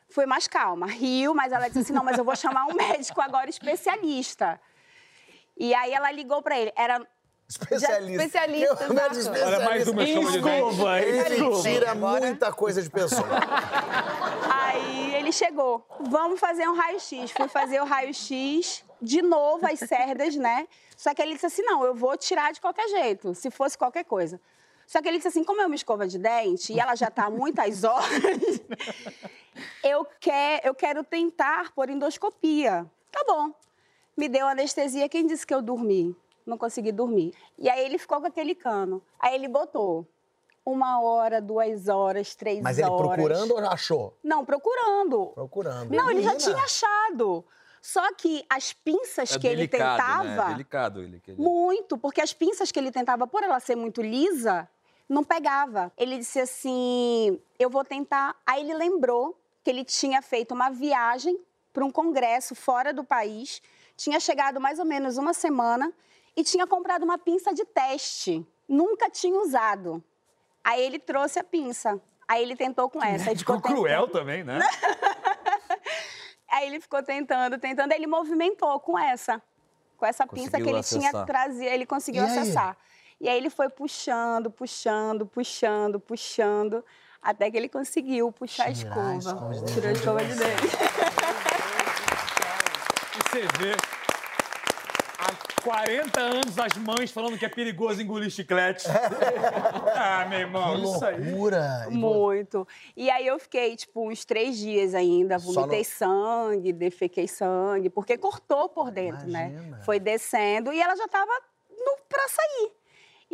foi 0.08 0.26
mais 0.26 0.46
calma, 0.46 0.86
riu, 0.86 1.34
mas 1.34 1.52
ela 1.52 1.66
disse 1.66 1.80
assim: 1.80 1.92
não, 1.92 2.04
mas 2.04 2.18
eu 2.18 2.24
vou 2.24 2.36
chamar 2.36 2.66
um 2.66 2.74
médico 2.76 3.20
agora 3.20 3.48
especialista. 3.48 4.60
E 5.56 5.74
aí 5.74 5.92
ela 5.92 6.10
ligou 6.10 6.42
para 6.42 6.58
ele. 6.58 6.72
Era 6.76 7.06
Especialista. 7.48 8.24
especialista, 8.24 8.88
médico 8.92 9.16
exato. 9.16 9.44
Olha, 9.44 9.60
mais 9.60 9.88
uma 9.88 10.06
chama 10.06 10.32
de 10.32 10.40
dente. 10.40 10.68
Escova, 10.70 11.00
Ele 11.00 11.62
tira 11.62 11.94
muita 11.94 12.52
coisa 12.52 12.82
de 12.82 12.90
pessoa. 12.90 13.28
Aí 14.50 15.14
ele 15.14 15.30
chegou, 15.30 15.86
vamos 16.00 16.40
fazer 16.40 16.66
um 16.68 16.74
raio-x. 16.74 17.30
Fui 17.30 17.48
fazer 17.48 17.80
o 17.80 17.84
raio-x, 17.84 18.84
de 19.00 19.22
novo 19.22 19.66
as 19.66 19.78
cerdas, 19.80 20.34
né? 20.36 20.66
Só 20.96 21.14
que 21.14 21.20
ele 21.20 21.34
disse 21.34 21.46
assim, 21.46 21.62
não, 21.62 21.84
eu 21.84 21.94
vou 21.94 22.16
tirar 22.16 22.52
de 22.52 22.60
qualquer 22.60 22.88
jeito, 22.88 23.34
se 23.34 23.50
fosse 23.50 23.76
qualquer 23.76 24.04
coisa. 24.04 24.40
Só 24.86 25.00
que 25.00 25.08
ele 25.08 25.16
disse 25.18 25.28
assim, 25.28 25.44
como 25.44 25.60
é 25.60 25.66
uma 25.66 25.74
escova 25.74 26.06
de 26.06 26.18
dente 26.18 26.72
e 26.72 26.80
ela 26.80 26.94
já 26.94 27.08
está 27.08 27.26
há 27.26 27.30
muitas 27.30 27.82
horas, 27.84 28.60
eu, 29.82 30.06
quer, 30.20 30.60
eu 30.64 30.74
quero 30.74 31.04
tentar 31.04 31.72
por 31.72 31.88
endoscopia. 31.88 32.86
Tá 33.10 33.24
bom. 33.26 33.52
Me 34.16 34.28
deu 34.28 34.46
anestesia, 34.46 35.08
quem 35.08 35.26
disse 35.26 35.46
que 35.46 35.54
eu 35.54 35.62
dormi? 35.62 36.16
Não 36.46 36.58
consegui 36.58 36.92
dormir. 36.92 37.32
E 37.58 37.68
aí 37.68 37.84
ele 37.84 37.98
ficou 37.98 38.20
com 38.20 38.26
aquele 38.26 38.54
cano. 38.54 39.02
Aí 39.18 39.34
ele 39.34 39.48
botou 39.48 40.06
uma 40.64 41.00
hora, 41.00 41.40
duas 41.40 41.88
horas, 41.88 42.34
três 42.34 42.60
Mas 42.60 42.78
ele 42.78 42.88
horas. 42.88 43.06
procurando 43.08 43.54
ou 43.54 43.60
já 43.60 43.70
achou? 43.72 44.16
Não, 44.22 44.44
procurando. 44.44 45.26
Procurando. 45.34 45.90
Não, 45.94 46.10
ele 46.10 46.22
já 46.22 46.32
Menina. 46.32 46.36
tinha 46.52 46.56
achado. 46.64 47.44
Só 47.80 48.14
que 48.14 48.44
as 48.48 48.72
pinças 48.72 49.34
É 49.36 49.38
que 49.38 49.46
ele 49.46 49.66
delicado, 49.66 49.96
tentava. 49.98 50.24
né? 50.24 50.44
É 50.44 50.48
delicado 50.52 51.02
ele. 51.02 51.20
que 51.20 51.30
ele- 51.32 51.40
Muito, 51.42 51.98
porque 51.98 52.20
as 52.20 52.32
pinças 52.32 52.70
que 52.72 52.78
ele 52.78 52.90
tentava, 52.90 53.26
por 53.26 53.42
ela 53.42 53.60
ser 53.60 53.76
muito 53.76 54.00
lisa, 54.00 54.68
não 55.08 55.24
pegava. 55.24 55.92
Ele 55.96 56.18
disse 56.18 56.40
assim: 56.40 57.40
eu 57.58 57.70
vou 57.70 57.84
tentar. 57.84 58.36
Aí 58.46 58.62
ele 58.62 58.74
lembrou 58.74 59.38
que 59.62 59.70
ele 59.70 59.84
tinha 59.84 60.20
feito 60.22 60.52
uma 60.52 60.70
viagem 60.70 61.38
para 61.72 61.84
um 61.84 61.90
congresso 61.90 62.54
fora 62.54 62.92
do 62.92 63.02
país, 63.02 63.60
tinha 63.96 64.20
chegado 64.20 64.60
mais 64.60 64.78
ou 64.78 64.84
menos 64.84 65.18
uma 65.18 65.32
semana 65.32 65.92
e 66.36 66.44
tinha 66.44 66.66
comprado 66.66 67.02
uma 67.02 67.18
pinça 67.18 67.52
de 67.52 67.64
teste. 67.64 68.46
Nunca 68.68 69.10
tinha 69.10 69.38
usado. 69.40 70.02
Aí 70.62 70.80
ele 70.82 70.98
trouxe 70.98 71.38
a 71.38 71.44
pinça. 71.44 72.00
Aí 72.26 72.42
ele 72.42 72.56
tentou 72.56 72.88
com 72.88 73.02
essa. 73.02 73.30
Aí 73.30 73.36
Ficou 73.36 73.60
cruel 73.60 74.08
também, 74.08 74.44
né? 74.44 74.60
Aí 76.48 76.68
ele 76.68 76.80
ficou 76.80 77.02
tentando, 77.02 77.58
tentando, 77.58 77.90
aí 77.90 77.98
ele 77.98 78.06
movimentou 78.06 78.78
com 78.78 78.96
essa. 78.96 79.42
Com 79.96 80.06
essa 80.06 80.24
pinça 80.24 80.52
que 80.56 80.62
Conseguiu 80.62 80.76
ele 80.76 80.84
tinha 80.84 81.08
acessar. 81.08 81.26
trazido, 81.26 81.64
ele 81.64 81.84
conseguiu 81.84 82.22
E 82.22 82.26
aí? 82.26 82.36
E 83.24 83.28
aí 83.30 83.38
ele 83.38 83.48
foi 83.48 83.70
puxando, 83.70 84.50
puxando, 84.50 85.24
puxando, 85.24 85.98
puxando, 85.98 86.84
até 87.22 87.50
que 87.50 87.56
ele 87.56 87.70
conseguiu 87.70 88.30
puxar 88.30 88.70
Tirar 88.70 88.98
a 88.98 89.08
a 89.08 89.16
escova. 89.16 89.54
escova 89.54 89.64
Tirou 89.72 89.88
a 89.88 89.92
escova 89.92 90.24
de 90.26 90.34
dentro. 90.34 90.66
E 93.16 93.22
você 93.30 93.40
vê 93.58 93.72
há 95.18 95.62
40 95.62 96.20
anos 96.20 96.58
as 96.58 96.76
mães 96.76 97.10
falando 97.10 97.38
que 97.38 97.46
é 97.46 97.48
perigoso 97.48 98.02
engolir 98.02 98.28
chiclete. 98.28 98.84
ah, 99.96 100.26
meu 100.28 100.40
irmão, 100.40 100.76
Que 100.76 100.82
isso 100.84 101.04
aí. 101.06 101.24
loucura. 101.30 101.86
E 101.88 101.94
vo- 101.94 101.98
Muito. 102.14 102.68
E 102.94 103.08
aí 103.08 103.26
eu 103.26 103.38
fiquei, 103.38 103.74
tipo, 103.74 104.06
uns 104.10 104.26
três 104.26 104.58
dias 104.58 104.94
ainda, 104.94 105.38
vomitei 105.38 105.78
no- 105.78 105.84
sangue, 105.86 106.74
defequei 106.74 107.26
sangue, 107.26 107.88
porque 107.88 108.18
cortou 108.18 108.68
por 108.68 108.90
dentro, 108.90 109.26
né? 109.30 109.48
Imagina. 109.50 109.80
Foi 109.82 109.98
descendo 109.98 110.70
e 110.74 110.78
ela 110.78 110.94
já 110.94 111.08
tava 111.08 111.32
no, 111.70 111.96
pra 112.06 112.28
sair. 112.28 112.72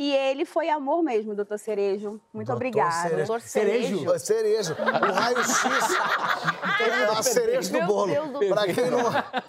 E 0.02 0.14
ele 0.14 0.46
foi 0.46 0.70
amor 0.70 1.02
mesmo, 1.02 1.34
doutor 1.34 1.58
Cerejo. 1.58 2.18
Muito 2.32 2.46
Doutor 2.46 2.54
obrigada. 2.56 2.90
Cerejo. 2.90 3.16
Doutor 3.18 3.40
Cerejo? 3.42 3.98
Cerejo. 3.98 4.18
Cerejo. 4.18 4.72
O 4.72 5.12
raio-x. 5.12 5.62
a 7.18 7.22
cereja 7.22 7.68
do 7.70 7.76
Meu 7.76 7.86
bolo. 7.86 8.06
Deus 8.10 8.30
do 8.30 8.38
Pra 8.48 8.62
céu. 8.62 8.74
quem 8.74 8.90
não... 8.90 8.98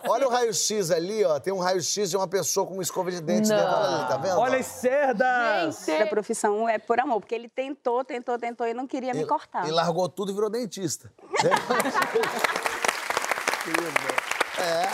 Olha 0.09 0.27
o 0.27 0.29
raio-x 0.29 0.91
ali, 0.91 1.23
ó. 1.23 1.39
Tem 1.39 1.53
um 1.53 1.59
raio-x 1.59 2.09
de 2.09 2.17
uma 2.17 2.27
pessoa 2.27 2.67
com 2.67 2.73
uma 2.73 2.83
escova 2.83 3.09
de 3.09 3.21
dente 3.21 3.47
Não. 3.47 3.55
dentro. 3.55 3.71
Olha 3.73 3.95
ali, 3.95 4.07
tá 4.09 4.17
vendo? 4.17 4.39
Olha 4.39 4.57
as 4.57 4.65
cerdas! 4.65 5.85
Da 5.85 6.05
profissão 6.07 6.67
é 6.67 6.77
por 6.77 6.99
amor, 6.99 7.21
porque 7.21 7.33
ele 7.33 7.47
tentou, 7.47 8.03
tentou, 8.03 8.37
tentou 8.37 8.67
e 8.67 8.73
não 8.73 8.85
queria 8.85 9.13
me 9.13 9.25
cortar. 9.25 9.65
E 9.65 9.71
largou 9.71 10.09
tudo 10.09 10.33
e 10.33 10.35
virou 10.35 10.49
dentista. 10.49 11.09
é. 14.59 14.89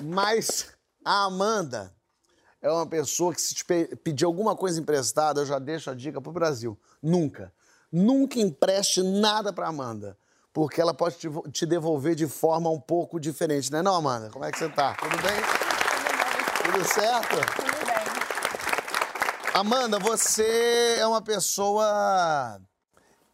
Mas 0.00 0.72
a 1.04 1.24
Amanda 1.24 1.94
é 2.62 2.70
uma 2.70 2.86
pessoa 2.86 3.34
que 3.34 3.40
se 3.40 3.54
pedir 4.02 4.24
alguma 4.24 4.54
coisa 4.56 4.80
emprestada, 4.80 5.40
eu 5.40 5.46
já 5.46 5.58
deixo 5.58 5.90
a 5.90 5.94
dica 5.94 6.20
pro 6.20 6.32
Brasil. 6.32 6.78
Nunca. 7.02 7.52
Nunca 7.90 8.38
empreste 8.38 9.02
nada 9.02 9.52
pra 9.52 9.68
Amanda. 9.68 10.16
Porque 10.52 10.80
ela 10.80 10.92
pode 10.92 11.16
te, 11.16 11.28
vo- 11.28 11.48
te 11.48 11.64
devolver 11.64 12.14
de 12.14 12.26
forma 12.26 12.68
um 12.70 12.80
pouco 12.80 13.18
diferente, 13.20 13.70
né 13.72 13.82
não, 13.82 13.94
Amanda? 13.94 14.30
Como 14.30 14.44
é 14.44 14.50
que 14.50 14.58
você 14.58 14.68
tá? 14.68 14.94
Tudo 14.96 15.16
bem? 15.22 15.40
Tudo 16.72 16.84
certo? 16.92 17.36
Tudo 17.56 17.86
bem. 17.86 18.00
Amanda, 19.54 19.98
você 19.98 20.96
é 20.98 21.06
uma 21.06 21.22
pessoa 21.22 22.60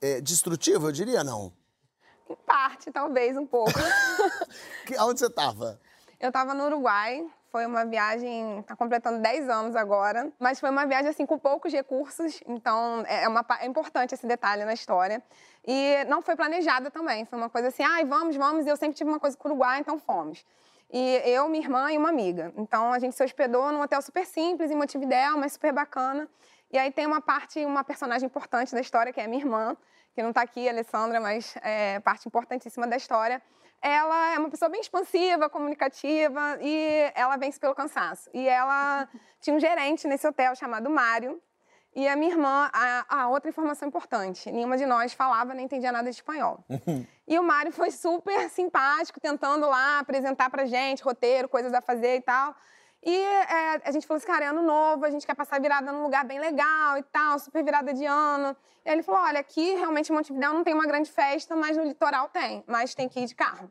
é, 0.00 0.20
destrutiva, 0.20 0.88
eu 0.88 0.92
diria, 0.92 1.22
não? 1.24 1.52
Em 2.28 2.36
parte, 2.46 2.90
talvez, 2.90 3.36
um 3.36 3.46
pouco. 3.46 3.72
Que, 4.86 4.94
aonde 4.96 5.18
você 5.20 5.26
estava? 5.26 5.80
Eu 6.20 6.28
estava 6.28 6.54
no 6.54 6.64
Uruguai, 6.66 7.26
foi 7.56 7.64
uma 7.64 7.86
viagem, 7.86 8.62
tá 8.66 8.76
completando 8.76 9.18
10 9.18 9.48
anos 9.48 9.74
agora, 9.74 10.30
mas 10.38 10.60
foi 10.60 10.68
uma 10.68 10.84
viagem 10.84 11.08
assim 11.08 11.24
com 11.24 11.38
poucos 11.38 11.72
recursos, 11.72 12.38
então 12.46 13.02
é, 13.06 13.26
uma, 13.26 13.42
pa- 13.42 13.60
é 13.62 13.66
importante 13.66 14.12
esse 14.14 14.26
detalhe 14.26 14.62
na 14.66 14.74
história. 14.74 15.22
E 15.66 16.04
não 16.06 16.20
foi 16.20 16.36
planejada 16.36 16.90
também, 16.90 17.24
foi 17.24 17.38
uma 17.38 17.48
coisa 17.48 17.68
assim, 17.68 17.82
ai, 17.82 18.04
vamos, 18.04 18.36
vamos, 18.36 18.66
e 18.66 18.68
eu 18.68 18.76
sempre 18.76 18.94
tive 18.94 19.08
uma 19.08 19.18
coisa 19.18 19.34
com 19.38 19.48
o 19.48 19.52
Uruguai, 19.52 19.80
então 19.80 19.98
fomos. 19.98 20.44
E 20.92 21.22
eu, 21.24 21.48
minha 21.48 21.64
irmã 21.64 21.90
e 21.90 21.96
uma 21.96 22.10
amiga. 22.10 22.52
Então 22.58 22.92
a 22.92 22.98
gente 22.98 23.16
se 23.16 23.24
hospedou 23.24 23.72
num 23.72 23.80
hotel 23.80 24.02
super 24.02 24.26
simples, 24.26 24.70
em 24.70 24.74
Montevidéu, 24.76 25.38
mas 25.38 25.54
super 25.54 25.72
bacana. 25.72 26.28
E 26.70 26.76
aí 26.76 26.92
tem 26.92 27.06
uma 27.06 27.22
parte, 27.22 27.64
uma 27.64 27.82
personagem 27.82 28.26
importante 28.26 28.74
da 28.74 28.82
história, 28.82 29.14
que 29.14 29.20
é 29.20 29.24
a 29.24 29.28
minha 29.28 29.42
irmã, 29.42 29.74
que 30.14 30.22
não 30.22 30.28
está 30.28 30.42
aqui, 30.42 30.68
Alessandra, 30.68 31.22
mas 31.22 31.54
é 31.62 32.00
parte 32.00 32.28
importantíssima 32.28 32.86
da 32.86 32.98
história. 32.98 33.40
Ela 33.82 34.34
é 34.34 34.38
uma 34.38 34.50
pessoa 34.50 34.68
bem 34.68 34.80
expansiva, 34.80 35.48
comunicativa 35.48 36.58
e 36.60 37.10
ela 37.14 37.36
vence 37.36 37.58
pelo 37.58 37.74
cansaço. 37.74 38.28
E 38.34 38.48
ela 38.48 39.08
tinha 39.40 39.54
um 39.54 39.60
gerente 39.60 40.06
nesse 40.06 40.26
hotel 40.26 40.54
chamado 40.54 40.90
Mário. 40.90 41.40
E 41.94 42.06
a 42.06 42.14
minha 42.14 42.32
irmã, 42.32 42.70
a, 42.74 43.22
a 43.22 43.28
outra 43.28 43.48
informação 43.48 43.88
importante, 43.88 44.52
nenhuma 44.52 44.76
de 44.76 44.84
nós 44.84 45.14
falava 45.14 45.54
nem 45.54 45.64
entendia 45.64 45.90
nada 45.90 46.10
de 46.10 46.16
espanhol. 46.16 46.62
E 47.28 47.40
o 47.40 47.42
Mário 47.42 47.72
foi 47.72 47.90
super 47.90 48.48
simpático, 48.50 49.18
tentando 49.18 49.68
lá 49.68 49.98
apresentar 49.98 50.48
pra 50.48 50.64
gente 50.64 51.02
roteiro, 51.02 51.48
coisas 51.48 51.74
a 51.74 51.80
fazer 51.80 52.18
e 52.18 52.20
tal. 52.20 52.54
E 53.08 53.16
é, 53.16 53.82
a 53.84 53.92
gente 53.92 54.04
falou 54.04 54.16
assim, 54.16 54.26
cara, 54.26 54.46
é 54.46 54.48
ano 54.48 54.62
novo, 54.62 55.04
a 55.04 55.10
gente 55.10 55.24
quer 55.24 55.36
passar 55.36 55.60
virada 55.60 55.92
num 55.92 56.02
lugar 56.02 56.24
bem 56.24 56.40
legal 56.40 56.98
e 56.98 57.04
tal, 57.04 57.38
super 57.38 57.62
virada 57.62 57.94
de 57.94 58.04
ano. 58.04 58.56
E 58.84 58.88
aí 58.88 58.96
ele 58.96 59.04
falou, 59.04 59.20
olha, 59.20 59.38
aqui 59.38 59.74
realmente 59.76 60.10
em 60.10 60.16
Montevidéu 60.16 60.52
não 60.52 60.64
tem 60.64 60.74
uma 60.74 60.88
grande 60.88 61.08
festa, 61.08 61.54
mas 61.54 61.76
no 61.76 61.84
litoral 61.84 62.28
tem, 62.28 62.64
mas 62.66 62.96
tem 62.96 63.08
que 63.08 63.20
ir 63.20 63.26
de 63.26 63.34
carro. 63.36 63.70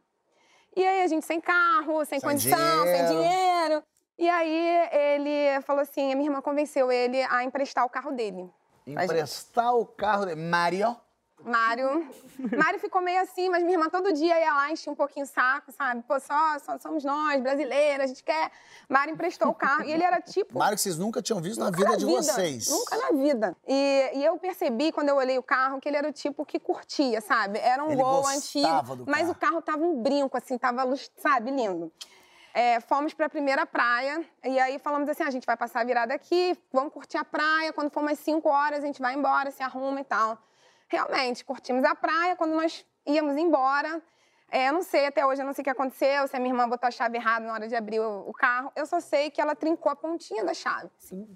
E 0.74 0.88
aí 0.88 1.02
a 1.02 1.08
gente 1.08 1.26
sem 1.26 1.42
carro, 1.42 2.06
sem, 2.06 2.18
Sem 2.18 2.30
condição, 2.30 2.84
sem 2.84 3.08
dinheiro. 3.08 3.10
dinheiro. 3.10 3.84
E 4.18 4.30
aí 4.30 4.88
ele 4.94 5.62
falou 5.64 5.82
assim, 5.82 6.14
a 6.14 6.16
minha 6.16 6.30
irmã 6.30 6.42
convenceu 6.42 6.90
ele 6.90 7.22
a 7.24 7.44
emprestar 7.44 7.84
o 7.84 7.90
carro 7.90 8.12
dele. 8.12 8.50
Emprestar 8.88 9.76
o 9.76 9.86
carro 9.86 10.28
de 10.28 10.36
Mario. 10.36 10.96
Mário. 11.46 12.10
Mário 12.58 12.80
ficou 12.80 13.02
meio 13.02 13.22
assim, 13.22 13.50
mas 13.50 13.64
minha 13.64 13.76
irmã 13.76 13.90
todo 13.90 14.12
dia 14.12 14.40
ia 14.40 14.54
lá, 14.54 14.72
enchia 14.72 14.92
um 14.92 14.96
pouquinho 14.96 15.26
o 15.26 15.30
saco, 15.30 15.72
sabe? 15.72 16.04
Pô, 16.08 16.20
só, 16.20 16.58
só 16.60 16.78
somos 16.80 17.04
nós, 17.04 17.42
brasileiras, 17.42 18.06
a 18.06 18.08
gente 18.08 18.24
quer. 18.24 18.52
Mário 18.90 19.14
emprestou 19.14 19.50
o 19.50 19.54
carro. 19.54 19.84
E 19.84 19.92
ele 19.92 20.04
era 20.04 20.20
tipo. 20.20 20.58
Mário 20.58 20.76
que 20.76 20.82
vocês 20.82 20.98
nunca 20.98 21.22
tinham 21.22 21.40
visto 21.40 21.60
na 21.60 21.68
Nunca 21.68 21.78
vida 21.78 21.92
na 21.92 21.98
de 21.98 22.06
vida, 22.06 22.22
vocês. 22.22 22.70
Nunca 22.70 22.98
na 22.98 23.12
vida. 23.12 23.56
E, 23.68 24.12
e 24.16 24.26
eu 24.26 24.38
percebi, 24.38 24.92
quando 24.92 25.10
eu 25.10 25.16
olhei 25.16 25.38
o 25.38 25.44
carro, 25.44 25.80
que 25.80 25.88
ele 25.88 25.98
era 25.98 26.10
o 26.10 26.14
tipo 26.14 26.46
que 26.46 26.60
curtia, 26.60 27.22
sabe? 27.22 27.60
Era 27.60 27.84
um 27.84 27.92
Ele 27.92 28.02
gol 28.02 28.28
antigo, 28.28 29.06
mas 29.06 29.30
o 29.30 29.36
carro 29.36 29.62
tava 29.62 29.84
um 29.84 30.02
brinco, 30.02 30.38
assim, 30.38 30.58
tava, 30.58 30.84
sabe, 31.18 31.52
lindo. 31.52 31.92
É, 32.54 32.80
fomos 32.80 33.14
para 33.14 33.26
a 33.26 33.30
primeira 33.30 33.66
praia 33.66 34.26
e 34.42 34.58
aí 34.58 34.80
falamos 34.80 35.10
assim: 35.10 35.24
"Ah, 35.24 35.28
a 35.28 35.30
gente 35.30 35.46
vai 35.46 35.58
passar 35.58 35.82
a 35.82 35.84
virada 35.84 36.14
aqui, 36.14 36.58
vamos 36.72 36.94
curtir 36.94 37.18
a 37.18 37.26
praia. 37.26 37.74
Quando 37.74 37.92
for 37.92 38.00
umas 38.00 38.18
5 38.20 38.48
horas, 38.48 38.82
a 38.82 38.88
gente 38.88 39.02
vai 39.02 39.14
embora, 39.14 39.52
se 39.52 39.62
arruma 39.62 40.00
e 40.00 40.06
tal. 40.06 40.38
Realmente, 40.88 41.44
curtimos 41.44 41.84
a 41.84 41.96
praia. 41.96 42.36
Quando 42.36 42.54
nós 42.56 42.86
íamos 43.06 43.36
embora, 43.38 44.02
é, 44.52 44.70
eu 44.70 44.74
não 44.74 44.84
sei 44.84 45.06
até 45.08 45.26
hoje, 45.26 45.42
eu 45.42 45.46
não 45.46 45.54
sei 45.54 45.62
o 45.62 45.66
que 45.66 45.70
aconteceu, 45.70 46.28
se 46.28 46.36
a 46.36 46.40
minha 46.40 46.52
irmã 46.54 46.70
botou 46.70 46.88
a 46.88 46.92
chave 46.92 47.18
errada 47.18 47.46
na 47.46 47.54
hora 47.54 47.68
de 47.68 47.76
abrir 47.76 48.00
o, 48.00 48.30
o 48.30 48.34
carro. 48.34 48.72
Eu 48.76 48.86
só 48.86 49.00
sei 49.00 49.30
que 49.30 49.42
ela 49.42 49.56
trincou 49.56 49.92
a 49.92 49.96
pontinha 49.96 50.44
da 50.46 50.54
chave. 50.54 50.90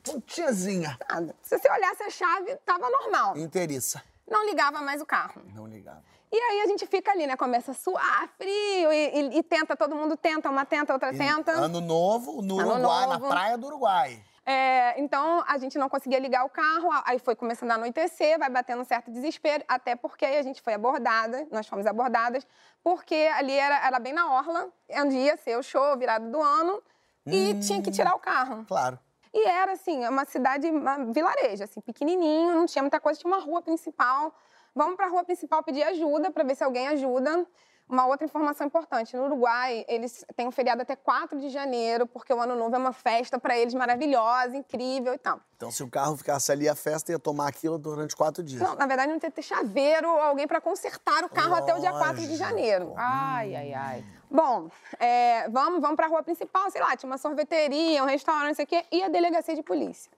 Pontinhazinha. 0.03 0.97
Nada. 1.09 1.35
Se 1.41 1.57
você 1.57 1.69
olhasse 1.69 2.03
a 2.03 2.09
chave, 2.09 2.55
tava 2.65 2.89
normal. 2.89 3.37
Inteiriça. 3.37 4.01
não 4.27 4.45
ligava 4.45 4.81
mais 4.81 5.01
o 5.01 5.05
carro. 5.05 5.41
Não 5.55 5.67
ligava. 5.67 6.03
E 6.31 6.37
aí 6.37 6.61
a 6.61 6.67
gente 6.67 6.85
fica 6.85 7.11
ali, 7.11 7.25
né? 7.25 7.35
Começa 7.35 7.71
a 7.71 7.73
suar, 7.73 8.29
frio, 8.37 8.93
e, 8.93 9.09
e- 9.19 9.37
e 9.39 9.43
tenta, 9.43 9.75
todo 9.75 9.95
mundo 9.95 10.15
tenta, 10.15 10.47
uma 10.47 10.63
tenta, 10.63 10.93
outra 10.93 11.11
E 11.11 11.17
tenta. 11.17 11.51
Ano 11.53 11.81
novo 11.81 12.43
no 12.43 12.59
Ano 12.59 12.73
Uruguai, 12.73 13.07
na 13.07 13.17
novo. 13.17 13.27
praia 13.29 13.57
do 13.57 13.65
Uruguai. 13.65 14.23
É, 14.49 14.99
então 14.99 15.43
a 15.47 15.59
gente 15.59 15.77
não 15.77 15.87
conseguia 15.87 16.17
ligar 16.17 16.43
o 16.43 16.49
carro, 16.49 16.89
aí 17.05 17.19
foi 17.19 17.35
começando 17.35 17.69
a 17.69 17.75
anoitecer, 17.75 18.39
vai 18.39 18.49
batendo 18.49 18.81
um 18.81 18.83
certo 18.83 19.11
desespero, 19.11 19.63
até 19.67 19.95
porque 19.95 20.25
a 20.25 20.41
gente 20.41 20.59
foi 20.59 20.73
abordada, 20.73 21.47
nós 21.51 21.67
fomos 21.67 21.85
abordadas, 21.85 22.47
porque 22.83 23.29
ali 23.35 23.53
era, 23.53 23.85
era 23.85 23.99
bem 23.99 24.11
na 24.11 24.33
orla, 24.33 24.73
onde 24.89 25.17
ia 25.17 25.37
ser 25.37 25.55
o 25.55 25.61
show, 25.61 25.95
virado 25.99 26.31
do 26.31 26.41
ano, 26.41 26.81
e 27.27 27.53
Hum. 27.53 27.59
tinha 27.59 27.79
que 27.79 27.91
tirar 27.91 28.15
o 28.15 28.19
carro. 28.19 28.65
Claro. 28.67 28.97
E 29.31 29.47
era, 29.47 29.73
assim, 29.73 30.03
uma 30.07 30.25
cidade, 30.25 30.67
uma 30.67 31.05
vilarejo, 31.13 31.63
assim, 31.63 31.79
pequenininho, 31.81 32.55
não 32.55 32.65
tinha 32.65 32.81
muita 32.81 32.99
coisa, 32.99 33.19
tinha 33.19 33.31
uma 33.31 33.43
rua 33.43 33.61
principal. 33.61 34.33
Vamos 34.73 34.95
para 34.95 35.05
a 35.05 35.09
rua 35.09 35.23
principal 35.23 35.61
pedir 35.61 35.83
ajuda, 35.83 36.31
para 36.31 36.43
ver 36.43 36.55
se 36.55 36.63
alguém 36.63 36.87
ajuda. 36.87 37.45
Uma 37.89 38.05
outra 38.05 38.23
informação 38.23 38.67
importante, 38.67 39.17
no 39.17 39.23
Uruguai, 39.25 39.83
eles 39.87 40.23
têm 40.35 40.47
um 40.47 40.51
feriado 40.51 40.83
até 40.83 40.95
4 40.95 41.39
de 41.39 41.49
janeiro, 41.49 42.05
porque 42.05 42.31
o 42.31 42.39
Ano 42.39 42.55
Novo 42.55 42.75
é 42.75 42.77
uma 42.77 42.93
festa 42.93 43.39
para 43.39 43.57
eles 43.57 43.73
maravilhosa, 43.73 44.55
incrível 44.55 45.11
e 45.11 45.17
tal. 45.17 45.39
Então, 45.57 45.71
se 45.71 45.81
o 45.81 45.89
carro 45.89 46.15
ficasse 46.15 46.51
ali, 46.51 46.69
a 46.69 46.75
festa 46.75 47.11
ia 47.11 47.17
tomar 47.17 47.47
aquilo 47.47 47.79
durante 47.79 48.15
quatro 48.15 48.43
dias. 48.43 48.61
Não, 48.61 48.75
na 48.75 48.85
verdade, 48.85 49.11
não 49.11 49.17
tem 49.17 49.31
que 49.31 49.37
ter 49.37 49.41
chaveiro 49.41 50.07
ou 50.07 50.19
alguém 50.19 50.47
para 50.47 50.61
consertar 50.61 51.23
o 51.23 51.29
carro 51.29 51.55
até 51.55 51.73
o 51.73 51.79
dia 51.79 51.91
4 51.91 52.13
de 52.13 52.21
Lógico. 52.21 52.37
janeiro. 52.37 52.93
Ai, 52.95 53.55
ai, 53.55 53.73
ai. 53.73 54.05
Bom, 54.29 54.69
é, 54.99 55.49
vamos, 55.49 55.81
vamos 55.81 55.95
para 55.95 56.05
a 56.05 56.09
rua 56.09 56.21
principal, 56.21 56.69
sei 56.69 56.81
lá, 56.81 56.95
tinha 56.95 57.09
uma 57.09 57.17
sorveteria, 57.17 58.03
um 58.03 58.05
restaurante, 58.05 58.49
não 58.49 58.53
sei 58.53 58.65
o 58.65 58.67
quê, 58.67 58.85
e 58.91 59.01
a 59.01 59.09
delegacia 59.09 59.55
de 59.55 59.63
polícia. 59.63 60.11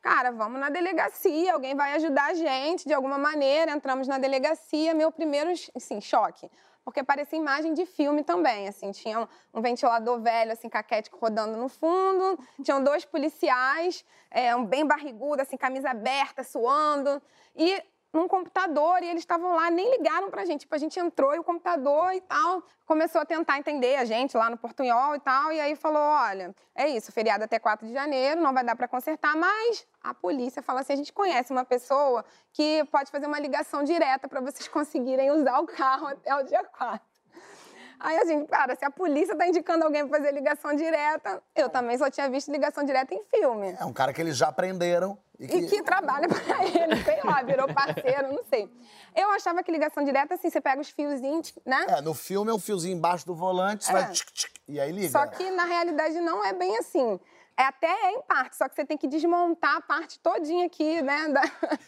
Cara, 0.00 0.30
vamos 0.30 0.60
na 0.60 0.70
delegacia, 0.70 1.52
alguém 1.52 1.74
vai 1.74 1.94
ajudar 1.94 2.26
a 2.26 2.34
gente 2.34 2.86
de 2.86 2.94
alguma 2.94 3.18
maneira. 3.18 3.72
Entramos 3.72 4.06
na 4.06 4.16
delegacia, 4.16 4.94
meu 4.94 5.10
primeiro, 5.10 5.50
assim, 5.76 6.00
choque. 6.00 6.48
Porque 6.84 7.02
parecia 7.02 7.38
imagem 7.38 7.74
de 7.74 7.84
filme 7.84 8.24
também, 8.24 8.66
assim, 8.66 8.90
tinha 8.90 9.20
um, 9.20 9.26
um 9.54 9.60
ventilador 9.60 10.20
velho, 10.20 10.52
assim, 10.52 10.68
caquético 10.68 11.18
rodando 11.18 11.56
no 11.56 11.68
fundo, 11.68 12.38
tinham 12.62 12.82
dois 12.82 13.04
policiais, 13.04 14.04
é, 14.30 14.54
um 14.56 14.64
bem 14.64 14.86
barrigudo, 14.86 15.42
assim, 15.42 15.56
camisa 15.56 15.90
aberta, 15.90 16.42
suando, 16.42 17.20
e 17.54 17.82
num 18.12 18.26
computador, 18.26 19.02
e 19.02 19.08
eles 19.08 19.22
estavam 19.22 19.54
lá, 19.54 19.70
nem 19.70 19.90
ligaram 19.90 20.30
pra 20.30 20.44
gente. 20.44 20.60
Tipo, 20.60 20.74
a 20.74 20.78
gente 20.78 20.98
entrou 20.98 21.34
e 21.34 21.38
o 21.38 21.44
computador 21.44 22.12
e 22.12 22.20
tal 22.20 22.62
começou 22.84 23.20
a 23.20 23.24
tentar 23.24 23.56
entender 23.56 23.94
a 23.96 24.04
gente 24.04 24.36
lá 24.36 24.50
no 24.50 24.56
Portunhol 24.56 25.14
e 25.14 25.20
tal, 25.20 25.52
e 25.52 25.60
aí 25.60 25.76
falou, 25.76 26.02
olha, 26.02 26.52
é 26.74 26.88
isso, 26.88 27.12
feriado 27.12 27.44
até 27.44 27.56
4 27.56 27.86
de 27.86 27.92
janeiro, 27.92 28.40
não 28.40 28.52
vai 28.52 28.64
dar 28.64 28.74
pra 28.74 28.88
consertar, 28.88 29.36
mas 29.36 29.86
a 30.02 30.12
polícia 30.12 30.60
fala 30.60 30.80
assim, 30.80 30.94
a 30.94 30.96
gente 30.96 31.12
conhece 31.12 31.52
uma 31.52 31.64
pessoa 31.64 32.24
que 32.52 32.84
pode 32.90 33.10
fazer 33.12 33.26
uma 33.26 33.38
ligação 33.38 33.84
direta 33.84 34.26
pra 34.26 34.40
vocês 34.40 34.66
conseguirem 34.68 35.30
usar 35.30 35.60
o 35.60 35.66
carro 35.66 36.08
até 36.08 36.34
o 36.34 36.42
dia 36.42 36.64
4. 36.64 37.09
Aí 38.00 38.16
a 38.18 38.24
gente, 38.24 38.48
cara, 38.48 38.74
se 38.74 38.84
a 38.84 38.90
polícia 38.90 39.36
tá 39.36 39.46
indicando 39.46 39.84
alguém 39.84 40.06
pra 40.08 40.18
fazer 40.18 40.32
ligação 40.32 40.74
direta, 40.74 41.42
eu 41.54 41.68
também 41.68 41.98
só 41.98 42.10
tinha 42.10 42.30
visto 42.30 42.50
ligação 42.50 42.82
direta 42.82 43.14
em 43.14 43.22
filme. 43.24 43.76
É 43.78 43.84
um 43.84 43.92
cara 43.92 44.10
que 44.12 44.20
eles 44.22 44.36
já 44.38 44.50
prenderam. 44.50 45.18
E 45.38 45.46
que... 45.46 45.56
E 45.56 45.66
que 45.68 45.82
trabalha 45.82 46.26
pra 46.26 46.38
ele, 46.64 46.96
sei 47.04 47.20
lá, 47.22 47.42
virou 47.42 47.66
parceiro, 47.72 48.32
não 48.32 48.42
sei. 48.44 48.70
Eu 49.14 49.30
achava 49.32 49.62
que 49.62 49.70
ligação 49.70 50.02
direta, 50.02 50.34
assim, 50.34 50.48
você 50.48 50.60
pega 50.60 50.80
os 50.80 50.88
fiozinhos, 50.88 51.52
né? 51.66 51.84
É, 51.88 52.00
no 52.00 52.14
filme 52.14 52.50
é 52.50 52.54
um 52.54 52.58
fiozinho 52.58 52.96
embaixo 52.96 53.26
do 53.26 53.34
volante, 53.34 53.84
você 53.84 53.90
É. 53.90 53.94
vai 53.94 54.10
tchic, 54.12 54.32
tchic, 54.32 54.60
e 54.66 54.80
aí 54.80 54.90
liga. 54.90 55.10
Só 55.10 55.26
que 55.26 55.50
na 55.50 55.64
realidade 55.64 56.18
não 56.20 56.44
é 56.44 56.52
bem 56.54 56.78
assim. 56.78 57.20
É 57.60 57.64
até 57.64 57.88
é 57.88 58.12
em 58.12 58.22
parte, 58.22 58.56
só 58.56 58.66
que 58.66 58.74
você 58.74 58.86
tem 58.86 58.96
que 58.96 59.06
desmontar 59.06 59.76
a 59.76 59.80
parte 59.82 60.18
todinha 60.20 60.64
aqui, 60.64 61.02
né? 61.02 61.28
Da... 61.28 61.42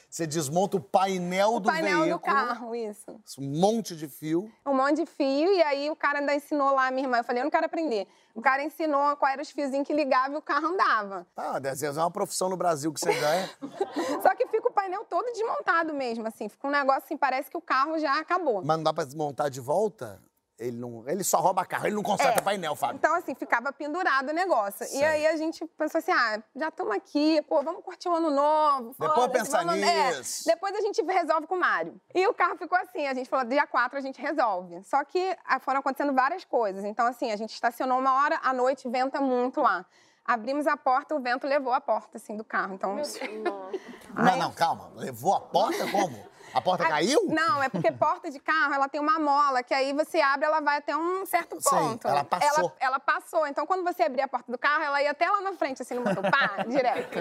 Você 0.06 0.26
desmonta 0.26 0.76
o 0.76 0.80
painel 0.80 1.54
O 1.54 1.60
do 1.60 1.70
painel 1.70 2.00
veículo, 2.02 2.18
do 2.18 2.20
carro, 2.20 2.74
isso. 2.74 3.18
um 3.38 3.58
monte 3.58 3.96
de 3.96 4.06
fio. 4.06 4.52
Um 4.66 4.74
monte 4.74 4.96
de 4.96 5.06
fio, 5.06 5.50
e 5.50 5.62
aí 5.62 5.90
o 5.90 5.96
cara 5.96 6.18
ainda 6.18 6.34
ensinou 6.34 6.74
lá 6.74 6.88
a 6.88 6.90
minha 6.90 7.06
irmã. 7.06 7.16
Eu 7.16 7.24
falei, 7.24 7.40
eu 7.40 7.44
não 7.44 7.50
quero 7.50 7.64
aprender. 7.64 8.06
O 8.34 8.42
cara 8.42 8.62
ensinou 8.62 9.16
qual 9.16 9.32
eram 9.32 9.40
os 9.40 9.50
fiozinhos 9.50 9.86
que 9.86 9.94
ligava 9.94 10.34
e 10.34 10.36
o 10.36 10.42
carro 10.42 10.66
andava. 10.66 11.26
Ah, 11.34 11.56
às 11.56 11.80
vezes 11.80 11.96
é 11.96 12.00
uma 12.00 12.10
profissão 12.10 12.50
no 12.50 12.56
Brasil 12.56 12.92
que 12.92 13.00
você 13.00 13.14
ganha. 13.14 13.48
Só 14.22 14.34
que 14.34 14.46
fica 14.48 14.68
o 14.68 14.72
painel 14.72 15.06
todo 15.06 15.24
desmontado 15.32 15.94
mesmo, 15.94 16.26
assim. 16.26 16.50
Fica 16.50 16.68
um 16.68 16.70
negócio 16.70 17.04
assim, 17.04 17.16
parece 17.16 17.50
que 17.50 17.56
o 17.56 17.62
carro 17.62 17.98
já 17.98 18.18
acabou. 18.18 18.62
Mas 18.62 18.76
não 18.76 18.84
dá 18.84 18.92
pra 18.92 19.04
desmontar 19.04 19.48
de 19.48 19.60
volta? 19.60 20.20
Ele, 20.62 20.76
não, 20.76 21.02
ele 21.08 21.24
só 21.24 21.38
rouba 21.40 21.64
carro, 21.64 21.86
ele 21.86 21.96
não 21.96 22.02
conserta 22.02 22.38
É. 22.40 22.42
painel, 22.42 22.74
Fábio. 22.76 22.96
Então, 22.96 23.14
assim, 23.14 23.34
ficava 23.34 23.72
pendurado 23.72 24.30
o 24.30 24.32
negócio. 24.32 24.86
Sei. 24.86 25.00
E 25.00 25.04
aí 25.04 25.26
a 25.26 25.36
gente 25.36 25.66
pensou 25.76 25.98
assim: 25.98 26.12
ah, 26.12 26.42
já 26.54 26.68
estamos 26.68 26.94
aqui, 26.94 27.42
pô, 27.42 27.62
vamos 27.62 27.82
curtir 27.84 28.08
o 28.08 28.14
ano 28.14 28.30
novo. 28.30 28.90
Depois 28.98 29.12
foda-se, 29.14 29.44
pensa 29.44 29.58
vamos- 29.64 29.82
é, 29.82 30.16
nisso. 30.18 30.44
depois 30.46 30.74
a 30.74 30.80
gente 30.80 31.02
resolve 31.02 31.46
com 31.46 31.56
o 31.56 31.60
Mário. 31.60 32.00
E 32.14 32.26
o 32.26 32.34
carro 32.34 32.56
ficou 32.56 32.78
assim: 32.78 33.06
a 33.06 33.14
gente 33.14 33.28
falou, 33.28 33.44
dia 33.44 33.66
4 33.66 33.98
a 33.98 34.00
gente 34.00 34.20
resolve. 34.20 34.82
Só 34.84 35.04
que 35.04 35.36
ah, 35.44 35.58
foram 35.58 35.80
acontecendo 35.80 36.12
várias 36.14 36.44
coisas. 36.44 36.84
Então, 36.84 37.06
assim, 37.06 37.32
a 37.32 37.36
gente 37.36 37.52
estacionou 37.52 37.98
uma 37.98 38.22
hora, 38.22 38.38
à 38.42 38.52
noite 38.52 38.88
venta 38.88 39.20
muito 39.20 39.60
lá. 39.60 39.84
Abrimos 40.24 40.68
a 40.68 40.76
porta, 40.76 41.16
o 41.16 41.20
vento 41.20 41.48
levou 41.48 41.72
a 41.72 41.80
porta, 41.80 42.16
assim, 42.16 42.36
do 42.36 42.44
carro. 42.44 42.74
Então. 42.74 42.94
Não, 44.14 44.36
não, 44.36 44.52
calma. 44.52 44.92
Levou 44.94 45.34
a 45.34 45.40
porta 45.40 45.90
como? 45.90 46.31
A 46.54 46.60
porta 46.60 46.84
A- 46.84 46.88
caiu? 46.88 47.20
Não, 47.28 47.62
é 47.62 47.68
porque 47.68 47.90
porta 47.92 48.30
de 48.30 48.38
carro, 48.38 48.74
ela 48.74 48.88
tem 48.88 49.00
uma 49.00 49.18
mola, 49.18 49.62
que 49.62 49.72
aí 49.72 49.92
você 49.92 50.20
abre, 50.20 50.44
ela 50.46 50.60
vai 50.60 50.78
até 50.78 50.96
um 50.96 51.24
certo 51.24 51.60
Sei, 51.60 51.78
ponto. 51.78 52.06
ela 52.06 52.24
passou. 52.24 52.58
Ela, 52.60 52.72
ela 52.80 53.00
passou. 53.00 53.46
Então, 53.46 53.66
quando 53.66 53.82
você 53.84 54.02
abria 54.04 54.24
a 54.24 54.28
porta 54.28 54.50
do 54.50 54.58
carro, 54.58 54.82
ela 54.82 55.02
ia 55.02 55.10
até 55.10 55.28
lá 55.28 55.40
na 55.40 55.52
frente, 55.54 55.82
assim, 55.82 55.94
no 55.94 56.02
motor, 56.02 56.22
pá, 56.30 56.62
direto. 56.68 57.18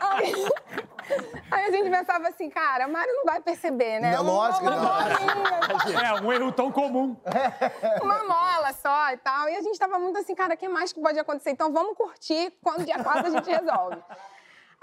aí, 0.00 0.34
aí 1.50 1.64
a 1.66 1.70
gente 1.70 1.90
pensava 1.90 2.28
assim, 2.28 2.50
cara, 2.50 2.86
o 2.86 2.92
Mário 2.92 3.12
não 3.14 3.24
vai 3.24 3.40
perceber, 3.40 4.00
né? 4.00 4.14
Não, 4.16 4.24
lógico 4.24 4.64
não. 4.64 4.82
novinha, 4.82 6.02
É, 6.04 6.20
um 6.20 6.32
erro 6.32 6.52
tão 6.52 6.70
comum. 6.70 7.16
uma 8.02 8.24
mola 8.24 8.72
só 8.72 9.10
e 9.12 9.16
tal. 9.18 9.48
E 9.48 9.56
a 9.56 9.62
gente 9.62 9.78
tava 9.78 9.98
muito 9.98 10.18
assim, 10.18 10.34
cara, 10.34 10.54
o 10.54 10.56
que 10.56 10.68
mais 10.68 10.92
que 10.92 11.00
pode 11.00 11.18
acontecer? 11.18 11.50
Então 11.50 11.72
vamos 11.72 11.96
curtir, 11.96 12.52
quando 12.62 12.84
dia 12.84 13.02
4 13.02 13.26
a 13.26 13.30
gente 13.30 13.50
resolve. 13.50 14.02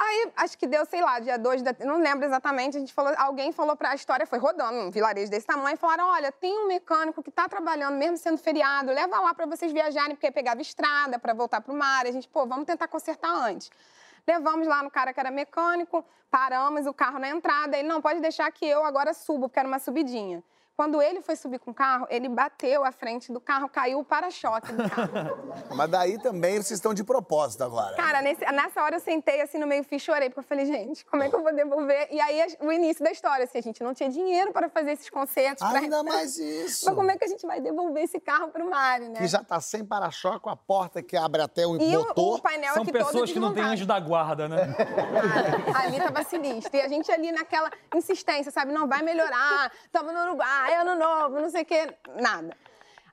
Aí, 0.01 0.31
acho 0.37 0.57
que 0.57 0.65
deu, 0.65 0.85
sei 0.85 1.01
lá, 1.01 1.19
dia 1.19 1.37
2, 1.37 1.61
não 1.79 1.97
lembro 1.97 2.25
exatamente, 2.25 2.77
a 2.77 2.79
gente 2.79 2.93
falou, 2.93 3.13
alguém 3.17 3.51
falou 3.51 3.75
pra 3.75 3.89
a 3.89 3.95
história, 3.95 4.25
foi 4.25 4.39
rodando, 4.39 4.79
um 4.79 4.89
vilarejo 4.89 5.29
desse 5.29 5.45
tamanho, 5.45 5.73
e 5.73 5.77
falaram, 5.77 6.07
olha, 6.07 6.31
tem 6.31 6.57
um 6.57 6.67
mecânico 6.67 7.21
que 7.21 7.29
tá 7.29 7.49
trabalhando, 7.49 7.97
mesmo 7.97 8.15
sendo 8.15 8.37
feriado, 8.37 8.93
leva 8.93 9.19
lá 9.19 9.33
pra 9.33 9.45
vocês 9.45 9.73
viajarem, 9.73 10.15
porque 10.15 10.31
pegava 10.31 10.61
estrada 10.61 11.19
pra 11.19 11.33
voltar 11.33 11.59
pro 11.59 11.73
mar. 11.73 12.05
A 12.05 12.11
gente, 12.11 12.29
pô, 12.29 12.45
vamos 12.45 12.65
tentar 12.65 12.87
consertar 12.87 13.29
antes. 13.29 13.69
Levamos 14.25 14.65
lá 14.67 14.81
no 14.81 14.89
cara 14.89 15.11
que 15.11 15.19
era 15.19 15.31
mecânico, 15.31 16.05
paramos 16.31 16.87
o 16.87 16.93
carro 16.93 17.19
na 17.19 17.27
entrada, 17.27 17.77
ele, 17.77 17.85
não, 17.85 18.01
pode 18.01 18.21
deixar 18.21 18.49
que 18.53 18.65
eu 18.65 18.85
agora 18.85 19.13
subo, 19.13 19.49
porque 19.49 19.59
era 19.59 19.67
uma 19.67 19.79
subidinha. 19.79 20.41
Quando 20.79 21.01
ele 21.01 21.21
foi 21.21 21.35
subir 21.35 21.59
com 21.59 21.71
o 21.71 21.73
carro, 21.73 22.07
ele 22.09 22.29
bateu 22.29 22.85
a 22.85 22.91
frente 22.93 23.33
do 23.33 23.41
carro, 23.41 23.67
caiu 23.67 23.99
o 23.99 24.03
para-choque 24.05 24.71
do 24.71 24.89
carro. 24.89 25.37
Mas 25.75 25.89
daí 25.89 26.17
também 26.19 26.53
vocês 26.53 26.71
estão 26.77 26.93
de 26.93 27.03
propósito 27.03 27.65
agora. 27.65 27.97
Cara, 27.97 28.21
nesse- 28.21 28.45
nessa 28.45 28.81
hora 28.81 28.95
eu 28.95 28.99
sentei 29.01 29.41
assim 29.41 29.57
no 29.57 29.67
meio 29.67 29.83
fio 29.83 29.97
e 29.97 29.99
chorei, 29.99 30.29
porque 30.29 30.39
eu 30.39 30.43
falei, 30.45 30.65
gente, 30.65 31.05
como 31.07 31.21
é 31.21 31.27
que 31.29 31.35
eu 31.35 31.43
vou 31.43 31.53
devolver? 31.53 32.07
E 32.09 32.21
aí 32.21 32.55
o 32.61 32.71
início 32.71 33.03
da 33.03 33.11
história, 33.11 33.43
assim, 33.43 33.57
a 33.57 33.61
gente 33.61 33.83
não 33.83 33.93
tinha 33.93 34.09
dinheiro 34.09 34.53
para 34.53 34.69
fazer 34.69 34.93
esses 34.93 35.09
concertos. 35.09 35.67
pra- 35.67 35.79
Ainda 35.79 36.01
mais 36.01 36.37
isso. 36.37 36.85
Mas 36.85 36.95
como 36.95 37.11
é 37.11 37.17
que 37.17 37.25
a 37.25 37.27
gente 37.27 37.45
vai 37.45 37.59
devolver 37.59 38.03
esse 38.05 38.17
carro 38.21 38.47
pro 38.47 38.69
Mário, 38.69 39.09
né? 39.09 39.19
Que 39.19 39.27
já 39.27 39.43
tá 39.43 39.59
sem 39.59 39.83
para-choque, 39.83 40.39
com 40.39 40.49
a 40.49 40.55
porta 40.55 41.03
que 41.03 41.17
abre 41.17 41.41
até 41.41 41.67
o 41.67 41.75
E 41.75 41.97
o, 41.97 42.05
motor. 42.07 42.37
o 42.37 42.41
painel 42.41 42.73
São 42.75 42.83
aqui 42.83 42.93
todo 42.93 43.05
pessoas 43.05 43.29
que 43.33 43.39
não 43.41 43.53
têm 43.53 43.63
anjo 43.63 43.85
da 43.85 43.99
guarda, 43.99 44.47
né? 44.47 44.73
Cara, 44.77 45.83
ali 45.85 45.99
tava 45.99 46.23
sinistro. 46.23 46.73
E 46.77 46.79
a 46.79 46.87
gente 46.87 47.11
ali 47.11 47.33
naquela 47.33 47.69
insistência, 47.93 48.49
sabe? 48.49 48.71
Não 48.71 48.87
vai 48.87 49.01
melhorar, 49.01 49.69
estamos 49.83 50.13
no 50.13 50.21
Uruguai, 50.21 50.68
ano 50.75 50.95
novo, 50.95 51.39
não 51.39 51.49
sei 51.49 51.63
o 51.63 51.65
quê, 51.65 51.93
nada. 52.19 52.55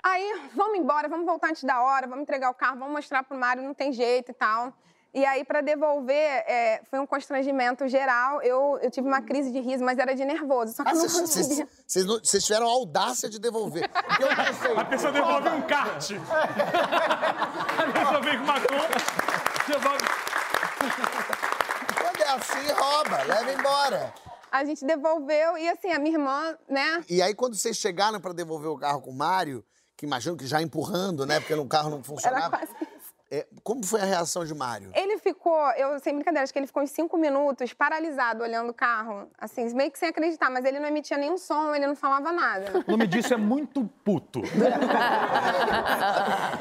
Aí, 0.02 0.40
vamos 0.54 0.78
embora, 0.78 1.08
vamos 1.08 1.26
voltar 1.26 1.48
antes 1.50 1.64
da 1.64 1.82
hora, 1.82 2.06
vamos 2.06 2.22
entregar 2.22 2.48
o 2.50 2.54
carro, 2.54 2.78
vamos 2.78 2.94
mostrar 2.94 3.22
pro 3.24 3.36
Mário, 3.36 3.62
não 3.62 3.74
tem 3.74 3.92
jeito 3.92 4.30
e 4.30 4.34
tal. 4.34 4.72
E 5.12 5.24
aí, 5.24 5.44
para 5.44 5.62
devolver, 5.62 6.14
é, 6.46 6.82
foi 6.90 6.98
um 6.98 7.06
constrangimento 7.06 7.88
geral. 7.88 8.42
Eu, 8.42 8.78
eu 8.82 8.90
tive 8.90 9.08
uma 9.08 9.22
crise 9.22 9.50
de 9.50 9.60
riso, 9.60 9.82
mas 9.82 9.98
era 9.98 10.14
de 10.14 10.22
nervoso. 10.26 10.74
Só 10.74 10.84
que 10.84 10.90
Ah, 10.90 10.92
eu 10.92 10.98
não 10.98 11.08
conseguia. 11.20 11.66
vocês 12.22 12.44
tiveram 12.44 12.66
a 12.66 12.70
audácia 12.70 13.26
de 13.28 13.38
devolver. 13.40 13.90
Eu 14.20 14.28
pensei, 14.28 14.76
A 14.76 14.84
pessoa 14.84 15.12
devolve 15.12 15.48
um 15.48 15.62
kart. 15.62 16.10
A 17.78 17.92
pessoa 17.92 18.20
vem 18.20 18.36
com 18.38 18.44
uma 18.44 18.60
conta, 18.60 18.98
devolve. 19.66 20.04
quando 21.98 22.22
é 22.22 22.28
assim, 22.28 22.72
rouba, 22.72 23.22
leva 23.22 23.52
embora. 23.52 24.14
A 24.56 24.64
gente 24.64 24.84
devolveu 24.86 25.58
e 25.58 25.68
assim, 25.68 25.92
a 25.92 25.98
minha 25.98 26.14
irmã, 26.16 26.56
né? 26.68 27.04
E 27.10 27.20
aí, 27.20 27.34
quando 27.34 27.54
vocês 27.54 27.76
chegaram 27.76 28.18
pra 28.20 28.32
devolver 28.32 28.70
o 28.70 28.78
carro 28.78 29.02
com 29.02 29.10
o 29.10 29.14
Mário, 29.14 29.62
que 29.96 30.06
imagino 30.06 30.36
que 30.36 30.46
já 30.46 30.62
empurrando, 30.62 31.26
né? 31.26 31.40
Porque 31.40 31.54
o 31.54 31.66
carro 31.66 31.90
não 31.90 31.98
Era 31.98 32.04
funcionava. 32.04 32.56
quase 32.56 32.72
isso. 32.72 33.14
É, 33.28 33.44
como 33.64 33.84
foi 33.84 34.00
a 34.00 34.04
reação 34.04 34.44
de 34.44 34.54
Mário? 34.54 34.92
Ele 34.94 35.18
ficou, 35.18 35.58
eu 35.72 35.98
sem 35.98 36.14
brincadeira, 36.14 36.44
acho 36.44 36.52
que 36.52 36.58
ele 36.60 36.66
ficou 36.68 36.80
uns 36.84 36.92
cinco 36.92 37.18
minutos 37.18 37.72
paralisado 37.72 38.44
olhando 38.44 38.70
o 38.70 38.74
carro, 38.74 39.28
assim, 39.36 39.68
meio 39.74 39.90
que 39.90 39.98
sem 39.98 40.10
acreditar, 40.10 40.48
mas 40.48 40.64
ele 40.64 40.78
não 40.78 40.86
emitia 40.86 41.18
nenhum 41.18 41.36
som, 41.36 41.74
ele 41.74 41.88
não 41.88 41.96
falava 41.96 42.30
nada. 42.30 42.84
O 42.86 42.90
nome 42.92 43.04
disso 43.08 43.34
é 43.34 43.36
muito 43.36 43.84
puto. 44.04 44.42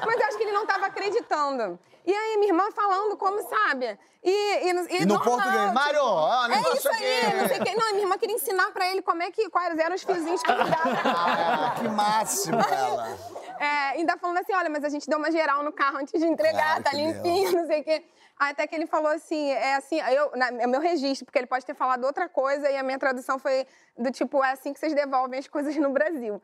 Mas 0.06 0.20
eu 0.20 0.26
acho 0.28 0.38
que 0.38 0.44
ele 0.44 0.52
não 0.54 0.66
tava 0.66 0.85
acreditando. 1.06 1.80
E 2.06 2.14
aí, 2.14 2.38
minha 2.38 2.52
irmã 2.52 2.70
falando 2.72 3.18
como 3.18 3.42
sabe. 3.48 3.98
E, 4.24 4.30
e, 4.30 4.68
e, 4.68 5.02
E 5.02 5.06
no 5.06 5.16
normal, 5.16 5.38
português, 5.38 5.74
Mário, 5.74 6.00
ó, 6.04 6.46
É 6.46 6.50
negócio 6.50 6.78
isso 6.78 6.90
aí, 6.90 7.36
não 7.36 7.48
sei 7.48 7.60
o 7.60 7.64
quê. 7.64 7.76
Não, 7.76 7.92
minha 7.92 8.04
irmã 8.04 8.18
queria 8.18 8.36
ensinar 8.36 8.72
pra 8.72 8.88
ele 8.92 9.02
como 9.02 9.24
é 9.24 9.32
que, 9.32 9.50
quais 9.50 9.78
eram 9.78 9.96
os 9.96 10.04
fiozinhos 10.04 10.42
que 10.42 10.52
ele 10.52 10.64
dava. 10.64 11.02
Ah, 11.04 11.76
que 11.80 11.88
máximo 11.88 12.60
ela. 12.60 13.18
É, 13.60 13.98
ainda 13.98 14.18
falando 14.18 14.38
assim, 14.38 14.54
olha, 14.54 14.70
mas 14.70 14.84
a 14.84 14.90
gente 14.90 15.10
deu 15.10 15.18
uma 15.18 15.32
geral 15.32 15.64
no 15.64 15.72
carro 15.72 15.98
antes 15.98 16.20
de 16.20 16.28
entregar, 16.28 16.82
Claro 16.82 16.84
tá 16.84 16.90
que 16.92 16.98
limpinho, 16.98 17.52
não 17.54 17.66
sei 17.66 17.82
o 17.82 17.84
quê. 17.84 18.04
Até 18.38 18.68
que 18.68 18.76
ele 18.76 18.86
falou 18.86 19.12
assim, 19.12 19.50
é 19.50 19.76
assim, 19.76 20.00
eu, 20.02 20.32
na, 20.36 20.48
é 20.48 20.68
meu 20.68 20.82
registro, 20.82 21.26
porque 21.26 21.40
ele 21.40 21.48
pode 21.48 21.66
ter 21.66 21.74
falado 21.74 22.04
outra 22.04 22.28
coisa 22.28 22.70
e 22.70 22.76
a 22.76 22.84
minha 22.84 23.00
tradução 23.00 23.40
foi 23.40 23.66
do 23.98 24.12
tipo, 24.12 24.44
é 24.44 24.52
assim 24.52 24.74
que 24.74 24.80
vocês 24.80 24.94
devolvem 24.94 25.40
as 25.40 25.48
coisas 25.48 25.76
no 25.78 25.90
Brasil. 25.90 26.42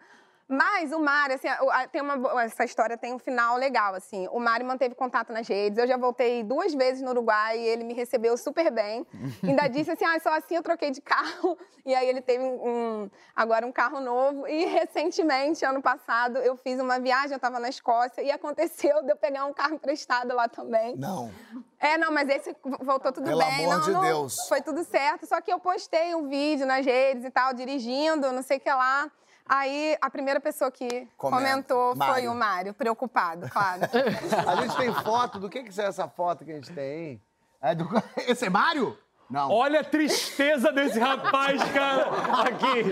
Mas 0.52 0.92
o 0.92 1.00
Mário, 1.00 1.36
assim, 1.36 1.48
tem 1.94 2.02
uma, 2.02 2.44
essa 2.44 2.66
história 2.66 2.98
tem 2.98 3.14
um 3.14 3.20
final 3.20 3.56
legal, 3.56 3.96
assim. 3.96 4.28
O 4.34 4.40
Mário 4.40 4.66
manteve 4.66 4.94
contato 4.94 5.32
nas 5.32 5.48
redes. 5.48 5.80
Eu 5.80 5.88
já 5.88 5.96
voltei 5.96 6.44
duas 6.44 6.74
vezes 6.74 7.02
no 7.02 7.12
Uruguai 7.12 7.58
e 7.58 7.66
ele 7.66 7.86
me 7.86 7.94
recebeu 7.94 8.36
super 8.36 8.70
bem. 8.70 9.08
Ainda 9.42 9.70
disse 9.70 9.92
assim, 9.92 10.04
ah, 10.04 10.20
só 10.20 10.34
assim 10.34 10.56
eu 10.56 10.62
troquei 10.62 10.92
de 10.92 11.02
carro. 11.02 11.58
E 11.84 11.96
aí 11.96 12.08
ele 12.08 12.22
teve 12.22 12.44
um, 12.44 13.10
agora 13.36 13.66
um 13.66 13.72
carro 13.72 14.00
novo. 14.00 14.48
E 14.48 14.66
recentemente, 14.66 15.66
ano 15.66 15.82
passado, 15.82 16.38
eu 16.38 16.56
fiz 16.56 16.80
uma 16.80 17.00
viagem, 17.00 17.32
eu 17.32 17.38
estava 17.38 17.60
na 17.60 17.70
Escócia 17.70 18.22
e 18.22 18.30
aconteceu 18.30 19.02
de 19.02 19.12
eu 19.12 19.16
pegar 19.16 19.46
um 19.46 19.54
carro 19.54 19.74
emprestado 19.74 20.36
lá 20.36 20.48
também. 20.48 20.96
Não. 20.96 21.32
É, 21.80 21.98
não, 21.98 22.12
mas 22.12 22.30
esse 22.30 22.56
voltou 22.82 23.12
tudo 23.12 23.26
Pelo 23.26 23.40
bem. 23.40 23.66
amor 23.66 23.80
não, 23.80 23.82
de 23.82 23.92
não, 23.94 24.02
Deus. 24.02 24.48
Foi 24.48 24.62
tudo 24.62 24.84
certo. 24.84 25.26
Só 25.26 25.42
que 25.42 25.52
eu 25.52 25.60
postei 25.60 26.14
um 26.14 26.28
vídeo 26.30 26.68
nas 26.68 26.86
redes 26.86 27.26
e 27.26 27.32
tal, 27.32 27.52
dirigindo, 27.52 28.32
não 28.32 28.44
sei 28.44 28.58
o 28.58 28.60
que 28.60 28.72
lá. 28.72 29.12
Aí 29.48 29.98
a 30.02 30.10
primeira 30.10 30.40
pessoa 30.40 30.72
que 30.72 31.08
Comenta. 31.18 31.44
comentou 31.44 31.96
foi 31.96 32.08
Mário. 32.08 32.32
o 32.32 32.36
Mário, 32.36 32.74
preocupado, 32.74 33.50
claro. 33.50 33.82
A 34.48 34.56
gente 34.62 34.78
tem 34.78 34.94
foto. 34.94 35.40
Do 35.40 35.50
que, 35.50 35.64
que 35.64 35.82
é 35.82 35.86
essa 35.86 36.08
foto 36.08 36.46
que 36.46 36.52
a 36.52 36.56
gente 36.56 36.72
tem? 36.72 37.22
É 37.62 37.76
do... 37.76 37.88
Esse 38.28 38.46
é 38.46 38.50
Mário? 38.50 38.98
Não. 39.30 39.50
Olha 39.50 39.80
a 39.82 39.84
tristeza 39.84 40.72
desse 40.72 41.00
rapaz, 41.00 41.62
cara. 41.72 42.10
Aqui. 42.42 42.92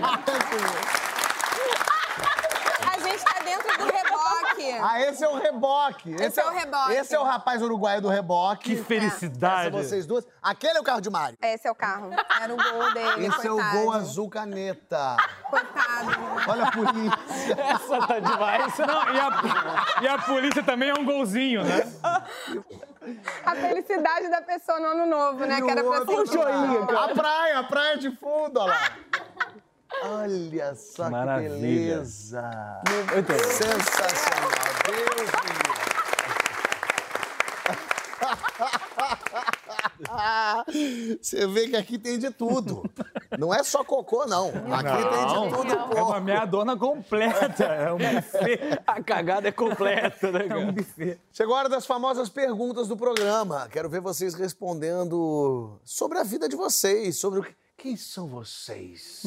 a 2.86 2.98
gente 3.00 3.24
tá 3.24 3.40
dentro 3.42 3.78
do 3.78 3.90
Ah, 4.78 5.00
esse 5.00 5.24
é 5.24 5.28
o 5.28 5.36
reboque. 5.38 6.14
Esse 6.14 6.40
é 6.40 6.44
o 6.46 6.50
reboque. 6.50 6.92
Esse 6.92 7.14
é 7.14 7.18
o 7.18 7.24
rapaz 7.24 7.62
uruguaio 7.62 8.00
do 8.00 8.08
reboque. 8.08 8.76
Que 8.76 8.82
felicidade. 8.82 9.68
Essa 9.68 9.70
vocês 9.70 10.06
duas. 10.06 10.26
Aquele 10.42 10.78
é 10.78 10.80
o 10.80 10.84
carro 10.84 11.00
de 11.00 11.10
Mário. 11.10 11.36
Esse 11.40 11.66
é 11.66 11.70
o 11.70 11.74
carro. 11.74 12.10
Era 12.40 12.52
o 12.52 12.56
gol 12.56 12.92
dele. 12.92 13.26
Esse 13.26 13.46
é 13.46 13.50
o 13.50 13.56
coitado. 13.56 13.78
gol 13.78 13.92
azul 13.92 14.28
caneta. 14.28 15.16
Coitado. 15.48 16.10
Olha 16.48 16.64
a 16.64 16.70
polícia. 16.70 17.18
Essa 17.58 18.06
tá 18.06 18.18
demais. 18.18 18.78
Não, 18.78 19.14
e, 19.14 19.20
a, 19.20 20.02
e 20.02 20.08
a 20.08 20.18
polícia 20.18 20.62
também 20.62 20.90
é 20.90 20.94
um 20.94 21.04
golzinho, 21.04 21.62
né? 21.64 21.82
A 23.44 23.54
felicidade 23.54 24.28
da 24.28 24.42
pessoa 24.42 24.78
no 24.78 24.86
ano 24.86 25.06
novo, 25.06 25.44
né? 25.46 25.60
Que 25.60 25.70
era 25.70 25.82
pra 25.82 26.04
ser 26.04 26.20
o 26.20 26.26
joinha. 26.26 26.82
A 26.84 27.08
praia, 27.14 27.58
a 27.58 27.64
praia 27.64 27.98
de 27.98 28.10
fundo, 28.16 28.60
olha 28.60 28.72
lá. 28.72 28.80
Olha 30.02 30.74
só 30.74 31.04
que 31.04 31.10
Maravilha. 31.10 31.50
beleza. 31.50 32.50
Sensacional. 33.44 34.59
Deus. 34.90 35.30
Você 41.20 41.46
vê 41.46 41.68
que 41.68 41.76
aqui 41.76 41.98
tem 41.98 42.18
de 42.18 42.30
tudo. 42.30 42.82
Não 43.38 43.54
é 43.54 43.62
só 43.62 43.84
cocô, 43.84 44.26
não. 44.26 44.48
Aqui 44.48 45.08
tem 45.08 45.26
de 45.26 45.56
tudo, 45.56 45.72
é 45.72 46.00
pô. 46.00 46.08
uma 46.08 46.20
meadona 46.20 46.76
completa. 46.76 47.64
É 47.64 47.92
um 47.92 47.98
buffet. 47.98 48.60
A 48.86 49.02
cagada 49.02 49.48
é 49.48 49.52
completa, 49.52 50.30
né, 50.32 50.44
É 50.44 50.48
cara? 50.48 50.60
um 50.60 50.72
buffet. 50.72 51.18
Chegou 51.32 51.54
a 51.54 51.58
hora 51.58 51.68
das 51.68 51.86
famosas 51.86 52.28
perguntas 52.28 52.88
do 52.88 52.96
programa. 52.96 53.68
Quero 53.70 53.88
ver 53.88 54.00
vocês 54.00 54.34
respondendo 54.34 55.78
sobre 55.84 56.18
a 56.18 56.22
vida 56.22 56.48
de 56.48 56.56
vocês, 56.56 57.16
sobre 57.16 57.40
o 57.40 57.42
que. 57.42 57.54
Quem 57.80 57.96
são 57.96 58.28
vocês? 58.28 59.22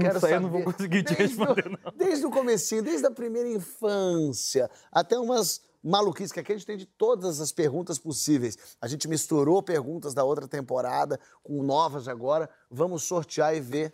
Quero 0.00 0.16
isso 0.16 0.26
aí 0.26 0.32
eu 0.32 0.40
não 0.40 0.48
vou 0.48 0.60
saber. 0.60 0.72
conseguir 0.72 1.02
te 1.02 1.14
Desde 1.14 1.34
o- 1.34 1.44
responder, 1.44 1.68
não. 1.84 1.92
Desde 1.94 2.26
o 2.26 2.30
comecinho, 2.30 2.82
desde 2.82 3.06
a 3.06 3.10
primeira 3.10 3.48
infância, 3.48 4.70
até 4.90 5.18
umas 5.18 5.60
maluquices, 5.84 6.32
que 6.32 6.40
aqui 6.40 6.52
a 6.52 6.54
gente 6.56 6.66
tem 6.66 6.78
de 6.78 6.86
todas 6.86 7.40
as 7.40 7.52
perguntas 7.52 7.98
possíveis. 7.98 8.56
A 8.80 8.88
gente 8.88 9.06
misturou 9.06 9.62
perguntas 9.62 10.14
da 10.14 10.24
outra 10.24 10.48
temporada 10.48 11.20
com 11.42 11.62
novas 11.62 12.08
agora. 12.08 12.48
Vamos 12.70 13.02
sortear 13.04 13.54
e 13.54 13.60
ver 13.60 13.92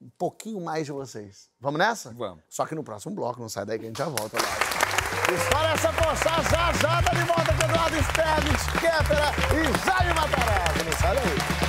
um 0.00 0.08
pouquinho 0.16 0.60
mais 0.60 0.86
de 0.86 0.92
vocês. 0.92 1.50
Vamos 1.60 1.78
nessa? 1.78 2.10
Vamos. 2.12 2.42
Só 2.48 2.64
que 2.64 2.74
no 2.74 2.82
próximo 2.82 3.14
bloco, 3.14 3.38
não 3.38 3.50
sai 3.50 3.66
daí 3.66 3.78
que 3.78 3.84
a 3.84 3.88
gente 3.88 3.98
já 3.98 4.08
volta 4.08 4.38
lá. 4.40 5.34
História 5.34 5.68
essa 5.74 5.92
poçar 5.92 6.42
já 6.50 6.72
já 6.72 7.02
tá 7.02 7.12
de 7.12 7.24
volta 7.26 7.54
com 7.54 7.64
Eduardo 7.64 7.96
Sterling, 7.98 8.80
Kéfera 8.80 9.30
e 9.52 9.86
Jaime 9.86 10.14
Matarazzo. 10.14 10.84
Não 10.84 10.92
sai 10.98 11.16
daí. 11.16 11.67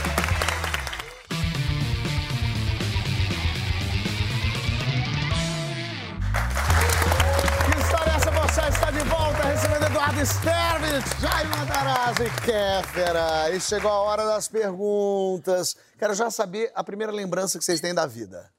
Está 8.90 8.92
de 8.92 9.10
volta 9.10 9.44
recebendo 9.44 9.86
Eduardo 9.86 10.26
Stervich, 10.26 11.22
Jaime 11.22 11.50
Matarazzo 11.50 12.24
e 12.24 12.30
Kéfera. 12.42 13.50
E 13.52 13.60
chegou 13.62 13.92
a 13.92 14.02
hora 14.02 14.26
das 14.26 14.48
perguntas. 14.48 15.76
Quero 15.98 16.14
já 16.16 16.32
saber 16.32 16.72
a 16.74 16.84
primeira 16.84 17.12
lembrança 17.12 17.58
que 17.60 17.64
vocês 17.64 17.80
têm 17.80 17.94
da 17.94 18.06
vida. 18.06 18.52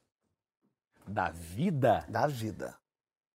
Da 1.05 1.29
vida? 1.31 2.05
Da 2.07 2.27
vida. 2.27 2.75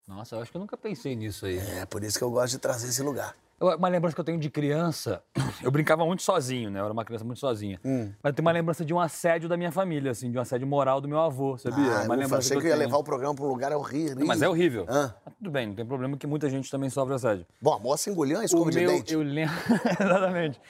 Nossa, 0.06 0.36
eu 0.36 0.40
acho 0.40 0.50
que 0.50 0.56
eu 0.56 0.60
nunca 0.60 0.76
pensei 0.76 1.14
nisso 1.14 1.46
aí. 1.46 1.58
É 1.58 1.84
por 1.84 2.02
isso 2.02 2.16
que 2.18 2.24
eu 2.24 2.30
gosto 2.30 2.52
de 2.52 2.58
trazer 2.58 2.88
esse 2.88 3.02
lugar. 3.02 3.34
Uma 3.58 3.88
lembrança 3.88 4.14
que 4.14 4.20
eu 4.20 4.24
tenho 4.24 4.38
de 4.38 4.50
criança, 4.50 5.22
eu 5.64 5.70
brincava 5.70 6.04
muito 6.04 6.22
sozinho, 6.22 6.68
né? 6.70 6.78
Eu 6.78 6.84
era 6.84 6.92
uma 6.92 7.04
criança 7.06 7.24
muito 7.24 7.38
sozinha. 7.38 7.80
Hum. 7.82 8.12
Mas 8.22 8.34
tem 8.34 8.42
uma 8.42 8.52
lembrança 8.52 8.84
de 8.84 8.92
um 8.92 9.00
assédio 9.00 9.48
da 9.48 9.56
minha 9.56 9.72
família, 9.72 10.10
assim, 10.10 10.30
de 10.30 10.36
um 10.36 10.40
assédio 10.42 10.66
moral 10.66 11.00
do 11.00 11.08
meu 11.08 11.18
avô, 11.18 11.56
sabia? 11.56 11.78
Ah, 11.78 11.88
uma 11.88 12.02
ufa, 12.02 12.14
lembrança 12.14 12.36
achei 12.36 12.58
que, 12.58 12.66
eu 12.66 12.68
ia 12.68 12.76
tenho. 12.76 12.86
levar 12.88 12.98
o 12.98 13.02
programa 13.04 13.34
para 13.34 13.44
um 13.44 13.48
lugar 13.48 13.72
horrível. 13.72 14.26
Mas 14.26 14.42
é 14.42 14.48
horrível. 14.48 14.84
Ah. 14.90 15.14
Mas 15.24 15.34
tudo 15.36 15.50
bem, 15.50 15.68
não 15.68 15.74
tem 15.74 15.86
problema 15.86 16.18
que 16.18 16.26
muita 16.26 16.50
gente 16.50 16.70
também 16.70 16.90
sofre 16.90 17.14
assédio. 17.14 17.46
Bom, 17.62 17.72
a 17.72 17.78
moça 17.78 18.10
engoliu 18.10 18.36
uma 18.36 18.44
escova 18.44 18.70
de 18.70 18.78
meu- 18.78 18.90
dente. 18.90 19.14
Eu 19.14 19.22
lembro, 19.22 19.54
exatamente. 19.98 20.60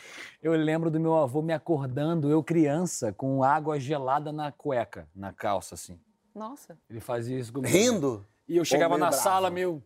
Eu 0.40 0.52
lembro 0.52 0.88
do 0.88 1.00
meu 1.00 1.16
avô 1.16 1.42
me 1.42 1.52
acordando, 1.52 2.30
eu 2.30 2.40
criança, 2.40 3.12
com 3.12 3.42
água 3.42 3.80
gelada 3.80 4.30
na 4.30 4.52
cueca, 4.52 5.08
na 5.12 5.32
calça, 5.32 5.74
assim. 5.74 5.98
Nossa. 6.32 6.78
Ele 6.88 7.00
fazia 7.00 7.36
isso 7.36 7.52
comigo. 7.52 7.74
Rindo? 7.76 8.24
E 8.48 8.56
eu 8.58 8.64
chegava 8.64 8.96
na 8.96 9.08
bravo? 9.08 9.22
sala, 9.24 9.50
meio 9.50 9.82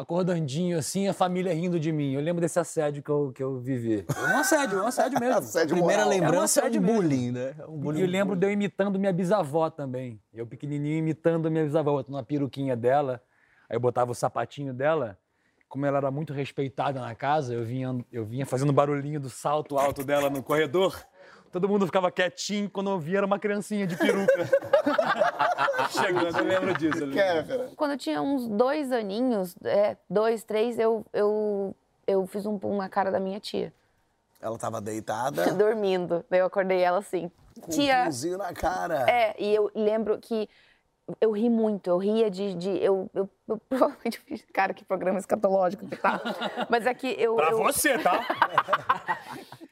acordandinho, 0.00 0.78
assim, 0.78 1.08
a 1.08 1.12
família 1.12 1.52
rindo 1.52 1.78
de 1.78 1.92
mim. 1.92 2.12
Eu 2.14 2.20
lembro 2.20 2.40
desse 2.40 2.58
assédio 2.58 3.02
que 3.02 3.10
eu, 3.10 3.32
que 3.34 3.42
eu 3.42 3.58
vivi. 3.58 4.04
É 4.16 4.34
um 4.34 4.38
assédio, 4.38 4.78
é 4.78 4.82
um 4.82 4.86
assédio 4.86 5.18
mesmo. 5.20 5.38
Assédio 5.38 5.76
Primeira 5.76 6.04
moral. 6.04 6.18
lembrança 6.20 6.60
é, 6.60 6.62
assédio 6.64 6.80
um 6.80 6.84
mesmo. 6.84 7.02
bullying, 7.02 7.30
né? 7.32 7.54
É 7.58 7.66
um 7.66 7.78
bullying. 7.78 8.00
E 8.00 8.02
eu 8.02 8.08
lembro 8.08 8.36
de 8.36 8.46
eu 8.46 8.50
imitando 8.50 8.98
minha 8.98 9.12
bisavó 9.12 9.68
também. 9.70 10.20
Eu 10.32 10.46
pequenininho 10.46 10.98
imitando 10.98 11.50
minha 11.50 11.64
bisavó, 11.64 11.92
botando 11.92 12.14
uma 12.14 12.22
peruquinha 12.22 12.76
dela. 12.76 13.22
Aí 13.68 13.76
eu 13.76 13.80
botava 13.80 14.10
o 14.10 14.14
sapatinho 14.14 14.72
dela. 14.72 15.18
Como 15.68 15.86
ela 15.86 15.98
era 15.98 16.10
muito 16.10 16.32
respeitada 16.32 17.00
na 17.00 17.14
casa, 17.14 17.54
eu 17.54 17.64
vinha, 17.64 18.04
eu 18.10 18.24
vinha 18.24 18.44
fazendo 18.44 18.72
barulhinho 18.72 19.20
do 19.20 19.30
salto 19.30 19.78
alto 19.78 20.02
dela 20.02 20.28
no 20.28 20.42
corredor. 20.42 21.00
Todo 21.52 21.68
mundo 21.68 21.84
ficava 21.86 22.10
quietinho 22.12 22.70
quando 22.70 22.90
eu 22.90 22.98
via 22.98 23.18
era 23.18 23.26
uma 23.26 23.38
criancinha 23.38 23.86
de 23.86 23.96
peruca. 23.96 24.32
Chegando, 25.90 26.38
eu 26.38 26.44
lembro 26.44 26.74
disso. 26.78 26.98
eu 27.02 27.06
lembro. 27.06 27.70
Quando 27.76 27.92
eu 27.92 27.98
tinha 27.98 28.22
uns 28.22 28.46
dois 28.46 28.92
aninhos, 28.92 29.56
é, 29.64 29.96
dois, 30.08 30.44
três, 30.44 30.78
eu, 30.78 31.04
eu, 31.12 31.74
eu 32.06 32.26
fiz 32.26 32.46
um 32.46 32.56
pum 32.58 32.76
na 32.76 32.88
cara 32.88 33.10
da 33.10 33.18
minha 33.18 33.40
tia, 33.40 33.72
Ela 34.40 34.56
tava 34.58 34.80
deitada, 34.80 35.50
dormindo. 35.54 36.24
Daí 36.30 36.38
eu 36.40 36.46
acordei 36.46 36.78
ela 36.80 36.98
assim. 36.98 37.30
com 37.60 37.66
um 37.72 37.74
Tia, 37.74 38.04
pulzinho 38.04 38.38
na 38.38 38.52
cara. 38.52 39.10
É, 39.10 39.34
e 39.36 39.52
eu 39.52 39.70
lembro 39.74 40.18
que 40.20 40.48
eu 41.20 41.32
ri 41.32 41.50
muito, 41.50 41.90
eu 41.90 41.98
ria 41.98 42.30
de. 42.30 42.54
de 42.54 42.70
eu, 42.78 43.10
eu, 43.12 43.28
eu 43.48 43.58
provavelmente 43.68 44.20
fiz. 44.20 44.44
Cara, 44.52 44.72
que 44.72 44.84
programa 44.84 45.18
escatológico 45.18 45.84
que 45.84 45.96
tá. 45.96 46.20
Mas 46.70 46.86
é 46.86 46.94
que 46.94 47.08
eu. 47.18 47.34
Pra 47.34 47.50
eu- 47.50 47.58
você, 47.58 47.98
tá? 47.98 48.24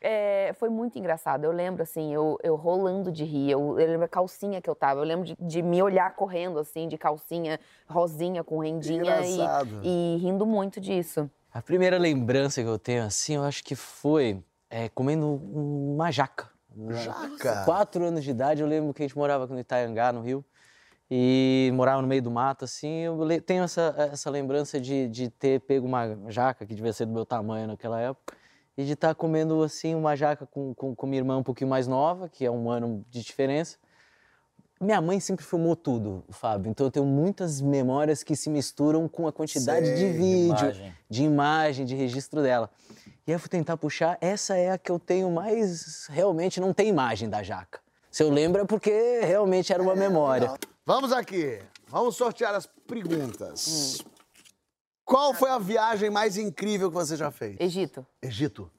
É, 0.08 0.54
foi 0.54 0.70
muito 0.70 0.98
engraçado. 0.98 1.44
Eu 1.44 1.52
lembro, 1.52 1.82
assim, 1.82 2.14
eu, 2.14 2.38
eu 2.42 2.56
rolando 2.56 3.12
de 3.12 3.24
rir. 3.24 3.50
Eu, 3.50 3.78
eu 3.78 3.86
lembro 3.86 4.06
a 4.06 4.08
calcinha 4.08 4.58
que 4.58 4.70
eu 4.70 4.74
tava. 4.74 5.00
Eu 5.00 5.04
lembro 5.04 5.26
de, 5.26 5.36
de 5.38 5.60
me 5.60 5.82
olhar 5.82 6.14
correndo, 6.16 6.58
assim, 6.58 6.88
de 6.88 6.96
calcinha 6.96 7.60
rosinha 7.86 8.42
com 8.42 8.58
rendinha 8.58 9.20
e, 9.20 9.36
e 9.82 10.16
rindo 10.16 10.46
muito 10.46 10.80
disso. 10.80 11.30
A 11.52 11.60
primeira 11.60 11.98
lembrança 11.98 12.62
que 12.62 12.68
eu 12.68 12.78
tenho, 12.78 13.04
assim, 13.04 13.34
eu 13.34 13.42
acho 13.42 13.62
que 13.62 13.74
foi 13.74 14.42
é, 14.70 14.88
comendo 14.88 15.26
uma 15.26 16.10
jaca. 16.10 16.48
Jaca? 16.90 17.64
Quatro 17.66 18.02
anos 18.02 18.24
de 18.24 18.30
idade, 18.30 18.62
eu 18.62 18.66
lembro 18.66 18.94
que 18.94 19.02
a 19.02 19.06
gente 19.06 19.16
morava 19.16 19.46
no 19.46 19.58
Itaiangá, 19.58 20.12
no 20.12 20.22
Rio, 20.22 20.44
e 21.10 21.70
morava 21.74 22.00
no 22.00 22.08
meio 22.08 22.22
do 22.22 22.30
mato, 22.30 22.64
assim, 22.64 23.00
eu 23.00 23.18
tenho 23.42 23.64
essa, 23.64 23.94
essa 24.12 24.30
lembrança 24.30 24.80
de, 24.80 25.08
de 25.08 25.28
ter 25.28 25.60
pego 25.62 25.86
uma 25.86 26.16
jaca, 26.28 26.64
que 26.64 26.74
devia 26.74 26.92
ser 26.92 27.06
do 27.06 27.12
meu 27.12 27.26
tamanho 27.26 27.66
naquela 27.66 27.98
época, 28.00 28.37
e 28.78 28.84
de 28.84 28.92
estar 28.92 29.12
comendo, 29.16 29.60
assim, 29.64 29.96
uma 29.96 30.14
jaca 30.14 30.46
com, 30.46 30.72
com, 30.72 30.94
com 30.94 31.06
minha 31.08 31.18
irmã 31.18 31.36
um 31.36 31.42
pouquinho 31.42 31.68
mais 31.68 31.88
nova, 31.88 32.28
que 32.28 32.46
é 32.46 32.50
um 32.50 32.70
ano 32.70 33.04
de 33.10 33.20
diferença, 33.24 33.76
Minha 34.80 35.00
mãe 35.00 35.18
sempre 35.18 35.44
filmou 35.44 35.74
tudo, 35.74 36.22
Fábio. 36.30 36.70
Então 36.70 36.86
eu 36.86 36.90
tenho 36.92 37.04
muitas 37.04 37.60
memórias 37.60 38.22
que 38.22 38.36
se 38.36 38.48
misturam 38.48 39.08
com 39.08 39.26
a 39.26 39.32
quantidade 39.32 39.84
Sei, 39.84 39.96
de 39.96 40.12
vídeo, 40.12 40.68
imagem. 40.70 40.94
de 41.10 41.24
imagem, 41.24 41.84
de 41.84 41.96
registro 41.96 42.40
dela. 42.40 42.70
E 43.26 43.32
aí 43.32 43.34
eu 43.34 43.40
fui 43.40 43.48
tentar 43.48 43.76
puxar, 43.76 44.16
essa 44.20 44.56
é 44.56 44.70
a 44.70 44.78
que 44.78 44.92
eu 44.92 45.00
tenho 45.00 45.28
mais. 45.32 46.06
Realmente 46.08 46.60
não 46.60 46.72
tem 46.72 46.86
imagem 46.86 47.28
da 47.28 47.42
jaca. 47.42 47.80
Se 48.08 48.22
eu 48.22 48.30
lembro 48.30 48.62
é 48.62 48.64
porque 48.64 49.20
realmente 49.24 49.72
era 49.72 49.82
uma 49.82 49.96
memória. 49.96 50.54
Vamos 50.86 51.10
aqui. 51.10 51.60
Vamos 51.88 52.16
sortear 52.16 52.54
as 52.54 52.66
perguntas. 52.86 54.04
Qual 55.08 55.32
foi 55.32 55.48
a 55.48 55.58
viagem 55.58 56.10
mais 56.10 56.36
incrível 56.36 56.90
que 56.90 56.94
você 56.94 57.16
já 57.16 57.30
fez? 57.30 57.56
Egito. 57.58 58.06
Egito. 58.20 58.70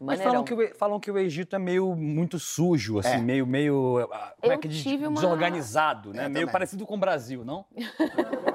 Mas 0.00 0.20
falam 0.20 0.44
que, 0.44 0.52
o, 0.54 0.74
falam 0.76 1.00
que 1.00 1.10
o 1.10 1.18
Egito 1.18 1.56
é 1.56 1.58
meio 1.58 1.94
muito 1.94 2.38
sujo, 2.38 2.98
assim, 2.98 3.08
É. 3.14 3.18
meio, 3.18 3.46
meio. 3.46 4.08
ah, 4.12 4.34
Como 4.40 4.52
é 4.52 4.56
Eu 4.56 4.58
que 4.60 4.68
diz? 4.68 4.84
uma- 5.00 5.12
Desorganizado, 5.12 6.12
né? 6.12 6.26
Eu 6.26 6.30
meio 6.30 6.46
também. 6.46 6.52
parecido 6.52 6.86
com 6.86 6.94
o 6.94 6.98
Brasil, 6.98 7.44
não? 7.44 7.64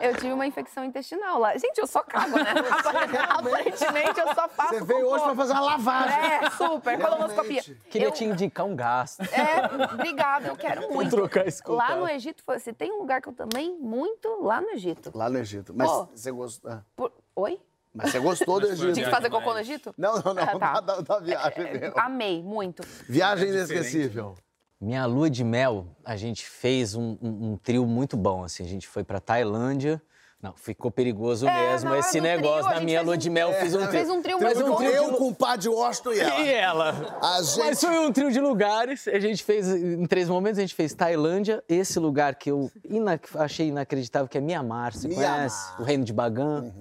Eu 0.00 0.14
tive 0.16 0.32
uma 0.32 0.46
infecção 0.46 0.82
intestinal 0.84 1.38
lá. 1.38 1.56
Gente, 1.58 1.78
eu 1.78 1.86
só 1.86 2.02
cago, 2.02 2.36
né? 2.36 2.54
Aparentemente, 3.28 4.18
eu 4.18 4.34
só 4.34 4.48
faço 4.48 4.74
Você 4.74 4.84
veio 4.84 5.06
hoje 5.06 5.24
pra 5.24 5.34
fazer 5.34 5.52
uma 5.52 5.60
lavagem. 5.60 6.18
É, 6.18 6.50
super, 6.50 6.98
colonoscopia. 6.98 7.62
Queria 7.90 8.08
Eu- 8.08 8.12
te 8.12 8.24
indicar 8.24 8.64
um 8.66 8.74
gasto. 8.74 9.20
É, 9.22 9.92
obrigada, 9.94 10.48
eu 10.48 10.56
quero 10.56 10.88
muito. 10.92 11.10
trocar 11.10 11.46
isso 11.46 11.62
com 11.62 11.72
o 11.72 11.76
Lá 11.76 11.94
no 11.96 12.08
Egito, 12.08 12.42
se 12.58 12.72
tem 12.72 12.90
um 12.92 12.98
lugar 13.00 13.20
que 13.20 13.28
eu 13.28 13.32
também 13.34 13.76
muito, 13.78 14.42
lá 14.42 14.60
no 14.60 14.70
Egito. 14.70 15.12
Lá 15.14 15.28
no 15.28 15.38
Egito. 15.38 15.72
Mas 15.76 15.90
Ó. 15.90 16.08
você 16.14 16.30
gostou. 16.30 16.70
ah, 16.70 16.82
Por- 16.96 17.12
Oi? 17.36 17.60
Mas 17.94 18.10
você 18.12 18.18
gostou 18.20 18.58
do 18.60 18.66
Egito? 18.68 18.92
Tinha 18.92 19.04
que 19.06 19.10
fazer 19.10 19.28
cocô 19.30 19.52
no 19.52 19.58
Egito? 19.60 19.94
Não, 19.98 20.14
não, 20.20 20.34
não. 20.34 20.42
Ah, 20.42 20.58
tá. 20.58 20.80
da, 20.80 21.00
da 21.00 21.18
viagem 21.20 21.66
É, 21.66 21.78
mesmo. 21.78 21.98
amei, 22.00 22.42
muito. 22.42 22.82
Viagem 23.08 23.48
inesquecível. 23.50 24.34
Minha 24.80 25.06
lua 25.06 25.28
de 25.30 25.44
mel, 25.44 25.86
a 26.04 26.16
gente 26.16 26.44
fez 26.46 26.94
um, 26.94 27.16
um- 27.22 27.52
um 27.52 27.56
trio 27.62 27.86
muito 27.86 28.16
bom, 28.16 28.42
assim. 28.44 28.64
A 28.64 28.68
gente 28.68 28.88
foi 28.88 29.04
pra 29.04 29.20
Tailândia. 29.20 30.02
Não, 30.42 30.54
ficou 30.56 30.90
perigoso 30.90 31.46
É, 31.46 31.70
mesmo 31.70 31.94
esse 31.94 32.20
negócio. 32.20 32.64
trio, 32.64 32.74
Na 32.74 32.80
minha 32.80 33.00
lua 33.02 33.14
um- 33.14 33.16
de 33.16 33.30
mel, 33.30 33.52
fiz 33.60 33.74
um 33.76 33.78
trio. 33.78 33.90
Fez 33.92 34.10
um 34.10 34.20
trio 34.22 34.38
Mas 34.40 34.54
muito 34.54 34.66
um 34.66 34.70
bom. 34.72 34.76
trio 34.78 34.90
de 34.90 34.96
Eu 34.96 35.12
com 35.12 35.28
o 35.28 35.34
Padre 35.34 35.68
Washington 35.68 36.12
e 36.14 36.18
ela. 36.20 36.34
E 36.42 36.52
ela. 36.52 37.18
A 37.22 37.42
gente... 37.42 37.58
Mas 37.60 37.80
foi 37.80 37.98
um 38.00 38.10
trio 38.10 38.32
de 38.32 38.40
lugares. 38.40 39.06
A 39.06 39.20
gente 39.20 39.44
fez, 39.44 39.68
em 39.68 40.04
três 40.06 40.28
momentos, 40.28 40.58
a 40.58 40.62
gente 40.62 40.74
fez 40.74 40.92
Tailândia, 40.94 41.62
esse 41.68 42.00
lugar 42.00 42.34
que 42.34 42.50
eu 42.50 42.68
ina- 42.90 43.20
achei 43.36 43.68
inacreditável, 43.68 44.26
que 44.26 44.36
é 44.36 44.40
Mianmar. 44.40 44.92
Você 44.94 45.06
Mianmar. 45.06 45.36
conhece? 45.36 45.80
O 45.80 45.84
reino 45.84 46.02
de 46.04 46.12
Bagan. 46.12 46.72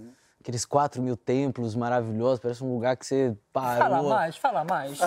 Aqueles 0.41 0.65
quatro 0.65 1.03
mil 1.03 1.15
templos 1.15 1.75
maravilhosos, 1.75 2.39
parece 2.39 2.63
um 2.63 2.73
lugar 2.73 2.97
que 2.97 3.05
você 3.05 3.37
parou. 3.53 4.09
fala 4.39 4.63
mais. 4.63 4.99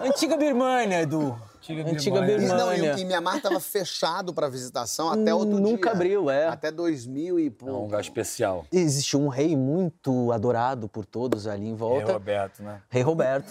Antiga 0.00 0.36
Birmania, 0.36 1.00
Edu. 1.02 1.36
Antiga 1.56 1.90
Antiga 1.90 2.20
Birmania. 2.20 2.46
E, 2.46 2.48
não, 2.56 2.68
Birmania. 2.68 2.94
e, 2.96 3.00
e 3.00 3.04
Mianmar 3.04 3.38
estava 3.38 3.58
fechado 3.58 4.32
para 4.32 4.48
visitação 4.48 5.10
até 5.10 5.34
outro 5.34 5.56
dia. 5.56 5.60
Nunca 5.60 5.90
abriu, 5.90 6.30
é. 6.30 6.46
Até 6.46 6.70
2000 6.70 7.40
e 7.40 7.46
É 7.46 7.48
um 7.48 7.50
pouco. 7.50 7.82
lugar 7.82 8.00
especial. 8.00 8.64
Existe 8.72 9.16
um 9.16 9.26
rei 9.26 9.56
muito 9.56 10.30
adorado 10.30 10.88
por 10.88 11.04
todos 11.04 11.48
ali 11.48 11.66
em 11.66 11.74
volta. 11.74 12.12
Roberto, 12.12 12.62
né? 12.62 12.80
Rei 12.88 13.02
Roberto. 13.02 13.50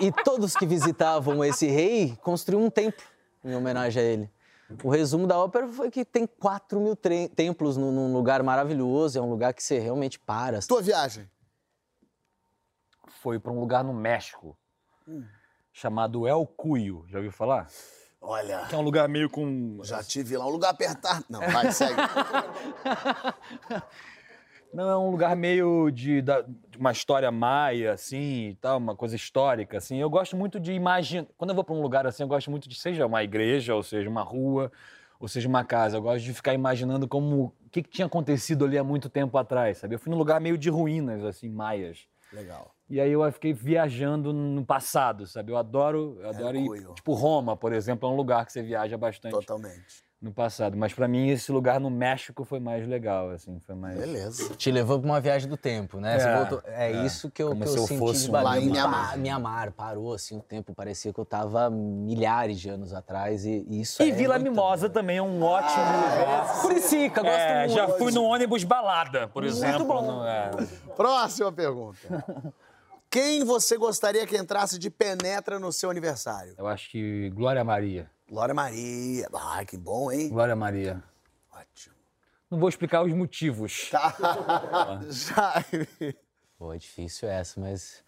e, 0.00 0.08
e 0.08 0.12
todos 0.12 0.54
que 0.54 0.66
visitavam 0.66 1.42
esse 1.42 1.66
rei 1.68 2.18
construíam 2.22 2.66
um 2.66 2.70
templo 2.70 3.02
em 3.42 3.54
homenagem 3.54 4.02
a 4.02 4.04
ele. 4.04 4.30
O 4.82 4.88
resumo 4.90 5.26
da 5.26 5.38
ópera 5.38 5.68
foi 5.68 5.90
que 5.90 6.04
tem 6.04 6.26
4 6.26 6.80
mil 6.80 6.96
templos 6.96 7.76
num, 7.76 7.92
num 7.92 8.12
lugar 8.12 8.42
maravilhoso, 8.42 9.18
é 9.18 9.22
um 9.22 9.30
lugar 9.30 9.54
que 9.54 9.62
você 9.62 9.78
realmente 9.78 10.18
para. 10.18 10.60
Tua 10.60 10.82
viagem? 10.82 11.28
Foi 13.20 13.38
pra 13.38 13.52
um 13.52 13.60
lugar 13.60 13.84
no 13.84 13.92
México 13.94 14.56
chamado 15.72 16.26
El 16.26 16.46
Cuyo. 16.46 17.04
Já 17.08 17.18
ouviu 17.18 17.32
falar? 17.32 17.68
Olha, 18.20 18.64
Que 18.68 18.74
é 18.74 18.78
um 18.78 18.82
lugar 18.82 19.08
meio 19.08 19.28
com. 19.28 19.80
já 19.82 20.02
tive 20.02 20.36
lá 20.36 20.46
um 20.46 20.50
lugar 20.50 20.70
apertado. 20.70 21.24
Não, 21.28 21.40
vai, 21.40 21.70
segue. 21.72 21.94
Não, 24.72 24.88
é 24.90 24.98
um 24.98 25.10
lugar 25.10 25.36
meio 25.36 25.88
de, 25.90 26.20
da- 26.20 26.40
de 26.42 26.52
uma 26.78 26.92
história 26.92 27.30
maia, 27.30 27.92
assim, 27.92 28.48
e 28.48 28.54
tal, 28.56 28.78
uma 28.78 28.94
coisa 28.94 29.16
histórica, 29.16 29.78
assim. 29.78 29.98
Eu 29.98 30.10
gosto 30.10 30.36
muito 30.36 30.58
de 30.58 30.72
imaginar... 30.72 31.26
Quando 31.36 31.50
eu 31.50 31.54
vou 31.54 31.64
para 31.64 31.74
um 31.74 31.82
lugar 31.82 32.06
assim, 32.06 32.22
eu 32.22 32.28
gosto 32.28 32.50
muito 32.50 32.68
de, 32.68 32.74
seja 32.74 33.06
uma 33.06 33.22
igreja, 33.22 33.74
ou 33.74 33.82
seja 33.82 34.08
uma 34.08 34.22
rua, 34.22 34.70
ou 35.18 35.28
seja 35.28 35.48
uma 35.48 35.64
casa. 35.64 35.96
Eu 35.96 36.02
gosto 36.02 36.24
de 36.24 36.32
ficar 36.32 36.54
imaginando 36.54 37.06
como... 37.08 37.54
O 37.66 37.70
que, 37.70 37.82
que 37.82 37.90
tinha 37.90 38.06
acontecido 38.06 38.64
ali 38.64 38.78
há 38.78 38.84
muito 38.84 39.08
tempo 39.08 39.36
atrás, 39.36 39.78
sabe? 39.78 39.94
Eu 39.94 39.98
fui 39.98 40.10
num 40.10 40.18
lugar 40.18 40.40
meio 40.40 40.56
de 40.56 40.70
ruínas, 40.70 41.24
assim, 41.24 41.48
maias. 41.48 42.06
Legal. 42.32 42.74
E 42.88 43.00
aí 43.00 43.10
eu 43.10 43.32
fiquei 43.32 43.52
viajando 43.52 44.32
no 44.32 44.64
passado, 44.64 45.26
sabe? 45.26 45.50
Eu 45.50 45.56
adoro, 45.56 46.18
eu 46.20 46.28
adoro 46.28 46.56
ir... 46.56 46.94
Tipo, 46.94 47.14
Roma, 47.14 47.56
por 47.56 47.72
exemplo, 47.72 48.08
é 48.08 48.12
um 48.12 48.16
lugar 48.16 48.44
que 48.44 48.52
você 48.52 48.62
viaja 48.62 48.96
bastante 48.96 49.32
Totalmente. 49.32 50.04
No 50.24 50.32
passado. 50.32 50.76
Mas 50.76 50.92
para 50.94 51.06
mim, 51.06 51.28
esse 51.28 51.52
lugar 51.52 51.78
no 51.78 51.90
México 51.90 52.44
foi 52.44 52.58
mais 52.58 52.88
legal, 52.88 53.30
assim, 53.30 53.60
foi 53.60 53.74
mais... 53.74 53.98
Beleza. 53.98 54.54
Te 54.56 54.70
levou 54.70 54.98
pra 54.98 55.06
uma 55.08 55.20
viagem 55.20 55.48
do 55.48 55.56
tempo, 55.56 56.00
né? 56.00 56.18
Você 56.18 56.26
É, 56.26 56.36
voltou- 56.36 56.62
é, 56.66 56.92
é. 56.92 57.04
isso 57.04 57.30
que 57.30 57.42
eu, 57.42 57.48
Como 57.50 57.62
que 57.62 57.68
se 57.68 57.76
eu 57.76 57.82
eu 57.82 57.86
senti 57.86 57.98
fosse 57.98 58.24
de 58.26 58.30
lá 58.32 58.58
em 58.58 58.70
Mianmar. 58.70 59.18
Mianmar, 59.18 59.72
parou 59.72 60.14
assim 60.14 60.38
o 60.38 60.40
tempo, 60.40 60.74
parecia 60.74 61.12
que 61.12 61.18
eu 61.20 61.24
tava 61.26 61.68
milhares 61.68 62.58
de 62.58 62.70
anos 62.70 62.94
atrás 62.94 63.44
e, 63.44 63.64
e 63.68 63.82
isso 63.82 64.02
E 64.02 64.10
é 64.10 64.12
Vila 64.14 64.38
muito 64.38 64.50
Mimosa 64.50 64.88
também 64.88 65.18
é 65.18 65.22
um 65.22 65.42
ótimo 65.42 65.84
lugar. 65.84 66.62
Curicica, 66.62 67.20
gosto 67.22 67.36
É, 67.36 67.58
muito. 67.66 67.74
já 67.74 67.88
fui 67.88 68.10
no 68.12 68.24
ônibus 68.24 68.64
balada, 68.64 69.28
por 69.28 69.44
exemplo. 69.44 69.84
bom. 69.84 70.02
no- 70.02 70.26
é. 70.26 70.50
Próxima 70.96 71.52
pergunta. 71.52 71.98
Quem 73.10 73.44
você 73.44 73.76
gostaria 73.76 74.26
que 74.26 74.36
entrasse 74.36 74.78
de 74.78 74.90
penetra 74.90 75.58
no 75.58 75.70
seu 75.72 75.90
aniversário? 75.90 76.54
Eu 76.58 76.66
acho 76.66 76.90
que 76.90 77.30
Glória 77.30 77.62
Maria. 77.62 78.10
Glória 78.34 78.52
Maria. 78.52 79.28
Ai, 79.32 79.64
que 79.64 79.76
bom, 79.76 80.10
hein? 80.10 80.28
Glória 80.28 80.56
Maria. 80.56 81.00
Ótimo. 81.52 81.94
Não 82.50 82.58
vou 82.58 82.68
explicar 82.68 83.04
os 83.04 83.12
motivos. 83.12 83.90
Tá. 83.90 84.12
Jaime. 85.08 86.18
Pô, 86.58 86.72
é 86.72 86.78
difícil 86.78 87.28
essa, 87.28 87.60
mas 87.60 88.02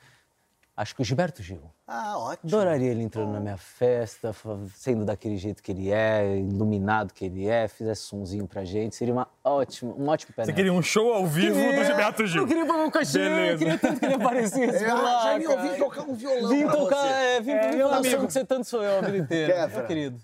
acho 0.76 0.94
que 0.94 1.00
o 1.02 1.04
Gilberto 1.04 1.42
Gil. 1.42 1.60
Ah, 1.86 2.18
ótimo. 2.18 2.48
Adoraria 2.48 2.90
ele 2.90 3.02
entrando 3.02 3.32
na 3.32 3.40
minha 3.40 3.56
festa, 3.56 4.34
sendo 4.74 5.04
daquele 5.04 5.36
jeito 5.36 5.62
que 5.62 5.70
ele 5.72 5.90
é, 5.92 6.36
iluminado 6.38 7.12
que 7.14 7.24
ele 7.24 7.46
é, 7.48 7.66
fizesse 7.68 8.02
sonzinho 8.02 8.46
pra 8.46 8.64
gente. 8.64 8.94
Seria 8.96 9.14
uma 9.14 9.28
ótima, 9.44 9.94
um 9.96 10.08
ótimo 10.08 10.32
penetra. 10.34 10.72
um 10.72 10.82
show 10.82 11.12
ao 11.14 11.24
vivo 11.26 11.58
Eu 11.58 12.46
queria 12.46 12.66
pagar 12.66 12.84
um 12.84 12.90
cachê, 12.90 13.18
Beleza. 13.18 13.52
eu 13.52 13.58
queria 13.58 13.78
tanto 13.78 14.00
que 14.00 14.04
ele 14.06 14.14
aparecesse 14.14 14.84
É, 14.84 14.92
lá, 14.94 15.38
eu 15.38 15.48
cara. 15.56 15.62
vim 15.62 15.78
tocar 15.78 16.02
um 16.02 16.14
violão 16.14 16.48
Vim 16.48 16.64
pra 16.66 16.76
tocar, 16.76 16.96
você. 16.96 17.08
é, 17.08 17.40
vim, 17.40 17.50
É, 17.52 17.72
falar 17.78 17.96
amigo. 17.98 18.26
que 18.26 18.32
você 18.32 18.44
tanto 18.44 18.64
sou 18.66 18.82
eu 18.82 18.98
a 18.98 19.02
vida 19.02 19.18
inteira, 19.18 19.68
meu 19.68 19.86
querido. 19.86 20.20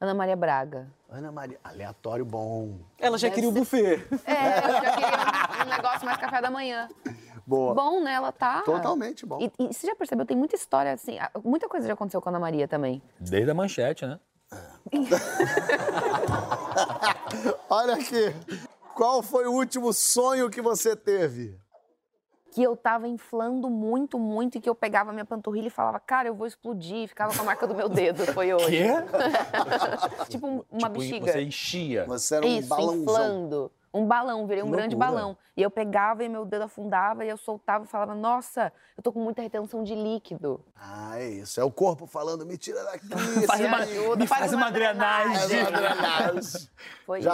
Ana 0.00 0.14
Maria 0.14 0.36
Braga. 0.36 0.88
Ana 1.08 1.30
Maria, 1.30 1.58
aleatório 1.62 2.24
bom. 2.24 2.78
Ela 2.98 3.16
já 3.18 3.30
queria 3.30 3.48
o 3.48 3.52
buffet. 3.52 4.04
É, 4.26 4.58
eu 4.58 4.72
já 4.72 4.80
queria 4.80 5.64
um 5.66 5.68
negócio 5.70 6.04
mais 6.04 6.18
café 6.18 6.40
da 6.40 6.50
manhã. 6.50 6.88
Boa. 7.46 7.74
Bom, 7.74 8.00
né? 8.02 8.14
Ela 8.14 8.32
tá. 8.32 8.62
Totalmente 8.62 9.24
bom. 9.26 9.38
E, 9.40 9.50
e 9.58 9.72
você 9.72 9.86
já 9.86 9.94
percebeu, 9.94 10.24
tem 10.26 10.36
muita 10.36 10.56
história, 10.56 10.92
assim, 10.92 11.18
muita 11.44 11.68
coisa 11.68 11.86
já 11.86 11.94
aconteceu 11.94 12.20
com 12.20 12.28
a 12.28 12.32
Ana 12.32 12.40
Maria 12.40 12.66
também. 12.68 13.00
Desde 13.20 13.50
a 13.50 13.54
manchete, 13.54 14.04
né? 14.06 14.18
Olha 17.68 17.94
aqui. 17.94 18.34
Qual 18.94 19.22
foi 19.22 19.46
o 19.46 19.52
último 19.52 19.92
sonho 19.92 20.50
que 20.50 20.60
você 20.60 20.94
teve? 20.94 21.58
Que 22.52 22.62
eu 22.62 22.76
tava 22.76 23.08
inflando 23.08 23.70
muito, 23.70 24.18
muito, 24.18 24.58
e 24.58 24.60
que 24.60 24.68
eu 24.68 24.74
pegava 24.74 25.10
minha 25.10 25.24
panturrilha 25.24 25.68
e 25.68 25.70
falava, 25.70 25.98
cara, 25.98 26.28
eu 26.28 26.34
vou 26.34 26.46
explodir, 26.46 27.04
e 27.04 27.08
ficava 27.08 27.34
com 27.34 27.40
a 27.40 27.44
marca 27.46 27.66
do 27.66 27.74
meu 27.74 27.88
dedo. 27.88 28.26
Foi 28.34 28.52
hoje. 28.52 28.84
tipo 30.28 30.46
um- 30.46 30.62
uma 30.70 30.88
Tipo, 30.90 31.00
bexiga. 31.00 31.32
Você 31.32 31.42
enchia. 31.42 32.04
Você 32.06 32.34
era 32.36 32.46
um 32.46 32.58
Isso, 32.58 32.68
balãozão. 32.68 33.02
inflando. 33.02 33.72
Um 33.94 34.06
balão, 34.06 34.46
virei 34.46 34.62
um 34.62 34.66
Que 34.66 34.72
grande 34.72 34.94
loucura. 34.96 35.12
balão. 35.20 35.38
E 35.56 35.62
eu 35.62 35.70
pegava 35.70 36.24
e 36.24 36.28
meu 36.28 36.44
dedo 36.46 36.62
afundava 36.62 37.24
e 37.24 37.28
eu 37.28 37.36
soltava 37.36 37.84
e 37.84 37.86
falava, 37.86 38.14
nossa, 38.14 38.72
eu 38.96 39.02
tô 39.02 39.12
com 39.12 39.20
muita 39.20 39.42
retenção 39.42 39.82
de 39.82 39.94
líquido. 39.94 40.64
Ah, 40.74 41.18
é 41.18 41.28
isso. 41.28 41.60
É 41.60 41.64
o 41.64 41.70
corpo 41.70 42.06
falando, 42.06 42.46
me 42.46 42.56
tira 42.56 42.82
daqui. 42.84 43.06
Faz 43.46 43.60
uma, 43.60 43.76
ajuda, 43.78 44.16
me 44.16 44.26
faz 44.26 44.52
uma 44.52 44.70
drenagem. 44.70 45.34
faz 45.36 45.52
uma 45.52 45.70
drenagem. 45.70 46.68
Foi 47.04 47.18
isso. 47.20 47.28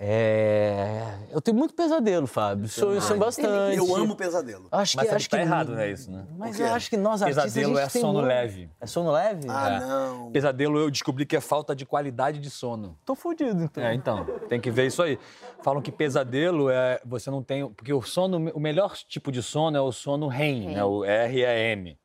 É, 0.00 1.02
eu 1.32 1.40
tenho 1.40 1.56
muito 1.56 1.74
pesadelo, 1.74 2.28
Fábio. 2.28 2.68
Sonho, 2.68 3.00
sonho 3.02 3.18
bastante. 3.18 3.76
eu 3.76 3.96
amo 3.96 4.14
pesadelo. 4.14 4.68
Acho 4.70 4.96
Mas 4.96 5.04
que, 5.04 5.08
sabe 5.08 5.16
acho 5.16 5.24
que 5.26 5.30
tá 5.32 5.36
que 5.38 5.42
errado, 5.42 5.74
né, 5.74 5.90
isso, 5.90 6.08
né? 6.10 6.24
Mas 6.36 6.60
eu 6.60 6.66
acho 6.72 6.88
que 6.88 6.96
nós 6.96 7.20
artistas 7.20 7.44
Pesadelo 7.52 7.76
a 7.76 7.80
é 7.80 7.82
gente 7.84 7.92
tem 7.94 8.00
sono 8.02 8.12
muito- 8.14 8.26
leve. 8.28 8.70
É 8.80 8.86
sono 8.86 9.10
leve? 9.10 9.46
Ah, 9.50 9.70
É. 9.70 9.80
não. 9.80 10.30
Pesadelo 10.30 10.78
eu 10.78 10.88
descobri 10.90 11.26
que 11.26 11.34
é 11.36 11.40
falta 11.40 11.74
de 11.74 11.84
qualidade 11.84 12.38
de 12.38 12.48
sono. 12.48 12.96
Tô 13.04 13.16
fudido, 13.16 13.60
então. 13.60 13.82
É, 13.82 13.92
então, 13.92 14.24
tem 14.48 14.60
que 14.60 14.70
ver 14.70 14.86
isso 14.86 15.02
aí. 15.02 15.18
Falam 15.64 15.82
que 15.82 15.90
pesadelo 15.90 16.70
é 16.70 17.00
você 17.04 17.28
não 17.28 17.42
tem, 17.42 17.68
porque 17.68 17.92
o 17.92 18.00
sono, 18.00 18.52
o 18.54 18.60
melhor 18.60 18.94
tipo 19.08 19.32
de 19.32 19.42
sono 19.42 19.76
é 19.76 19.80
o 19.80 19.90
sono 19.90 20.28
REM, 20.28 20.74
né, 20.74 20.84
o 20.84 21.04
R-E-M. 21.04 21.98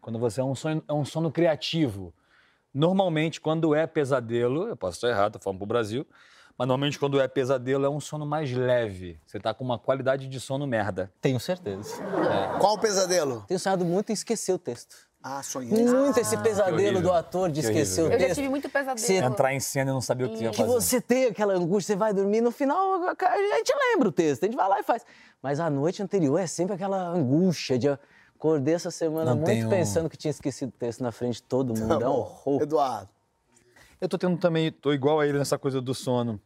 Quando 0.00 0.16
você 0.18 0.40
é 0.40 0.44
um 0.44 0.54
sono, 0.54 0.82
é 0.88 0.92
um 0.92 1.04
sono 1.04 1.30
criativo. 1.32 2.14
Normalmente, 2.72 3.40
quando 3.40 3.74
é 3.74 3.84
pesadelo, 3.86 4.68
eu 4.68 4.76
posso 4.76 4.96
estar 4.98 5.08
errado, 5.08 5.32
tô 5.32 5.38
falando 5.40 5.58
pro 5.58 5.66
Brasil, 5.66 6.06
mas 6.62 6.68
normalmente 6.68 6.96
quando 6.98 7.20
é 7.20 7.26
pesadelo 7.26 7.84
é 7.84 7.90
um 7.90 7.98
sono 7.98 8.24
mais 8.24 8.52
leve. 8.52 9.18
Você 9.26 9.40
tá 9.40 9.52
com 9.52 9.64
uma 9.64 9.78
qualidade 9.80 10.28
de 10.28 10.38
sono 10.38 10.64
merda. 10.64 11.12
Tenho 11.20 11.40
certeza. 11.40 11.96
Qual 12.60 12.74
o 12.74 12.78
pesadelo? 12.78 13.44
Tenho 13.48 13.58
sonhado 13.58 13.84
muito 13.84 14.10
em 14.10 14.12
esquecer 14.12 14.52
o 14.52 14.58
texto. 14.58 14.94
Ah, 15.20 15.42
sonhei. 15.42 15.70
Muito 15.84 16.18
esse 16.20 16.36
pesadelo 16.36 16.76
horrível. 16.76 17.02
do 17.02 17.12
ator 17.12 17.48
de 17.50 17.60
Que 17.62 17.66
esquecer 17.66 18.02
o 18.02 18.04
horrível. 18.06 18.16
Eu 18.16 18.20
já 18.20 18.26
texto. 18.26 18.38
tive 18.38 18.48
muito 18.48 18.68
pesadelo. 18.68 18.98
Você 18.98 19.14
Entrar 19.16 19.52
em 19.54 19.58
cena 19.60 19.90
e 19.90 19.94
não 19.94 20.00
saber 20.00 20.24
o 20.24 20.28
que 20.30 20.44
ia 20.44 20.50
que 20.50 20.56
fazer. 20.58 20.70
você 20.72 21.00
tem 21.00 21.26
aquela 21.26 21.52
angústia, 21.54 21.94
você 21.94 21.98
vai 21.98 22.12
dormir, 22.14 22.40
no 22.40 22.52
final 22.52 22.94
a 23.02 23.56
gente 23.56 23.72
lembra 23.90 24.08
o 24.08 24.12
texto, 24.12 24.44
a 24.44 24.46
gente 24.46 24.56
vai 24.56 24.68
lá 24.68 24.78
e 24.78 24.82
faz. 24.84 25.04
Mas 25.42 25.58
a 25.58 25.68
noite 25.68 26.00
anterior 26.00 26.38
é 26.38 26.46
sempre 26.46 26.74
aquela 26.76 27.08
angústia 27.08 27.76
de 27.76 27.88
acordei 28.36 28.74
essa 28.74 28.90
semana 28.92 29.34
Não 29.34 29.42
muito 29.42 29.66
um- 29.66 29.68
pensando 29.68 30.08
que 30.08 30.16
tinha 30.16 30.30
esquecido 30.30 30.68
o 30.68 30.72
texto 30.72 31.02
na 31.02 31.10
frente 31.10 31.34
de 31.36 31.42
todo 31.42 31.68
mundo. 31.76 31.98
Tá 31.98 32.04
é 32.04 32.08
um 32.08 32.12
horror. 32.12 32.62
Eduardo. 32.62 33.08
Eu 34.00 34.08
tô 34.08 34.18
tendo 34.18 34.36
também, 34.38 34.72
tô 34.72 34.92
igual 34.92 35.20
a 35.20 35.26
ele 35.26 35.38
nessa 35.38 35.56
coisa 35.56 35.80
do 35.80 35.94
sono. 35.94 36.40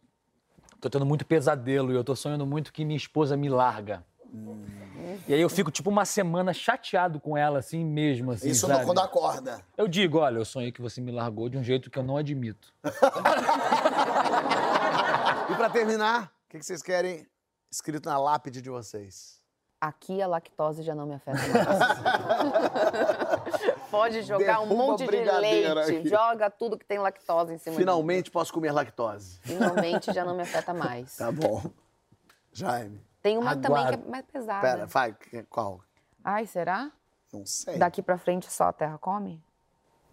Tô 0.81 0.91
tendo 0.91 1.07
muito 1.07 1.25
pesadelo 1.27 1.93
e 1.93 1.95
eu 1.95 2.05
tô 2.05 2.15
sonhando 2.15 2.47
muito 2.47 2.73
que 2.73 2.85
minha 2.85 2.97
esposa 2.97 3.37
me 3.37 3.49
larga. 3.49 4.05
E 5.27 5.33
aí 5.35 5.41
eu 5.41 5.49
fico 5.49 5.71
tipo 5.71 5.89
uma 5.89 6.05
semana 6.05 6.53
chateado 6.53 7.19
com 7.19 7.37
ela, 7.37 7.59
assim 7.61 7.85
mesmo, 7.85 8.33
assim, 8.33 8.51
Isso 8.51 8.67
sabe? 8.67 8.85
quando 8.85 8.99
acorda. 8.99 9.61
Eu 9.77 9.89
digo, 9.89 10.19
olha, 10.19 10.39
eu 10.39 10.45
sonhei 10.45 10.71
que 10.71 10.83
você 10.83 11.01
me 11.01 11.11
largou 11.11 11.49
de 11.49 11.57
um 11.57 11.63
jeito 11.63 11.91
que 11.91 11.99
eu 11.99 12.03
não 12.03 12.17
admito. 12.17 12.73
E 15.49 15.55
pra 15.55 15.71
terminar, 15.71 16.25
o 16.25 16.51
que 16.51 16.59
que 16.59 16.67
vocês 16.67 16.83
querem 16.83 17.25
escrito 17.71 18.09
na 18.09 18.19
lápide 18.19 18.61
de 18.61 18.69
vocês? 18.69 19.41
Aqui 19.81 20.21
a 20.21 20.27
lactose 20.27 20.83
já 20.83 20.93
não 20.93 21.07
me 21.07 21.15
afeta 21.15 21.39
mais. 21.47 21.79
Pode 23.91 24.23
jogar 24.23 24.61
um 24.61 24.67
monte 24.67 25.07
de 25.07 25.11
leite, 25.17 25.79
aqui. 25.79 26.09
joga 26.09 26.51
tudo 26.51 26.77
que 26.79 26.85
tem 26.85 26.99
lactose 26.99 27.55
em 27.55 27.59
cima 27.59 27.77
Finalmente 27.77 28.31
posso 28.31 28.53
comer 28.53 28.73
lactose. 28.73 29.39
Finalmente 29.43 30.13
já 30.13 30.25
não 30.25 30.35
me 30.35 30.43
afeta 30.43 30.73
mais. 30.75 31.17
Tá 31.19 31.31
bom. 31.33 31.63
Jaime. 32.53 33.01
Tem 33.23 33.37
uma 33.39 33.57
também 33.57 33.83
que 33.85 33.95
Aguardo. 33.95 34.05
é 34.07 34.11
mais 34.11 34.25
pesada. 34.27 34.61
Pera, 34.61 34.87
vai. 34.87 35.15
Qual? 35.51 35.81
Ai, 36.25 36.47
será? 36.47 36.91
Não 37.33 37.45
sei. 37.45 37.77
Daqui 37.79 38.01
pra 38.03 38.17
frente 38.17 38.51
só 38.53 38.65
a 38.65 38.73
terra 38.73 38.99
come? 38.99 39.43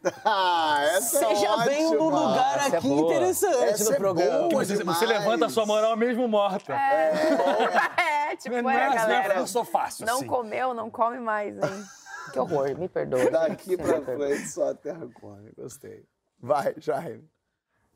Ah, 0.25 0.79
essa 0.97 1.19
Você 1.19 1.25
é 1.25 1.35
já 1.35 1.55
vem 1.63 1.83
num 1.85 2.03
ótima. 2.07 2.19
lugar 2.27 2.57
Essa 2.57 2.75
é 2.75 2.77
aqui 2.79 2.87
boa. 2.89 3.05
interessante 3.13 3.63
Essa 3.69 3.83
no 3.85 3.93
é 3.93 3.97
programa. 3.97 4.49
boa. 4.49 4.65
Você, 4.65 4.83
você 4.83 5.05
levanta 5.05 5.45
a 5.45 5.49
sua 5.49 5.65
moral 5.65 5.95
mesmo 5.95 6.27
morta. 6.27 6.73
É, 8.33 8.35
tipo, 8.35 8.61
Não 8.61 8.69
é, 8.69 8.87
é, 8.87 8.95
galera. 8.95 9.35
eu 9.35 9.47
sou 9.47 9.63
fácil, 9.63 10.05
Não 10.05 10.15
assim. 10.17 10.27
comeu, 10.27 10.73
não 10.73 10.89
come 10.89 11.19
mais, 11.19 11.55
hein? 11.55 11.85
Que 12.31 12.39
horror, 12.39 12.77
me 12.77 12.87
perdoe. 12.87 13.29
Daqui 13.29 13.75
pra 13.77 14.01
frente 14.01 14.47
só 14.47 14.69
a 14.69 14.73
terra 14.75 15.07
come. 15.19 15.51
Gostei. 15.57 16.05
Vai, 16.39 16.73
Jaime. 16.77 17.27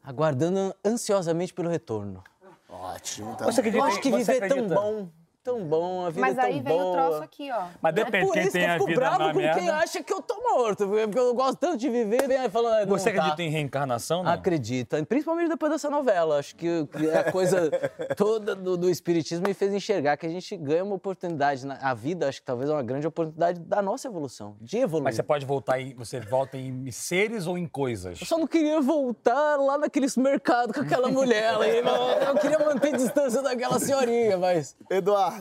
Aguardando 0.03 0.73
ansiosamente 0.86 1.53
pelo 1.53 1.69
retorno. 1.69 2.23
Ótimo. 2.69 3.36
Tá 3.36 3.45
Você 3.45 3.61
bom. 3.61 3.67
acredita 3.69 3.78
Eu 3.78 3.84
acho 3.84 4.01
que 4.01 4.11
você 4.11 4.34
viver 4.34 4.45
é 4.45 4.47
tão 4.47 4.57
acredita? 4.57 4.75
bom, 4.75 5.09
tão 5.47 5.63
bom, 5.63 6.05
a 6.05 6.09
vida 6.09 6.19
Mas 6.19 6.37
é 6.37 6.41
tão 6.41 6.49
aí 6.49 6.59
vem 6.59 6.77
boa. 6.77 6.83
o 6.83 6.91
troço 6.93 7.23
aqui, 7.23 7.49
ó. 7.51 7.67
Mas 7.81 7.91
É 7.95 8.03
depende, 8.03 8.25
por 8.25 8.33
quem 8.33 8.43
isso 8.43 8.51
que 8.51 8.57
eu 8.57 8.73
fico 8.85 8.99
bravo 8.99 9.17
com 9.31 9.31
quem 9.33 9.41
merda... 9.41 9.75
acha 9.75 10.03
que 10.03 10.13
eu 10.13 10.21
tô 10.21 10.35
morto, 10.41 10.85
porque 10.87 11.17
eu 11.17 11.33
gosto 11.33 11.55
tanto 11.57 11.77
de 11.77 11.89
viver, 11.89 12.27
vem 12.27 12.37
aí 12.37 12.49
falando... 12.49 12.73
"Ah, 12.73 12.85
não 12.85 12.97
Você 12.97 13.11
tá." 13.13 13.21
acredita 13.21 13.43
em 13.43 13.49
reencarnação, 13.49 14.23
não? 14.23 14.31
Acredita, 14.31 15.01
principalmente 15.05 15.47
depois 15.47 15.71
dessa 15.71 15.89
novela. 15.89 16.37
Acho 16.37 16.53
que 16.53 16.85
a 17.17 17.31
coisa 17.31 17.71
toda 18.17 18.53
do, 18.53 18.75
do 18.75 18.89
espiritismo 18.89 19.47
me 19.47 19.53
fez 19.53 19.73
enxergar 19.73 20.17
que 20.17 20.25
a 20.25 20.29
gente 20.29 20.57
ganha 20.57 20.83
uma 20.83 20.95
oportunidade. 20.95 21.65
Na, 21.65 21.75
a 21.75 21.93
vida, 21.93 22.27
acho 22.27 22.41
que 22.41 22.45
talvez 22.45 22.69
é 22.69 22.73
uma 22.73 22.83
grande 22.83 23.07
oportunidade 23.07 23.61
da 23.61 23.81
nossa 23.81 24.09
evolução, 24.09 24.57
de 24.59 24.77
evoluir. 24.79 25.05
Mas 25.05 25.15
você 25.15 25.23
pode 25.23 25.45
voltar 25.45 25.79
em... 25.79 25.93
Você 25.95 26.19
volta 26.19 26.57
em 26.57 26.91
seres 26.91 27.47
ou 27.47 27.57
em 27.57 27.65
coisas? 27.67 28.19
Eu 28.19 28.27
só 28.27 28.37
não 28.37 28.47
queria 28.47 28.81
voltar 28.81 29.55
lá 29.55 29.77
naqueles 29.77 30.17
mercados 30.17 30.75
com 30.75 30.81
aquela 30.81 31.07
mulher. 31.07 31.53
ali, 31.55 31.81
não. 31.81 32.11
eu 32.11 32.35
queria 32.35 32.59
manter 32.59 32.97
distância 32.97 33.41
daquela 33.41 33.79
senhorinha, 33.79 34.37
mas. 34.37 34.75
Eduardo. 34.89 35.36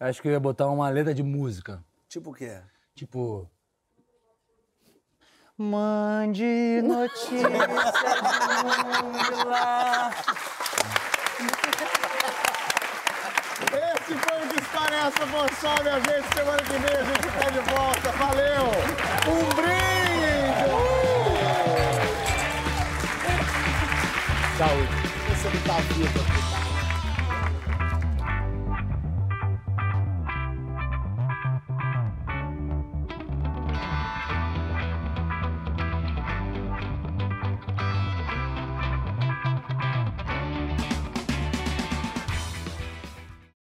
Eu 0.00 0.06
acho 0.06 0.20
que 0.20 0.28
eu 0.28 0.32
ia 0.32 0.40
botar 0.40 0.66
uma 0.68 0.88
letra 0.88 1.14
de 1.14 1.22
música. 1.22 1.84
Tipo 2.08 2.30
o 2.30 2.34
quê? 2.34 2.60
Tipo. 2.94 3.48
Mande 5.56 6.82
notícias 6.82 7.42
de 7.42 7.48
lá. 9.44 10.10
Esse 13.72 14.14
foi 14.14 14.38
o 14.38 14.48
que 14.48 14.58
é 14.92 14.98
essa, 14.98 15.26
pessoal, 15.26 15.82
minha 15.82 16.00
gente. 16.00 16.34
Semana 16.34 16.62
que 16.62 16.72
vem 16.72 16.96
a 16.96 17.04
gente 17.04 17.28
tá 17.38 17.50
de 17.50 17.60
volta. 17.70 18.12
Valeu! 18.12 18.66
Um 19.28 19.44
brinde! 19.54 20.02
Saúde. 24.58 24.94
Você 25.28 25.48
não 25.48 25.62
tá 25.62 25.80
vivo 25.94 26.20
aqui. 26.20 26.51